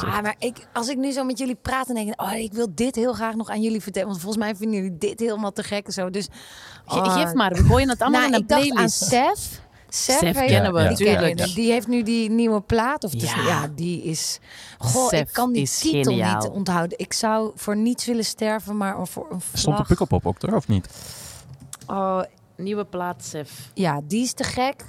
Ah, 0.05 0.21
maar 0.21 0.35
ik, 0.39 0.67
als 0.73 0.89
ik 0.89 0.97
nu 0.97 1.11
zo 1.11 1.23
met 1.23 1.37
jullie 1.37 1.55
praat 1.55 1.87
en 1.89 1.95
denk, 1.95 2.21
oh, 2.21 2.33
ik 2.33 2.53
wil 2.53 2.67
dit 2.75 2.95
heel 2.95 3.13
graag 3.13 3.35
nog 3.35 3.49
aan 3.49 3.61
jullie 3.61 3.81
vertellen. 3.81 4.07
Want 4.07 4.21
volgens 4.21 4.43
mij 4.43 4.55
vinden 4.55 4.75
jullie 4.81 4.97
dit 4.97 5.19
helemaal 5.19 5.51
te 5.51 5.63
gek 5.63 5.85
en 5.85 5.93
zo. 5.93 6.09
Dus, 6.09 6.27
Ge- 6.85 6.99
oh. 6.99 7.13
Geef 7.13 7.33
maar, 7.33 7.51
we 7.53 7.63
gooien 7.63 7.89
het 7.89 8.01
allemaal 8.01 8.21
nou, 8.21 8.33
in 8.33 8.37
een 8.37 8.41
ik 8.41 8.47
dacht 8.49 8.61
aan 8.61 8.69
playlist. 9.09 9.61
Sef. 9.95 10.19
Kennen 10.19 10.73
we, 10.73 10.79
Ja, 10.79 10.89
ja. 10.89 10.95
die, 11.35 11.55
ken 11.55 11.63
heeft 11.71 11.87
nu 11.87 12.03
die 12.03 12.29
nieuwe 12.29 12.61
plaat. 12.61 13.03
Of 13.03 13.13
is- 13.13 13.23
Ja. 13.33 13.41
ja. 13.45 13.67
die 13.75 14.03
is... 14.03 14.39
Goh, 14.77 15.07
Sef 15.07 15.19
ik 15.19 15.33
kan 15.33 15.51
die 15.53 15.67
titel 15.69 16.01
geniaal. 16.11 16.41
niet 16.41 16.49
onthouden. 16.51 16.97
Ik 16.99 17.13
zou 17.13 17.51
voor 17.55 17.77
niets 17.77 18.05
willen 18.05 18.25
sterven, 18.25 18.77
maar 18.77 19.07
voor 19.07 19.27
een 19.31 19.41
vlag. 19.41 19.59
Stond 19.59 19.77
de 19.77 19.83
Pukkelpop 19.83 20.25
ook, 20.25 20.37
toch? 20.39 20.53
Of 20.53 20.67
niet? 20.67 20.89
Oh, 21.87 22.21
Nieuwe 22.57 22.85
plaat, 22.85 23.23
Sef. 23.25 23.71
ja, 23.73 24.01
die 24.07 24.23
is 24.23 24.33
te 24.33 24.43
gek. 24.43 24.85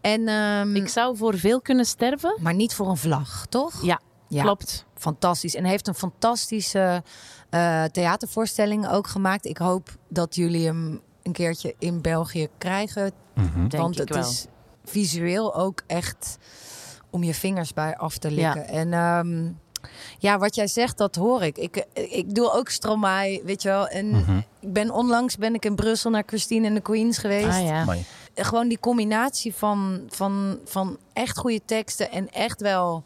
En, 0.00 0.28
ehm, 0.28 0.76
Ik 0.76 0.88
zou 0.88 1.16
voor 1.16 1.38
veel 1.38 1.60
kunnen 1.60 1.84
sterven. 1.86 2.36
Maar 2.40 2.54
niet 2.54 2.74
voor 2.74 2.88
een 2.88 2.96
vlag, 2.96 3.46
toch? 3.48 3.82
Ja, 3.82 4.00
Ja, 4.28 4.42
klopt. 4.42 4.84
fantastisch. 4.94 5.54
En 5.54 5.62
hij 5.62 5.70
heeft 5.70 5.88
een 5.88 5.94
fantastische 5.94 7.02
eh, 7.50 7.84
theatervoorstelling 7.84 8.88
ook 8.88 9.06
gemaakt. 9.06 9.44
Ik 9.46 9.56
hoop 9.58 9.88
dat 10.08 10.34
jullie 10.34 10.66
hem 10.66 11.00
een 11.22 11.32
keertje 11.32 11.74
in 11.78 12.00
België 12.00 12.48
krijgen. 12.58 13.12
Mhm. 13.40 13.68
Want 13.68 13.98
het 13.98 14.08
wel. 14.10 14.18
is 14.18 14.46
visueel 14.84 15.54
ook 15.54 15.82
echt 15.86 16.36
om 17.10 17.22
je 17.22 17.34
vingers 17.34 17.72
bij 17.74 17.96
af 17.96 18.18
te 18.18 18.30
likken. 18.30 18.68
En 18.68 18.92
ehm, 18.92 19.52
ja, 20.18 20.38
wat 20.38 20.54
jij 20.54 20.66
zegt, 20.66 20.98
dat 20.98 21.14
hoor 21.16 21.42
ik. 21.42 21.58
Ik, 21.58 21.84
ik 21.94 22.34
doe 22.34 22.52
ook 22.52 22.68
Stromae, 22.68 23.40
weet 23.44 23.62
je 23.62 23.68
wel. 23.68 23.88
En 23.88 24.08
Mhm. 24.10 24.36
ik 24.60 24.72
ben 24.72 24.90
onlangs 24.90 25.36
ben 25.36 25.54
ik 25.54 25.64
in 25.64 25.74
Brussel 25.74 26.10
naar 26.10 26.22
Christine 26.26 26.66
en 26.66 26.74
de 26.74 26.80
Queens 26.80 27.18
geweest. 27.18 27.46
Ah 27.58 27.64
ja. 27.64 27.96
Gewoon 28.34 28.68
die 28.68 28.78
combinatie 28.78 29.54
van, 29.54 30.00
van, 30.08 30.58
van 30.64 30.98
echt 31.12 31.38
goede 31.38 31.60
teksten 31.64 32.10
en 32.10 32.30
echt 32.32 32.60
wel 32.60 33.04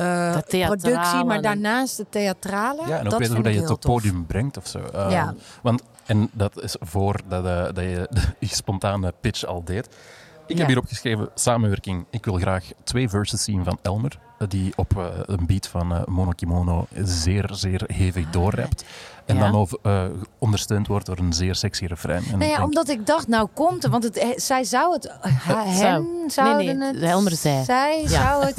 eh, 0.00 0.36
theatrale. 0.42 0.76
productie, 0.76 1.24
maar 1.24 1.42
daarnaast 1.42 1.96
de 1.96 2.06
theatrale. 2.08 2.82
Ja, 2.88 2.98
en 2.98 3.04
ook 3.04 3.10
dat 3.10 3.18
weten 3.18 3.34
hoe 3.34 3.44
dat 3.44 3.54
je 3.54 3.60
het 3.60 3.70
op 3.70 3.80
podium 3.80 4.26
brengt 4.26 4.56
of 4.56 4.66
zo. 4.66 4.78
Ehm, 4.78 5.10
Ja. 5.10 5.34
Want, 5.62 5.82
en 6.06 6.30
dat 6.32 6.62
is 6.62 6.76
voor 6.80 7.20
dat, 7.28 7.44
eh, 7.46 7.62
dat 7.64 7.76
je 7.76 8.08
die 8.40 8.48
spontane 8.48 9.12
pitch 9.20 9.44
al 9.44 9.64
deed. 9.64 9.86
Ik 10.46 10.56
Ja. 10.56 10.56
heb 10.56 10.66
hier 10.66 10.78
opgeschreven, 10.78 11.28
samenwerking. 11.34 12.06
Ik 12.10 12.24
wil 12.24 12.34
graag 12.34 12.64
twee 12.84 13.08
verses 13.08 13.44
zien 13.44 13.64
van 13.64 13.78
Elmer. 13.82 14.18
Die 14.48 14.72
op 14.76 14.98
eh, 14.98 15.04
een 15.24 15.46
beat 15.46 15.66
van 15.68 15.94
eh, 15.94 16.04
Mono 16.04 16.30
Kimono 16.30 16.86
zeer, 17.02 17.48
zeer 17.52 17.82
hevig 17.86 18.30
doorrapt. 18.30 18.84
En 19.26 19.36
Ja. 19.36 19.40
dan 19.50 19.60
over, 19.60 19.78
eh, 19.82 20.04
ondersteund 20.38 20.86
wordt 20.86 21.06
door 21.06 21.18
een 21.18 21.32
zeer 21.32 21.54
sexy 21.54 21.84
refrein. 21.84 22.22
En 22.32 22.38
Nee, 22.38 22.50
ik 22.50 22.56
ja, 22.56 22.64
omdat 22.64 22.88
ik 22.88 23.06
dacht, 23.06 23.28
nou 23.28 23.48
komt 23.54 23.82
het. 23.82 23.92
Want 23.92 24.04
het, 24.04 24.20
he- 24.22 24.32
zij 24.38 24.64
zou 24.64 24.92
het... 24.92 25.10
ha- 25.20 25.72
zou. 25.72 25.86
Hen 25.90 26.30
zouden 26.30 26.78
nee, 26.78 26.88
het... 26.88 27.00
Helmer 27.00 27.32
zij. 27.36 27.64
Zij 27.64 28.02
Ja. 28.02 28.08
zou 28.08 28.44
het... 28.44 28.56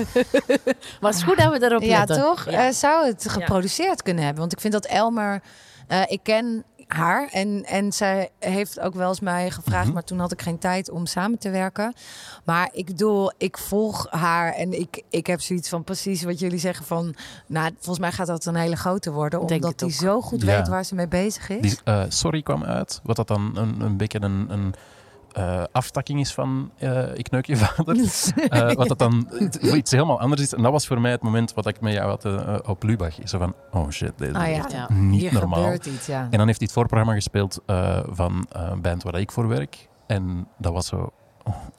Maar 1.01 1.11
het 1.11 1.15
is 1.15 1.23
goed 1.23 1.37
dat 1.37 1.51
we 1.51 1.59
daarop 1.59 1.81
Ja, 1.81 1.97
letten. 1.99 2.15
toch? 2.21 2.49
Ja. 2.49 2.65
Eh, 2.67 2.73
zou 2.73 3.05
het 3.05 3.25
geproduceerd 3.29 4.01
kunnen 4.01 4.23
hebben? 4.23 4.39
Want 4.41 4.53
ik 4.53 4.59
vind 4.61 4.73
dat 4.73 4.86
Elmer... 4.86 5.41
eh, 5.88 6.01
ik 6.07 6.19
ken 6.23 6.63
haar 6.93 7.29
en, 7.31 7.65
en 7.65 7.91
zij 7.91 8.29
heeft 8.39 8.79
ook 8.79 8.93
wel 8.93 9.09
eens 9.09 9.19
mij 9.19 9.51
gevraagd... 9.51 9.85
Mhm. 9.85 9.93
maar 9.93 10.03
toen 10.03 10.19
had 10.19 10.31
ik 10.31 10.41
geen 10.41 10.57
tijd 10.57 10.89
om 10.89 11.05
samen 11.05 11.37
te 11.39 11.49
werken. 11.49 11.93
Maar 12.43 12.69
ik 12.71 12.85
bedoel, 12.85 13.31
ik 13.37 13.57
volg 13.57 14.07
haar 14.09 14.53
en 14.53 14.79
ik, 14.79 15.03
ik 15.09 15.27
heb 15.27 15.41
zoiets 15.41 15.69
van 15.69 15.83
precies 15.83 16.23
wat 16.23 16.39
jullie 16.39 16.59
zeggen 16.59 16.85
van... 16.85 17.15
Nou, 17.47 17.71
volgens 17.73 17.99
mij 17.99 18.11
gaat 18.11 18.27
dat 18.27 18.45
een 18.45 18.55
hele 18.55 18.75
grote 18.75 19.11
worden. 19.11 19.47
Denk 19.47 19.63
Omdat 19.63 19.79
die 19.79 19.87
ook. 19.87 19.93
zo 19.93 20.21
goed 20.21 20.41
Ja. 20.41 20.55
weet 20.57 20.67
waar 20.67 20.85
ze 20.85 20.95
mee 20.95 21.07
bezig 21.07 21.49
is. 21.49 21.61
Die, 21.61 21.79
eh, 21.83 22.03
Sorry 22.07 22.41
kwam 22.41 22.63
uit, 22.63 22.99
wat 23.03 23.15
dat 23.15 23.27
dan 23.27 23.57
een, 23.57 23.81
een 23.81 23.97
beetje 23.97 24.21
een, 24.21 24.45
een 24.49 24.73
eh, 25.34 25.63
aftakking 25.71 26.19
is 26.19 26.34
van 26.34 26.71
eh, 26.77 27.15
Ik 27.15 27.29
neuk 27.29 27.45
je 27.45 27.57
vader. 27.57 27.95
Eh, 28.49 28.71
wat 28.71 28.88
dat 28.88 28.99
dan 28.99 29.27
iets 29.61 29.91
helemaal 29.91 30.19
anders 30.19 30.41
is. 30.41 30.53
En 30.53 30.63
dat 30.63 30.71
was 30.71 30.88
voor 30.88 31.01
mij 31.01 31.11
het 31.11 31.21
moment 31.21 31.53
wat 31.53 31.67
ik 31.67 31.82
met 31.82 31.93
jou 31.93 32.09
had 32.09 32.65
op 32.67 32.84
Lubach. 32.84 33.15
Zo 33.23 33.38
van, 33.38 33.53
oh 33.71 33.89
shit, 33.89 34.13
dit 34.17 34.29
is 34.29 34.36
Ah 34.36 34.49
ja, 34.49 34.65
Ja. 34.71 34.88
niet 34.93 35.21
hier 35.21 35.34
normaal. 35.34 35.61
gebeurt 35.61 35.86
iets, 35.86 36.05
ja. 36.07 36.21
En 36.29 36.38
dan 36.38 36.45
heeft 36.47 36.57
hij 36.59 36.67
het 36.67 36.71
voorprogramma 36.71 37.13
gespeeld 37.13 37.61
van 38.09 38.45
een 38.49 38.82
band 38.82 39.03
waar 39.03 39.19
ik 39.19 39.32
voor 39.32 39.47
werk. 39.47 39.89
En 40.07 40.47
dat 40.57 40.73
was 40.73 40.88
zo... 40.88 41.11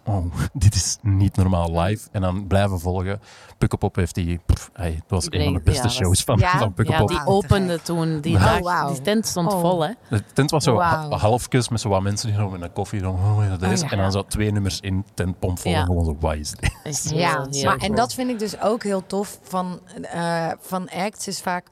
Oh, 0.04 0.14
oh, 0.16 0.24
dit 0.52 0.74
is 0.74 0.98
niet 1.02 1.36
normaal 1.36 1.80
live. 1.80 2.08
En 2.12 2.20
dan 2.20 2.46
blijven 2.46 2.80
volgen. 2.80 3.20
Pukkelpop 3.58 3.96
heeft 3.96 4.14
die... 4.14 4.40
pff, 4.46 4.70
hey, 4.72 4.90
dat 4.92 5.02
was 5.08 5.26
een 5.30 5.44
van 5.44 5.52
de 5.52 5.60
beste 5.60 5.78
ja, 5.80 5.86
was- 5.86 5.94
shows 5.96 6.24
van, 6.24 6.38
Ja, 6.38 6.58
van 6.58 6.72
Ja, 6.76 7.04
die 7.04 7.26
opende 7.26 7.82
toen 7.82 8.20
die 8.20 8.36
Oh, 8.36 8.62
dag. 8.62 8.92
Die 8.92 9.00
tent 9.00 9.26
stond 9.26 9.52
Oh. 9.52 9.60
vol, 9.60 9.82
hè? 9.82 9.92
De 10.08 10.22
tent 10.32 10.50
was 10.50 10.64
zo 10.64 10.74
Wauw. 10.74 11.10
ha- 11.10 11.16
halfkus 11.16 11.68
met 11.68 11.80
zo 11.80 11.88
wat 11.88 12.02
mensen 12.02 12.32
die 12.36 12.48
met 12.48 12.62
een 12.62 12.72
koffie. 12.72 13.00
Zo, 13.00 13.10
oh, 13.10 13.38
ja. 13.60 13.68
En 13.90 13.98
dan 13.98 14.12
zo 14.12 14.22
twee 14.26 14.50
nummers 14.52 14.80
in, 14.80 15.04
tent 15.14 15.38
pompvol. 15.38 15.70
Ja. 15.72 15.78
En 15.80 15.86
gewoon 15.86 16.04
zo, 16.04 16.16
wat 16.20 16.34
is 16.34 16.50
dit? 16.50 17.10
Ja, 17.14 17.46
maar, 17.64 17.76
en 17.76 17.94
dat 17.94 18.14
vind 18.14 18.30
ik 18.30 18.38
dus 18.38 18.60
ook 18.60 18.82
heel 18.82 19.06
tof 19.06 19.38
van, 19.42 19.80
eh, 20.02 20.48
van 20.60 20.88
acts 20.90 21.26
is 21.28 21.40
vaak 21.40 21.66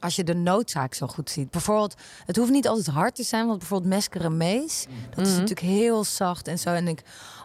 als 0.00 0.16
je 0.16 0.24
de 0.24 0.34
noodzaak 0.34 0.94
zo 0.94 1.06
goed 1.06 1.30
ziet. 1.30 1.50
Bijvoorbeeld, 1.50 1.94
het 2.26 2.36
hoeft 2.36 2.50
niet 2.50 2.68
altijd 2.68 2.86
hard 2.86 3.14
te 3.14 3.22
zijn, 3.22 3.46
want 3.46 3.58
bijvoorbeeld 3.58 3.90
Meskere 3.94 4.30
Mees, 4.30 4.86
dat 5.14 5.18
is 5.26 5.32
Mhm. 5.32 5.40
natuurlijk 5.40 5.66
heel 5.66 6.04
zacht 6.04 6.48
en 6.48 6.58
zo. 6.58 6.70
En 6.70 6.88
ik, 6.88 7.02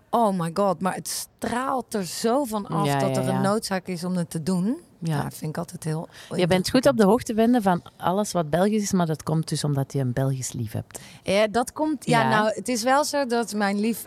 oh 0.10 0.40
my 0.40 0.52
god, 0.54 0.82
maar 0.82 0.94
het 0.94 1.08
straalt 1.08 1.94
er 1.94 2.06
zo 2.06 2.44
van 2.44 2.68
af 2.68 2.86
Ja, 2.86 3.00
dat 3.00 3.18
er 3.18 3.28
een 3.28 3.42
noodzaak 3.42 3.88
is 3.88 4.04
om 4.04 4.16
het 4.16 4.30
te 4.30 4.44
doen. 4.44 4.78
Ja. 5.00 5.16
Ja, 5.16 5.32
vind 5.32 5.52
ik 5.52 5.58
altijd 5.58 5.84
heel. 5.84 6.08
Je 6.36 6.48
bent 6.48 6.70
goed 6.70 6.88
op 6.88 6.98
de 6.98 7.04
hoogte 7.04 7.34
vinden 7.34 7.62
van 7.62 7.82
alles 7.98 8.32
wat 8.32 8.50
Belgisch 8.50 8.84
is, 8.84 8.92
maar 8.92 9.06
dat 9.06 9.24
komt 9.24 9.50
dus 9.50 9.64
omdat 9.64 9.94
je 9.94 10.00
een 10.00 10.14
Belgisch 10.14 10.54
lief 10.54 10.72
hebt. 10.72 11.00
Ja, 11.24 11.48
dat 11.48 11.74
komt. 11.74 12.06
Ja, 12.06 12.30
nou, 12.30 12.52
het 12.56 12.68
is 12.68 12.84
wel 12.84 13.04
zo 13.04 13.26
dat 13.26 13.54
mijn 13.54 13.80
lief 13.80 14.04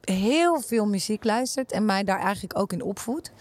heel 0.00 0.60
veel 0.60 0.86
muziek 0.86 1.24
luistert 1.24 1.72
en 1.72 1.84
mij 1.84 2.04
daar 2.04 2.20
eigenlijk 2.20 2.58
ook 2.58 2.72
in 2.72 2.82
opvoedt. 2.82 3.32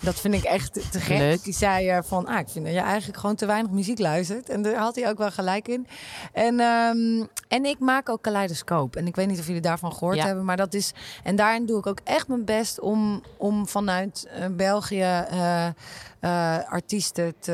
Dat 0.00 0.20
vind 0.20 0.34
ik 0.34 0.42
echt 0.44 0.72
te 0.72 1.00
gek. 1.00 1.18
Leuk. 1.18 1.42
Die 1.44 1.54
zei 1.54 2.02
van, 2.02 2.26
ah, 2.26 2.38
ik 2.38 2.48
vind 2.48 2.64
dat 2.64 2.74
je 2.74 2.80
eigenlijk 2.80 3.18
gewoon 3.18 3.36
te 3.36 3.46
weinig 3.46 3.70
muziek 3.70 3.98
luistert. 3.98 4.48
En 4.48 4.62
daar 4.62 4.74
had 4.74 4.94
hij 4.94 5.08
ook 5.08 5.18
wel 5.18 5.30
gelijk 5.30 5.68
in. 5.68 5.86
En, 6.32 6.60
ehm, 6.60 7.24
en 7.48 7.64
ik 7.64 7.78
maak 7.78 8.08
ook 8.08 8.22
kaleidoscoop. 8.22 8.96
En 8.96 9.06
ik 9.06 9.16
weet 9.16 9.26
niet 9.28 9.38
of 9.38 9.46
jullie 9.46 9.60
daarvan 9.60 9.92
gehoord 9.92 10.16
Ja. 10.16 10.26
hebben, 10.26 10.44
maar 10.44 10.56
dat 10.56 10.74
is. 10.74 10.92
En 11.22 11.36
daarin 11.36 11.66
doe 11.66 11.78
ik 11.78 11.86
ook 11.86 12.00
echt 12.04 12.28
mijn 12.28 12.44
best 12.44 12.80
om, 12.80 13.22
om 13.36 13.68
vanuit 13.68 14.26
eh, 14.30 14.46
België 14.50 15.00
eh, 15.00 15.66
eh, 15.66 15.72
artiesten 16.68 17.34
te, 17.38 17.52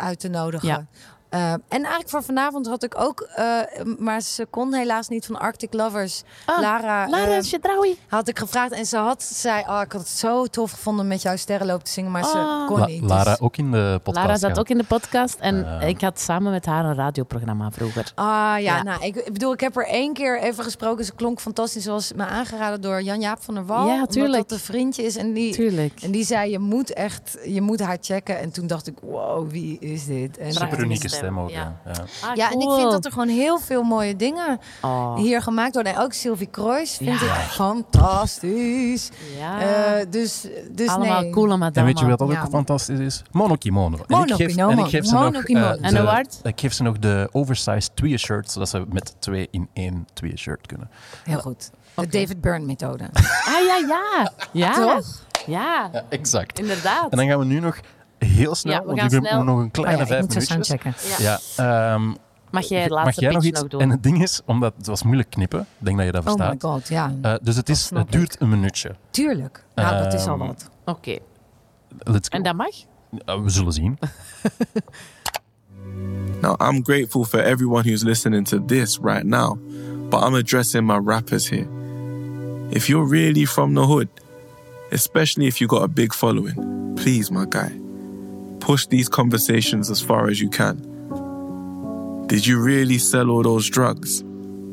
uit 0.00 0.20
te 0.20 0.28
nodigen. 0.28 0.68
Ja. 0.68 0.86
Eh, 1.30 1.52
en 1.52 1.62
eigenlijk 1.68 2.08
voor 2.08 2.22
vanavond 2.22 2.66
had 2.66 2.82
ik 2.82 3.00
ook, 3.00 3.20
eh, 3.34 3.56
maar 3.98 4.20
ze 4.20 4.46
kon 4.50 4.74
helaas 4.74 5.08
niet 5.08 5.26
van 5.26 5.38
Arctic 5.38 5.72
Lovers. 5.74 6.22
Ah, 6.46 6.60
Lara, 6.60 7.08
Lara 7.08 7.36
eh, 7.36 7.42
Chedraoui. 7.42 7.98
had 8.08 8.28
ik 8.28 8.38
gevraagd 8.38 8.72
en 8.72 8.86
ze 8.86 8.96
had 8.96 9.22
zei, 9.22 9.60
oh, 9.68 9.80
ik 9.84 9.92
had 9.92 10.00
het 10.00 10.10
zo 10.10 10.46
tof 10.46 10.70
gevonden 10.70 11.06
met 11.08 11.22
jouw 11.22 11.36
sterrenloop 11.36 11.84
te 11.84 11.90
zingen, 11.90 12.10
maar 12.10 12.24
ze 12.24 12.36
Ah. 12.38 12.66
kon 12.66 12.78
La- 12.78 12.86
niet. 12.86 13.02
Lara 13.02 13.30
Dus- 13.30 13.40
ook 13.40 13.56
in 13.56 13.70
de 13.70 14.00
podcast. 14.02 14.26
Lara 14.26 14.38
zat 14.38 14.58
ook 14.58 14.68
in 14.68 14.78
de 14.78 14.84
podcast 14.84 15.36
en 15.38 15.80
Eh. 15.80 15.88
ik 15.88 16.00
had 16.00 16.20
samen 16.20 16.52
met 16.52 16.66
haar 16.66 16.84
een 16.84 16.94
radioprogramma 16.94 17.70
vroeger. 17.70 18.12
Ah 18.14 18.24
ja, 18.26 18.56
Ja. 18.58 18.82
nou, 18.82 19.04
ik, 19.04 19.16
ik 19.16 19.32
bedoel, 19.32 19.52
ik 19.52 19.60
heb 19.60 19.76
er 19.76 19.86
één 19.86 20.12
keer 20.12 20.40
even 20.40 20.64
gesproken. 20.64 21.04
Ze 21.04 21.14
klonk 21.14 21.40
fantastisch. 21.40 21.82
Ze 21.84 21.90
was 21.90 22.12
me 22.12 22.24
aangeraden 22.24 22.80
door 22.80 23.02
Jan-Jaap 23.02 23.42
van 23.42 23.54
der 23.54 23.66
Wal. 23.66 23.86
Ja, 23.86 23.92
omdat 23.94 24.12
tuurlijk. 24.12 24.48
dat 24.48 24.58
een 24.58 24.64
vriendje 24.64 25.02
is. 25.02 25.16
En 25.16 25.32
die, 25.32 25.52
Tuurlijk. 25.52 26.00
en 26.02 26.10
die 26.10 26.24
zei, 26.24 26.50
je 26.50 26.58
moet 26.58 26.92
echt, 26.92 27.38
je 27.44 27.60
moet 27.60 27.80
haar 27.80 27.98
checken. 28.00 28.38
En 28.38 28.50
toen 28.50 28.66
dacht 28.66 28.86
ik, 28.86 28.94
wow, 29.02 29.50
wie 29.50 29.78
is 29.78 30.06
dit? 30.06 30.38
En, 30.38 30.52
Super 30.52 30.80
unieke 30.80 31.08
stem, 31.20 31.32
stem 31.34 31.38
ook. 31.44 31.50
ja. 31.50 31.74
Ja. 31.84 31.92
Ja. 31.92 32.28
Ah, 32.28 32.36
ja, 32.36 32.50
en 32.50 32.60
ik 32.60 32.70
vind 32.70 32.90
dat 32.90 33.04
er 33.04 33.12
gewoon 33.12 33.28
heel 33.28 33.58
veel 33.58 33.82
mooie 33.82 34.16
dingen 34.16 34.58
Oh, 34.82 35.16
hier 35.16 35.42
gemaakt 35.42 35.74
worden. 35.74 35.94
En 35.94 36.00
ook 36.00 36.12
Sylvie 36.12 36.46
Kroijs 36.46 36.96
vind 36.96 37.20
Ja. 37.20 37.34
ik 37.34 37.40
fantastisch. 37.50 39.10
ja. 39.38 39.60
Eh, 39.60 40.06
dus 40.10 40.46
dus 40.70 40.88
Allemaal 40.88 41.20
nee. 41.20 41.30
coole 41.30 41.56
madame. 41.56 41.74
En 41.74 41.84
weet 41.84 41.98
je 41.98 42.06
wat 42.06 42.20
ook 42.20 42.32
Ja. 42.32 42.46
fantastisch 42.50 42.98
is? 42.98 43.22
Monokimono. 43.30 43.96
En 43.96 44.02
ik 44.02 44.08
Monokimono. 44.08 44.68
geef, 44.68 44.78
en 44.78 44.84
ik 44.84 44.90
geef 44.90 45.04
ze 45.06 45.14
nog, 45.14 45.34
eh, 45.34 45.42
de- 45.72 45.78
een 45.80 45.98
award? 45.98 46.40
Ik 46.42 46.60
geef 46.60 46.72
ze 46.72 46.82
nog 46.82 46.98
de 46.98 47.28
oversized 47.32 47.90
zodat 48.52 48.68
ze 48.68 48.84
met 48.88 49.14
twee 49.18 49.48
in 49.50 49.68
één 49.72 50.06
tweeën-shirt 50.12 50.66
kunnen. 50.66 50.90
Heel 51.24 51.38
goed. 51.40 51.70
De. 51.94 52.06
David 52.06 52.40
Byrne 52.40 52.66
methode. 52.66 53.04
Ah 53.12 53.52
ja, 53.66 53.76
ja. 53.88 54.32
Ja. 54.52 54.74
Toch? 54.74 55.06
Ja, 55.46 55.88
Ja, 55.92 56.04
exact. 56.08 56.58
inderdaad. 56.58 57.10
En 57.10 57.16
dan 57.16 57.26
gaan 57.26 57.38
we 57.38 57.44
nu 57.44 57.60
nog 57.60 57.76
heel 58.26 58.54
snel, 58.54 58.72
Ja, 58.72 58.80
we 58.80 58.86
want 58.86 58.98
gaan 58.98 59.06
ik 59.06 59.28
heb 59.28 59.42
nog 59.44 59.58
een 59.58 59.64
Oh 59.64 59.70
kleine 59.70 59.96
ja, 59.96 60.02
ik 60.02 60.08
vijf 60.32 60.48
minuutjes. 60.48 61.18
Ja. 61.18 61.38
Ja, 61.56 61.92
ehm, 61.94 62.12
Mag 62.50 62.64
jij 62.64 62.80
het 62.80 62.90
mag 62.90 63.04
laatste 63.04 63.20
jij 63.22 63.32
nog 63.32 63.44
iets? 63.44 63.60
nog 63.60 63.68
doen? 63.68 63.80
En 63.80 63.90
het 63.90 64.02
ding 64.02 64.22
is, 64.22 64.40
omdat 64.44 64.74
het 64.76 64.86
was 64.86 65.02
moeilijk 65.02 65.30
knippen, 65.30 65.60
ik 65.60 65.66
denk 65.78 65.96
dat 65.96 66.06
je 66.06 66.12
dat 66.12 66.20
Oh 66.20 66.26
verstaat. 66.32 66.52
my 66.52 66.58
god, 66.70 66.88
ja. 66.88 67.12
Eh, 67.22 67.34
dus 67.42 67.56
het, 67.56 67.68
is, 67.68 67.90
het 67.94 68.12
duurt 68.12 68.36
een 68.40 68.48
minuutje. 68.48 68.94
Tuurlijk. 69.10 69.64
Nou, 69.74 70.02
dat 70.04 70.14
is 70.14 70.26
al 70.26 70.38
Ehm, 70.38 70.46
wat. 70.46 70.70
Oké. 70.84 71.18
Let's 71.98 72.28
go. 72.28 72.36
En 72.36 72.42
dat 72.42 72.54
mag? 72.56 72.74
We 73.42 73.50
zullen 73.50 73.72
zien. 73.72 73.98
Now, 76.42 76.54
I'm 76.60 76.82
grateful 76.84 77.24
for 77.24 77.40
everyone 77.40 77.82
who's 77.82 78.02
listening 78.02 78.44
to 78.46 78.64
this 78.64 78.98
right 79.02 79.24
now, 79.24 79.58
but 80.10 80.22
I'm 80.22 80.34
addressing 80.34 80.86
my 80.86 80.98
rappers 81.04 81.48
here. 81.50 81.66
If 82.70 82.86
you're 82.86 83.06
really 83.08 83.46
from 83.46 83.74
the 83.74 83.80
hood, 83.86 84.08
especially 84.90 85.46
if 85.46 85.58
you 85.58 85.68
got 85.68 85.82
a 85.82 85.88
big 85.88 86.12
following, 86.14 86.94
please, 86.96 87.30
my 87.30 87.44
guy, 87.48 87.72
push 88.60 88.86
these 88.86 89.08
conversations 89.08 89.90
as 89.90 90.00
far 90.00 90.28
as 90.28 90.40
you 90.40 90.48
can. 90.48 90.76
Did 92.26 92.46
you 92.46 92.62
really 92.62 92.98
sell 92.98 93.30
all 93.30 93.42
those 93.42 93.68
drugs 93.68 94.22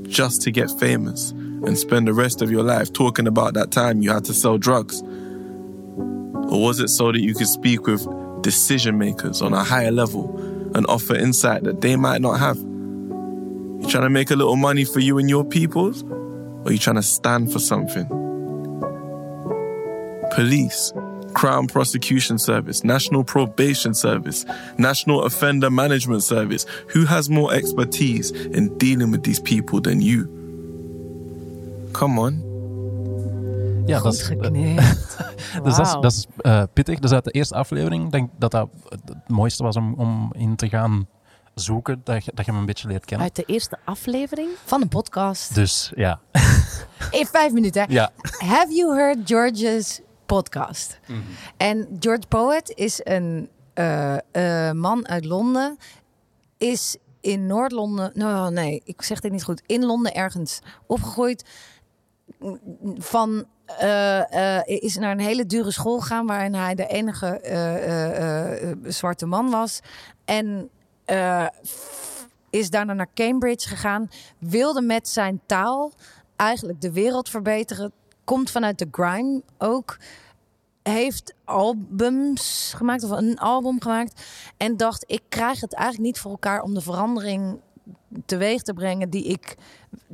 just 0.04 0.42
to 0.44 0.52
get 0.52 0.70
famous 0.80 1.32
and 1.32 1.78
spend 1.78 2.08
the 2.08 2.14
rest 2.14 2.42
of 2.42 2.52
your 2.52 2.64
life 2.64 2.94
talking 2.94 3.28
about 3.28 3.56
that 3.56 3.72
time 3.72 4.02
you 4.02 4.12
had 4.12 4.26
to 4.26 4.34
sell 4.34 4.58
drugs? 4.58 5.02
Or 5.02 6.62
was 6.62 6.80
it 6.80 6.90
so 6.90 7.12
that 7.12 7.20
you 7.20 7.34
could 7.34 7.48
speak 7.48 7.88
with 7.88 8.08
decision 8.42 8.98
makers 8.98 9.42
on 9.42 9.54
a 9.54 9.64
higher 9.64 9.92
level 9.92 10.38
and 10.76 10.86
offer 10.88 11.16
insight 11.16 11.64
that 11.64 11.82
they 11.82 11.96
might 11.96 12.22
not 12.22 12.40
have? 12.40 12.58
You 12.58 13.88
trying 13.90 14.04
to 14.04 14.10
make 14.10 14.32
a 14.32 14.36
little 14.36 14.56
money 14.56 14.86
for 14.86 15.00
you 15.00 15.18
and 15.18 15.30
your 15.30 15.44
peoples? 15.44 16.04
Or 16.04 16.72
you 16.72 16.78
trying 16.78 16.96
to 16.98 17.04
stand 17.04 17.52
for 17.52 17.60
something? 17.60 18.08
Police, 20.36 20.94
Crown 21.38 21.68
Prosecution 21.68 22.40
Service, 22.40 22.84
National 22.84 23.24
Probation 23.24 23.94
Service, 23.94 24.46
National 24.78 25.24
Offender 25.24 25.72
Management 25.72 26.24
Service. 26.24 26.66
Who 26.94 27.06
has 27.06 27.30
more 27.30 27.54
expertise 27.54 28.32
in 28.32 28.78
dealing 28.78 29.12
with 29.12 29.24
these 29.24 29.42
people 29.42 29.80
than 29.82 30.02
you? 30.02 30.28
Come 31.92 32.20
on. 32.20 32.44
Ja, 33.86 34.02
dat 34.02 34.22
Goed 34.22 34.22
geknipt. 34.22 34.82
Dus 35.64 35.76
dat 35.76 35.86
is, 35.86 35.92
dat 35.94 36.12
is 36.12 36.26
eh, 36.38 36.64
pittig. 36.74 36.96
Dat 36.96 37.04
is 37.04 37.16
uit 37.16 37.24
de 37.24 37.32
eerste 37.32 37.56
aflevering. 37.56 38.06
Ik 38.06 38.12
denk 38.12 38.30
dat 38.38 38.52
dat 38.52 38.70
het 38.90 39.28
mooiste 39.28 39.64
was 39.64 39.76
om, 39.76 39.94
om 39.94 40.34
in 40.36 40.56
te 40.56 40.70
gaan 40.70 41.08
zoeken. 41.54 42.02
Dat 42.04 42.26
je, 42.26 42.32
dat 42.36 42.46
je 42.46 42.52
hem 42.52 42.60
een 42.60 42.66
beetje 42.66 42.88
leert 42.88 43.06
kennen. 43.06 43.28
Uit 43.28 43.36
de 43.36 43.44
eerste 43.46 43.78
aflevering? 43.86 44.50
Van 44.66 44.82
een 44.82 44.88
podcast. 44.88 45.56
Dus 45.56 45.92
ja. 45.96 46.20
In 47.12 47.26
vijf 47.26 47.52
minuten. 47.52 47.82
hè? 47.82 47.94
ja. 47.94 48.12
Have 48.22 48.74
you 48.74 48.96
heard 48.96 49.18
George's 49.26 50.02
podcast? 50.28 51.00
Mhm. 51.08 51.20
En 51.58 51.98
George 52.00 52.28
Poet 52.28 52.72
is 52.76 53.00
een 53.04 53.50
eh, 53.78 54.18
eh, 54.32 54.76
man 54.76 55.08
uit 55.08 55.26
Londen. 55.26 55.78
Is 56.58 56.98
in 57.22 57.46
Noord-Londen... 57.46 58.12
Nou, 58.14 58.54
nee, 58.54 58.82
ik 58.86 59.02
zeg 59.02 59.20
dit 59.20 59.32
niet 59.32 59.44
goed. 59.44 59.62
In 59.66 59.86
Londen 59.86 60.14
ergens 60.14 60.60
opgegroeid. 60.86 61.46
Van... 62.98 63.46
eh, 63.80 64.62
is 64.66 64.98
naar 64.98 65.12
een 65.12 65.20
hele 65.20 65.46
dure 65.46 65.72
school 65.72 66.00
gegaan... 66.00 66.26
waarin 66.26 66.54
hij 66.54 66.76
de 66.76 66.88
enige 66.88 67.40
zwarte 68.84 69.26
man 69.26 69.50
was. 69.50 69.80
En... 70.26 70.70
is 72.50 72.70
daarna 72.70 72.94
naar 72.94 73.14
Cambridge 73.14 73.70
gegaan. 73.70 74.10
Wilde 74.38 74.82
met 74.82 75.08
zijn 75.08 75.42
taal 75.46 75.92
eigenlijk 76.36 76.82
de 76.82 76.92
wereld 76.92 77.30
verbeteren. 77.30 77.92
Komt 78.28 78.52
vanuit 78.52 78.80
de 78.80 78.88
grime 78.92 79.42
ook. 79.58 79.98
heeft 80.84 81.34
albums 81.46 82.74
gemaakt 82.76 83.04
of 83.04 83.10
een 83.10 83.38
album 83.38 83.82
gemaakt 83.82 84.22
en 84.58 84.78
dacht 84.78 85.04
ik 85.08 85.22
krijg 85.30 85.62
het 85.62 85.74
eigenlijk 85.74 86.06
niet 86.06 86.20
voor 86.20 86.32
elkaar 86.32 86.62
om 86.62 86.74
de 86.74 86.82
verandering 86.82 87.60
teweeg 88.26 88.62
te 88.62 88.74
brengen 88.74 89.10
die 89.10 89.24
ik 89.24 89.56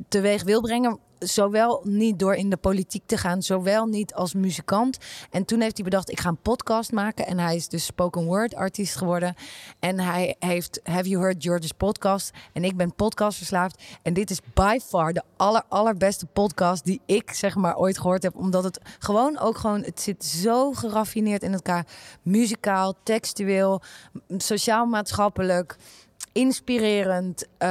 teweeg 0.08 0.42
wil 0.42 0.60
brengen. 0.60 0.98
Zowel 1.18 1.80
niet 1.84 2.18
door 2.18 2.34
in 2.34 2.50
de 2.50 2.56
politiek 2.56 3.02
te 3.06 3.16
gaan, 3.16 3.42
zowel 3.42 3.86
niet 3.86 4.14
als 4.14 4.34
muzikant. 4.34 4.98
En 5.30 5.44
toen 5.44 5.60
heeft 5.60 5.74
hij 5.74 5.84
bedacht, 5.84 6.10
ik 6.10 6.20
ga 6.20 6.28
een 6.28 6.42
podcast 6.42 6.92
maken. 6.92 7.26
En 7.26 7.38
hij 7.38 7.56
is 7.56 7.68
dus 7.68 7.84
spoken 7.84 8.24
word 8.24 8.54
artiest 8.54 8.96
geworden. 8.96 9.34
En 9.78 10.00
hij 10.00 10.36
heeft 10.38 10.80
Have 10.82 11.08
You 11.08 11.22
Heard 11.22 11.42
George's 11.42 11.72
podcast? 11.72 12.30
En 12.52 12.64
ik 12.64 12.76
ben 12.76 12.94
podcastverslaafd. 12.94 13.82
En 14.02 14.14
dit 14.14 14.30
is 14.30 14.40
by 14.54 14.78
far 14.86 15.12
de 15.12 15.22
aller, 15.36 15.62
allerbeste 15.68 16.26
podcast 16.26 16.84
die 16.84 17.00
ik 17.06 17.30
zeg 17.30 17.54
maar 17.54 17.76
ooit 17.76 17.98
gehoord 17.98 18.22
heb. 18.22 18.36
Omdat 18.36 18.64
het 18.64 18.80
gewoon 18.98 19.38
ook 19.38 19.58
gewoon, 19.58 19.82
het 19.82 20.00
zit 20.00 20.24
zo 20.24 20.72
geraffineerd 20.72 21.42
in 21.42 21.52
elkaar. 21.52 21.86
Muzikaal, 22.22 22.94
textueel, 23.02 23.82
sociaal-maatschappelijk 24.36 25.76
inspirerend. 26.34 27.46
eh, 27.58 27.68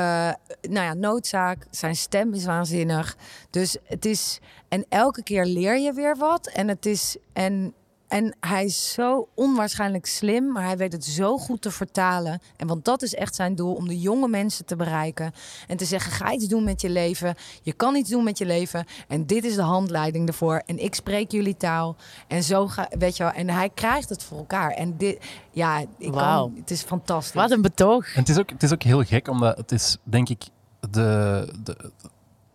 nou 0.61 0.85
ja, 0.85 0.93
noodzaak. 0.93 1.65
Zijn 1.71 1.95
stem 1.95 2.33
is 2.33 2.45
waanzinnig. 2.45 3.17
Dus 3.49 3.77
het 3.83 4.05
is. 4.05 4.39
En 4.67 4.85
elke 4.89 5.23
keer 5.23 5.45
leer 5.45 5.79
je 5.79 5.93
weer 5.93 6.17
wat. 6.17 6.47
En 6.47 6.67
het 6.67 6.85
is. 6.85 7.17
En, 7.33 7.73
en 8.13 8.35
hij 8.39 8.65
is 8.65 8.93
zo 8.93 9.27
onwaarschijnlijk 9.35 10.05
slim, 10.05 10.51
maar 10.51 10.63
hij 10.63 10.77
weet 10.77 10.91
het 10.91 11.05
zo 11.05 11.37
goed 11.37 11.61
te 11.61 11.71
vertalen. 11.71 12.41
En 12.57 12.67
want 12.67 12.85
dat 12.85 13.01
is 13.01 13.15
echt 13.15 13.35
zijn 13.35 13.55
doel: 13.55 13.73
om 13.73 13.87
de 13.87 13.99
jonge 13.99 14.27
mensen 14.27 14.65
te 14.65 14.75
bereiken. 14.75 15.31
En 15.67 15.77
te 15.77 15.85
zeggen: 15.85 16.11
ga 16.11 16.31
iets 16.31 16.47
doen 16.47 16.63
met 16.63 16.81
je 16.81 16.89
leven. 16.89 17.35
Je 17.61 17.73
kan 17.73 17.95
iets 17.95 18.09
doen 18.09 18.23
met 18.23 18.37
je 18.37 18.45
leven. 18.45 18.85
En 19.07 19.25
dit 19.25 19.43
is 19.43 19.55
de 19.55 19.61
handleiding 19.61 20.27
ervoor. 20.27 20.63
En 20.65 20.83
ik 20.83 20.95
spreek 20.95 21.31
jullie 21.31 21.57
taal. 21.57 21.95
En 22.27 22.43
zo 22.43 22.67
ga 22.67 22.87
weet 22.97 23.17
je 23.17 23.23
wel. 23.23 23.31
En 23.31 23.49
hij 23.49 23.69
krijgt 23.69 24.09
het 24.09 24.23
voor 24.23 24.37
elkaar. 24.37 24.71
En 24.71 24.97
dit, 24.97 25.25
ja, 25.51 25.79
ik 25.97 26.13
Wauw. 26.13 26.45
kan, 26.47 26.55
het 26.57 26.71
is 26.71 26.81
fantastisch. 26.81 27.33
Wat 27.33 27.51
een 27.51 27.61
betoog. 27.61 28.13
En 28.13 28.19
het 28.19 28.29
is, 28.29 28.37
ook, 28.37 28.49
het 28.49 28.63
is 28.63 28.73
ook 28.73 28.83
heel 28.83 29.03
gek, 29.03 29.27
omdat 29.27 29.57
het 29.57 29.71
is, 29.71 29.97
denk 30.03 30.29
ik, 30.29 30.43
de, 30.89 31.53
de, 31.63 31.91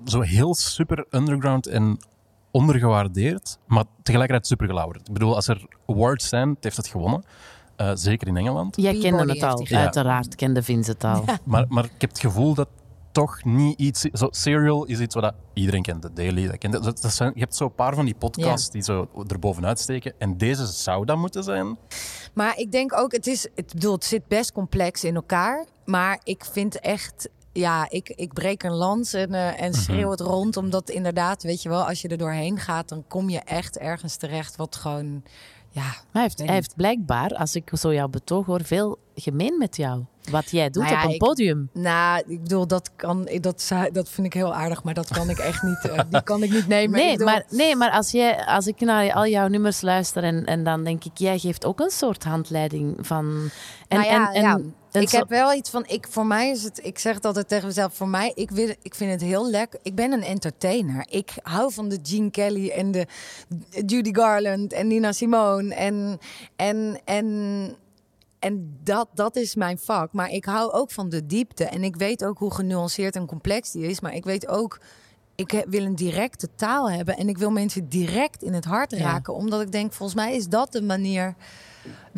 zo 0.04 0.20
heel 0.20 0.54
super 0.54 1.06
underground 1.11 1.66
en 1.66 1.98
ondergewaardeerd, 2.51 3.59
maar 3.66 3.84
tegelijkertijd 4.03 4.46
super 4.46 4.66
gelauwerd. 4.66 5.09
Ik 5.09 5.12
bedoel, 5.12 5.34
als 5.34 5.49
er 5.49 5.66
awards 5.86 6.28
zijn, 6.28 6.49
het 6.49 6.64
heeft 6.64 6.76
het 6.76 6.88
gewonnen. 6.88 7.24
Eh, 7.76 7.90
zeker 7.94 8.28
in 8.28 8.36
Engeland. 8.36 8.76
Jij 8.76 8.99
kende 8.99 9.32
het 9.32 9.42
al, 9.42 9.66
uiteraard 9.70 10.34
kende 10.34 10.62
Vince 10.62 10.90
het 10.90 11.05
al. 11.05 11.24
Maar, 11.44 11.64
maar 11.68 11.84
ik 11.84 12.01
heb 12.01 12.11
het 12.11 12.20
gevoel 12.20 12.55
dat 12.55 12.68
toch 13.12 13.44
niet 13.44 13.80
iets... 13.80 14.01
Zo, 14.01 14.28
Serial 14.30 14.84
is 14.84 15.01
iets 15.01 15.14
wat 15.14 15.24
dat 15.24 15.34
iedereen 15.53 15.82
kent. 15.82 16.03
The 16.03 16.12
Daily, 16.12 16.46
dat 16.46 16.59
kent, 16.59 16.72
dat, 16.72 16.84
dat 17.03 17.12
zijn, 17.12 17.32
je 17.34 17.40
hebt 17.40 17.57
zo'n 17.57 17.74
paar 17.74 17.94
van 17.94 18.05
die 18.05 18.14
podcasts 18.14 18.70
die 18.70 18.82
zo 18.82 19.09
erbovenuit 19.26 19.78
steken. 19.78 20.12
En 20.18 20.36
deze 20.36 20.66
zou 20.66 21.05
dat 21.05 21.16
moeten 21.16 21.44
zijn. 21.44 21.78
Maar 22.34 22.59
ik 22.59 22.72
denk 22.72 22.92
ook, 22.99 23.12
het 23.12 23.26
is, 23.26 23.49
het, 23.55 23.72
bedoel, 23.72 23.92
het 23.92 24.05
zit 24.05 24.28
best 24.28 24.53
complex 24.53 25.05
in 25.05 25.14
elkaar. 25.14 25.66
Maar 25.84 26.20
ik 26.24 26.44
vind 26.44 26.80
echt, 26.80 27.28
ja, 27.59 27.86
ik, 27.90 28.09
ik 28.09 28.32
breek 28.32 28.62
een 28.62 28.74
lans 28.74 29.12
en, 29.12 29.34
eh, 29.34 29.62
en 29.62 29.74
schreeuw 29.74 30.11
het 30.11 30.20
rond. 30.20 30.56
Omdat 30.56 30.90
inderdaad, 30.90 31.42
weet 31.42 31.62
je 31.62 31.68
wel, 31.68 31.88
als 31.88 32.02
je 32.02 32.09
er 32.09 32.18
doorheen 32.18 32.59
gaat, 32.59 32.88
dan 32.88 33.04
kom 33.09 33.28
je 33.30 33.38
echt 33.38 33.78
ergens 33.78 34.16
terecht 34.16 34.56
wat 34.56 34.76
gewoon, 34.76 35.22
ja. 35.70 35.94
Hij 36.12 36.22
heeft, 36.22 36.38
hij 36.38 36.54
heeft 36.54 36.76
blijkbaar, 36.76 37.30
als 37.34 37.54
ik 37.54 37.70
zo 37.72 37.92
jouw 37.94 38.09
betoog 38.09 38.46
hoor, 38.46 38.64
veel 38.64 38.98
gemeen 39.14 39.59
met 39.59 39.76
jou. 39.76 40.04
Wat 40.30 40.50
jij 40.50 40.70
doet 40.70 40.82
Nou 40.82 40.94
ja, 40.94 41.00
op 41.02 41.06
een 41.09 41.12
ik- 41.14 41.18
podium. 41.18 41.70
Nou, 41.72 42.22
ik 42.26 42.42
bedoel, 42.42 42.66
dat, 42.66 42.90
kan, 42.96 43.28
dat, 43.40 43.68
dat 43.92 44.09
vind 44.09 44.26
ik 44.26 44.32
heel 44.32 44.54
aardig, 44.54 44.82
maar 44.82 44.94
dat 44.94 45.09
kan 45.09 45.30
ik 45.30 45.38
echt 45.38 45.62
niet, 45.62 45.88
eh, 45.88 46.00
die 46.11 46.22
kan 46.22 46.42
ik 46.42 46.50
niet 46.50 46.66
nemen. 46.76 46.98
Nee, 46.98 47.18
maar, 47.18 47.44
nee, 47.50 47.76
maar 47.76 47.90
als, 47.90 48.11
jij, 48.11 48.46
als 48.46 48.66
ik 48.66 48.80
naar 48.80 49.12
al 49.12 49.26
jouw 49.26 49.48
nummers 49.48 49.80
luister 49.80 50.22
en, 50.22 50.44
en 50.44 50.64
dan 50.64 50.84
denk 50.84 51.04
ik, 51.04 51.16
jij 51.18 51.38
geeft 51.38 51.64
ook 51.64 51.80
een 51.80 51.90
soort 51.90 52.24
handleiding 52.24 53.06
van... 53.06 53.50
En, 53.88 53.98
Nou 53.98 54.11
ja, 54.11 54.32
en, 54.32 54.34
en, 54.34 54.42
ja. 54.42 54.59
En 54.93 55.03
ik 55.03 55.09
zo- 55.09 55.16
heb 55.18 55.28
wel 55.28 55.53
iets 55.55 55.70
van, 55.70 55.84
ik, 55.86 56.07
voor 56.11 56.26
mij 56.26 56.51
is 56.51 56.62
het, 56.62 56.80
ik 56.84 56.99
zeg 56.99 57.14
het 57.14 57.24
altijd 57.24 57.49
tegen 57.49 57.66
mezelf, 57.66 57.95
voor 57.95 58.09
mij, 58.09 58.32
ik, 58.34 58.51
wil, 58.51 58.74
ik 58.82 58.95
vind 58.95 59.11
het 59.11 59.20
heel 59.20 59.51
lekker. 59.51 59.78
Ik 59.82 59.95
ben 59.95 60.12
een 60.12 60.22
entertainer. 60.22 61.07
Ik 61.11 61.30
hou 61.43 61.72
van 61.72 61.89
de 61.89 61.99
Gene 62.03 62.30
Kelly 62.30 62.68
en 62.70 62.91
de 62.91 63.07
Judy 63.86 64.12
Garland 64.12 64.72
en 64.72 64.86
Nina 64.86 65.12
Simone 65.12 65.74
en, 65.74 66.18
en, 66.57 67.01
en, 67.05 67.76
en 68.39 68.78
dat, 68.82 69.09
dat 69.14 69.36
is 69.36 69.55
mijn 69.55 69.78
vak. 69.78 70.12
Maar 70.12 70.30
ik 70.30 70.45
hou 70.45 70.72
ook 70.72 70.91
van 70.91 71.09
de 71.09 71.26
diepte 71.26 71.64
en 71.64 71.84
ik 71.84 71.97
weet 71.97 72.24
ook 72.24 72.39
hoe 72.39 72.55
genuanceerd 72.55 73.16
en 73.16 73.26
complex 73.26 73.70
die 73.70 73.86
is. 73.86 74.01
Maar 74.01 74.14
ik 74.14 74.24
weet 74.24 74.49
ook, 74.49 74.80
ik 75.34 75.64
wil 75.68 75.84
een 75.84 75.95
directe 75.95 76.49
taal 76.55 76.91
hebben 76.91 77.16
en 77.16 77.28
ik 77.28 77.39
wil 77.39 77.51
mensen 77.51 77.89
direct 77.89 78.43
in 78.43 78.53
het 78.55 78.64
hart 78.64 78.91
Ja. 78.91 78.99
raken. 78.99 79.34
Omdat 79.34 79.61
ik 79.61 79.72
denk, 79.72 79.93
volgens 79.93 80.18
mij 80.18 80.36
is 80.36 80.47
dat 80.49 80.72
de 80.72 80.82
manier, 80.82 81.34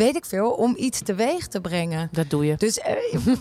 weet 0.00 0.16
ik 0.16 0.24
veel, 0.24 0.50
om 0.50 0.74
iets 0.78 1.00
teweeg 1.02 1.46
te 1.46 1.60
brengen. 1.60 2.08
Dat 2.12 2.30
doe 2.30 2.46
je. 2.46 2.54
Dus 2.56 2.78
eh, 2.78 2.94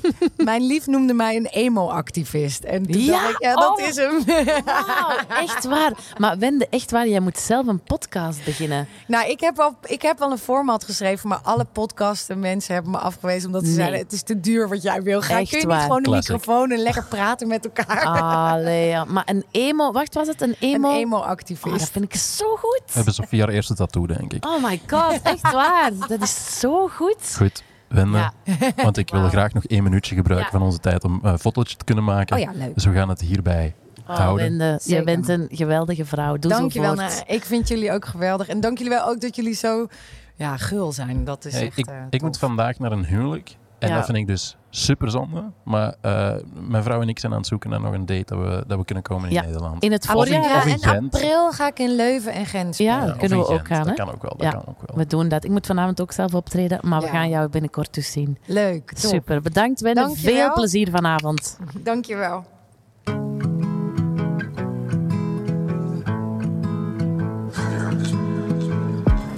mijn 0.37 0.65
lief 0.65 0.87
noemde 0.87 1.13
mij 1.13 1.35
een 1.35 1.45
emo-activist. 1.45 2.63
En 2.63 2.85
toen 2.91 3.01
Ja? 3.01 3.11
dacht 3.21 3.29
ik, 3.29 3.41
ja, 3.43 3.53
dat 3.55 3.79
Oh. 3.79 3.87
is 3.87 3.95
hem. 3.95 4.23
Wauw, 4.65 5.17
echt 5.29 5.65
waar. 5.65 5.91
Maar 6.17 6.37
Wende, 6.37 6.67
echt 6.69 6.91
waar, 6.91 7.07
jij 7.07 7.19
moet 7.19 7.37
zelf 7.37 7.67
een 7.67 7.79
podcast 7.83 8.43
beginnen. 8.45 8.87
nou, 9.07 9.29
ik 9.29 9.39
heb, 9.39 9.59
al, 9.59 9.75
ik 9.85 10.01
heb 10.01 10.19
wel 10.19 10.31
een 10.31 10.37
format 10.37 10.83
geschreven, 10.83 11.29
maar 11.29 11.39
alle 11.43 11.65
podcasten 11.71 12.39
mensen 12.39 12.73
hebben 12.73 12.91
me 12.91 12.97
afgewezen 12.97 13.45
omdat 13.47 13.61
ze 13.61 13.67
Nee. 13.67 13.75
zeiden, 13.77 13.99
het 13.99 14.11
is 14.11 14.21
te 14.23 14.39
duur 14.39 14.69
wat 14.69 14.81
jij 14.81 15.01
wil. 15.01 15.21
Ga, 15.21 15.39
Echt 15.39 15.49
kun 15.49 15.59
je 15.59 15.65
waar. 15.67 15.75
niet 15.75 15.83
gewoon 15.85 15.97
een 15.97 16.03
Classic. 16.03 16.31
microfoon 16.35 16.71
en 16.71 16.79
lekker 16.79 17.03
praten 17.05 17.47
met 17.47 17.65
elkaar? 17.65 18.05
Allee, 18.05 18.87
ja. 18.87 19.03
Maar 19.05 19.23
een 19.25 19.45
emo, 19.51 19.91
wacht, 19.91 20.13
was 20.13 20.27
het 20.27 20.41
een 20.41 20.47
een 20.49 20.55
emo? 20.73 20.89
Oh, 20.89 20.95
emo-activist. 20.95 21.79
dat 21.79 21.89
vind 21.89 22.05
ik 22.05 22.15
zo 22.15 22.55
goed. 22.55 22.81
Hebben 22.93 23.13
Sofia 23.13 23.39
haar 23.45 23.53
eerste 23.53 23.75
tattoo, 23.75 24.07
denk 24.07 24.33
ik. 24.33 24.45
Oh 24.45 24.63
my 24.63 24.81
god, 24.87 25.19
echt 25.23 25.51
waar. 25.51 25.91
Dat 26.07 26.21
is 26.21 26.48
zo 26.49 26.87
goed. 26.87 27.35
Goed, 27.37 27.63
Wende. 27.87 28.17
Ja. 28.17 28.33
Want 28.83 28.97
ik 28.97 29.09
wil 29.09 29.29
graag 29.29 29.53
nog 29.53 29.65
één 29.65 29.83
minuutje 29.83 30.15
gebruiken 30.15 30.49
Ja. 30.51 30.57
van 30.57 30.67
onze 30.67 30.79
tijd 30.79 31.03
om 31.03 31.19
een 31.23 31.39
fotootje 31.39 31.77
te 31.77 31.83
kunnen 31.83 32.03
maken. 32.03 32.35
Oh 32.37 32.41
ja, 32.41 32.51
leuk. 32.53 32.73
Dus 32.73 32.85
we 32.85 32.91
gaan 32.93 33.09
het 33.09 33.21
hierbij 33.21 33.75
Oh, 34.07 34.15
houden. 34.17 34.57
Wende, 34.57 34.79
je 34.83 35.03
bent 35.03 35.27
een 35.27 35.47
geweldige 35.51 36.05
vrouw. 36.05 36.37
Doe 36.37 36.51
Dank 36.51 36.71
je 36.71 36.79
wel. 36.81 36.95
zo 36.95 37.01
voort. 37.01 37.13
Nou, 37.27 37.37
ik 37.37 37.45
vind 37.45 37.67
jullie 37.67 37.91
ook 37.91 38.05
geweldig. 38.05 38.47
En 38.47 38.59
dank 38.59 38.77
jullie 38.77 38.93
wel 38.93 39.07
ook 39.07 39.21
dat 39.21 39.35
jullie 39.35 39.53
zo 39.53 39.87
ja, 40.35 40.57
gul 40.57 40.91
zijn. 40.91 41.23
Dat 41.23 41.45
is 41.45 41.53
Hey, 41.53 41.65
echt 41.65 41.77
ik, 41.77 41.85
eh, 41.87 41.95
ik 42.09 42.21
moet 42.21 42.37
vandaag 42.37 42.79
naar 42.79 42.91
een 42.91 43.05
huwelijk. 43.05 43.55
En 43.79 43.89
Ja. 43.89 43.95
dat 43.95 44.05
vind 44.05 44.17
ik 44.17 44.27
dus 44.27 44.57
super 44.69 45.11
zonde. 45.11 45.43
Maar 45.63 45.95
eh, 46.01 46.31
mijn 46.67 46.83
vrouw 46.83 47.01
en 47.01 47.09
ik 47.09 47.19
zijn 47.19 47.31
aan 47.31 47.37
het 47.37 47.47
zoeken 47.47 47.69
naar 47.69 47.81
nog 47.81 47.93
een 47.93 48.05
date 48.05 48.35
dat 48.35 48.37
we, 48.37 48.63
dat 48.67 48.77
we 48.77 48.85
kunnen 48.85 49.03
komen 49.03 49.27
in 49.29 49.33
Ja. 49.35 49.41
Nederland. 49.41 49.83
In 49.83 49.91
het 49.91 50.01
Of 50.03 50.25
in- 50.25 50.33
voorjaar... 50.33 50.55
of 50.57 50.65
in 50.65 50.77
Ja, 50.79 50.93
in 50.93 51.05
april 51.05 51.51
ga 51.51 51.67
ik 51.67 51.79
in 51.79 51.95
Leuven 51.95 52.33
en 52.33 52.45
Gent 52.45 52.77
Ja, 52.77 52.93
spelen. 52.97 53.13
of 53.13 53.19
kunnen 53.19 53.37
we 53.39 53.47
ook 53.47 53.67
gaan? 53.67 53.85
Dat 53.85 53.95
kan 53.95 54.11
ook 54.13 54.21
wel. 54.21 54.31
Dat 54.37 54.41
Ja. 54.41 54.49
kan 54.51 54.63
ook 54.67 54.81
wel. 54.85 54.97
We 54.97 55.05
doen 55.07 55.27
dat. 55.27 55.43
Ik 55.43 55.49
moet 55.51 55.65
vanavond 55.65 56.01
ook 56.01 56.11
zelf 56.11 56.33
optreden, 56.33 56.79
maar 56.83 57.01
we 57.01 57.07
gaan 57.07 57.29
jou 57.29 57.49
binnenkort 57.49 57.93
dus 57.93 58.11
zien. 58.11 58.37
Leuk, 58.45 58.87
top. 58.93 59.11
Super, 59.11 59.41
bedankt 59.41 59.79
je 59.79 60.09
Veel 60.15 60.53
plezier 60.53 60.89
vanavond. 60.89 61.57
Dank 61.83 62.05
je 62.05 62.15
wel. 62.15 62.45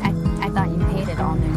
I, 0.03 0.09
I 0.45 0.49
thought 0.53 0.69
you 0.69 0.81
hated 0.81 1.19
all 1.19 1.35
new 1.35 1.50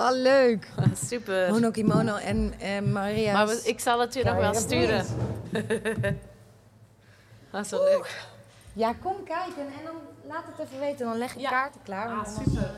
Oh, 0.00 0.10
leuk. 0.12 0.68
Super. 1.08 1.50
Mono 1.50 1.70
Kimono 1.70 2.16
en, 2.16 2.54
en 2.60 2.92
Maria. 2.92 3.32
Maar 3.32 3.46
we- 3.46 3.60
ik 3.64 3.80
zal 3.80 4.00
het 4.00 4.14
je 4.14 4.24
nog 4.24 4.36
wel 4.36 4.54
sturen. 4.54 5.06
Dat 7.50 7.62
is 7.64 7.68
zo 7.78 7.84
leuk. 7.84 8.26
Ja, 8.72 8.92
kom 9.02 9.14
kijken 9.24 9.62
en 9.62 9.84
dan 9.84 9.94
laat 10.28 10.44
het 10.46 10.66
even 10.66 10.80
weten. 10.80 11.06
Dan 11.06 11.18
leg 11.18 11.34
ik 11.34 11.40
Ja. 11.40 11.50
kaarten 11.50 11.80
klaar. 11.84 12.08
Ah, 12.08 12.26
super. 12.44 12.70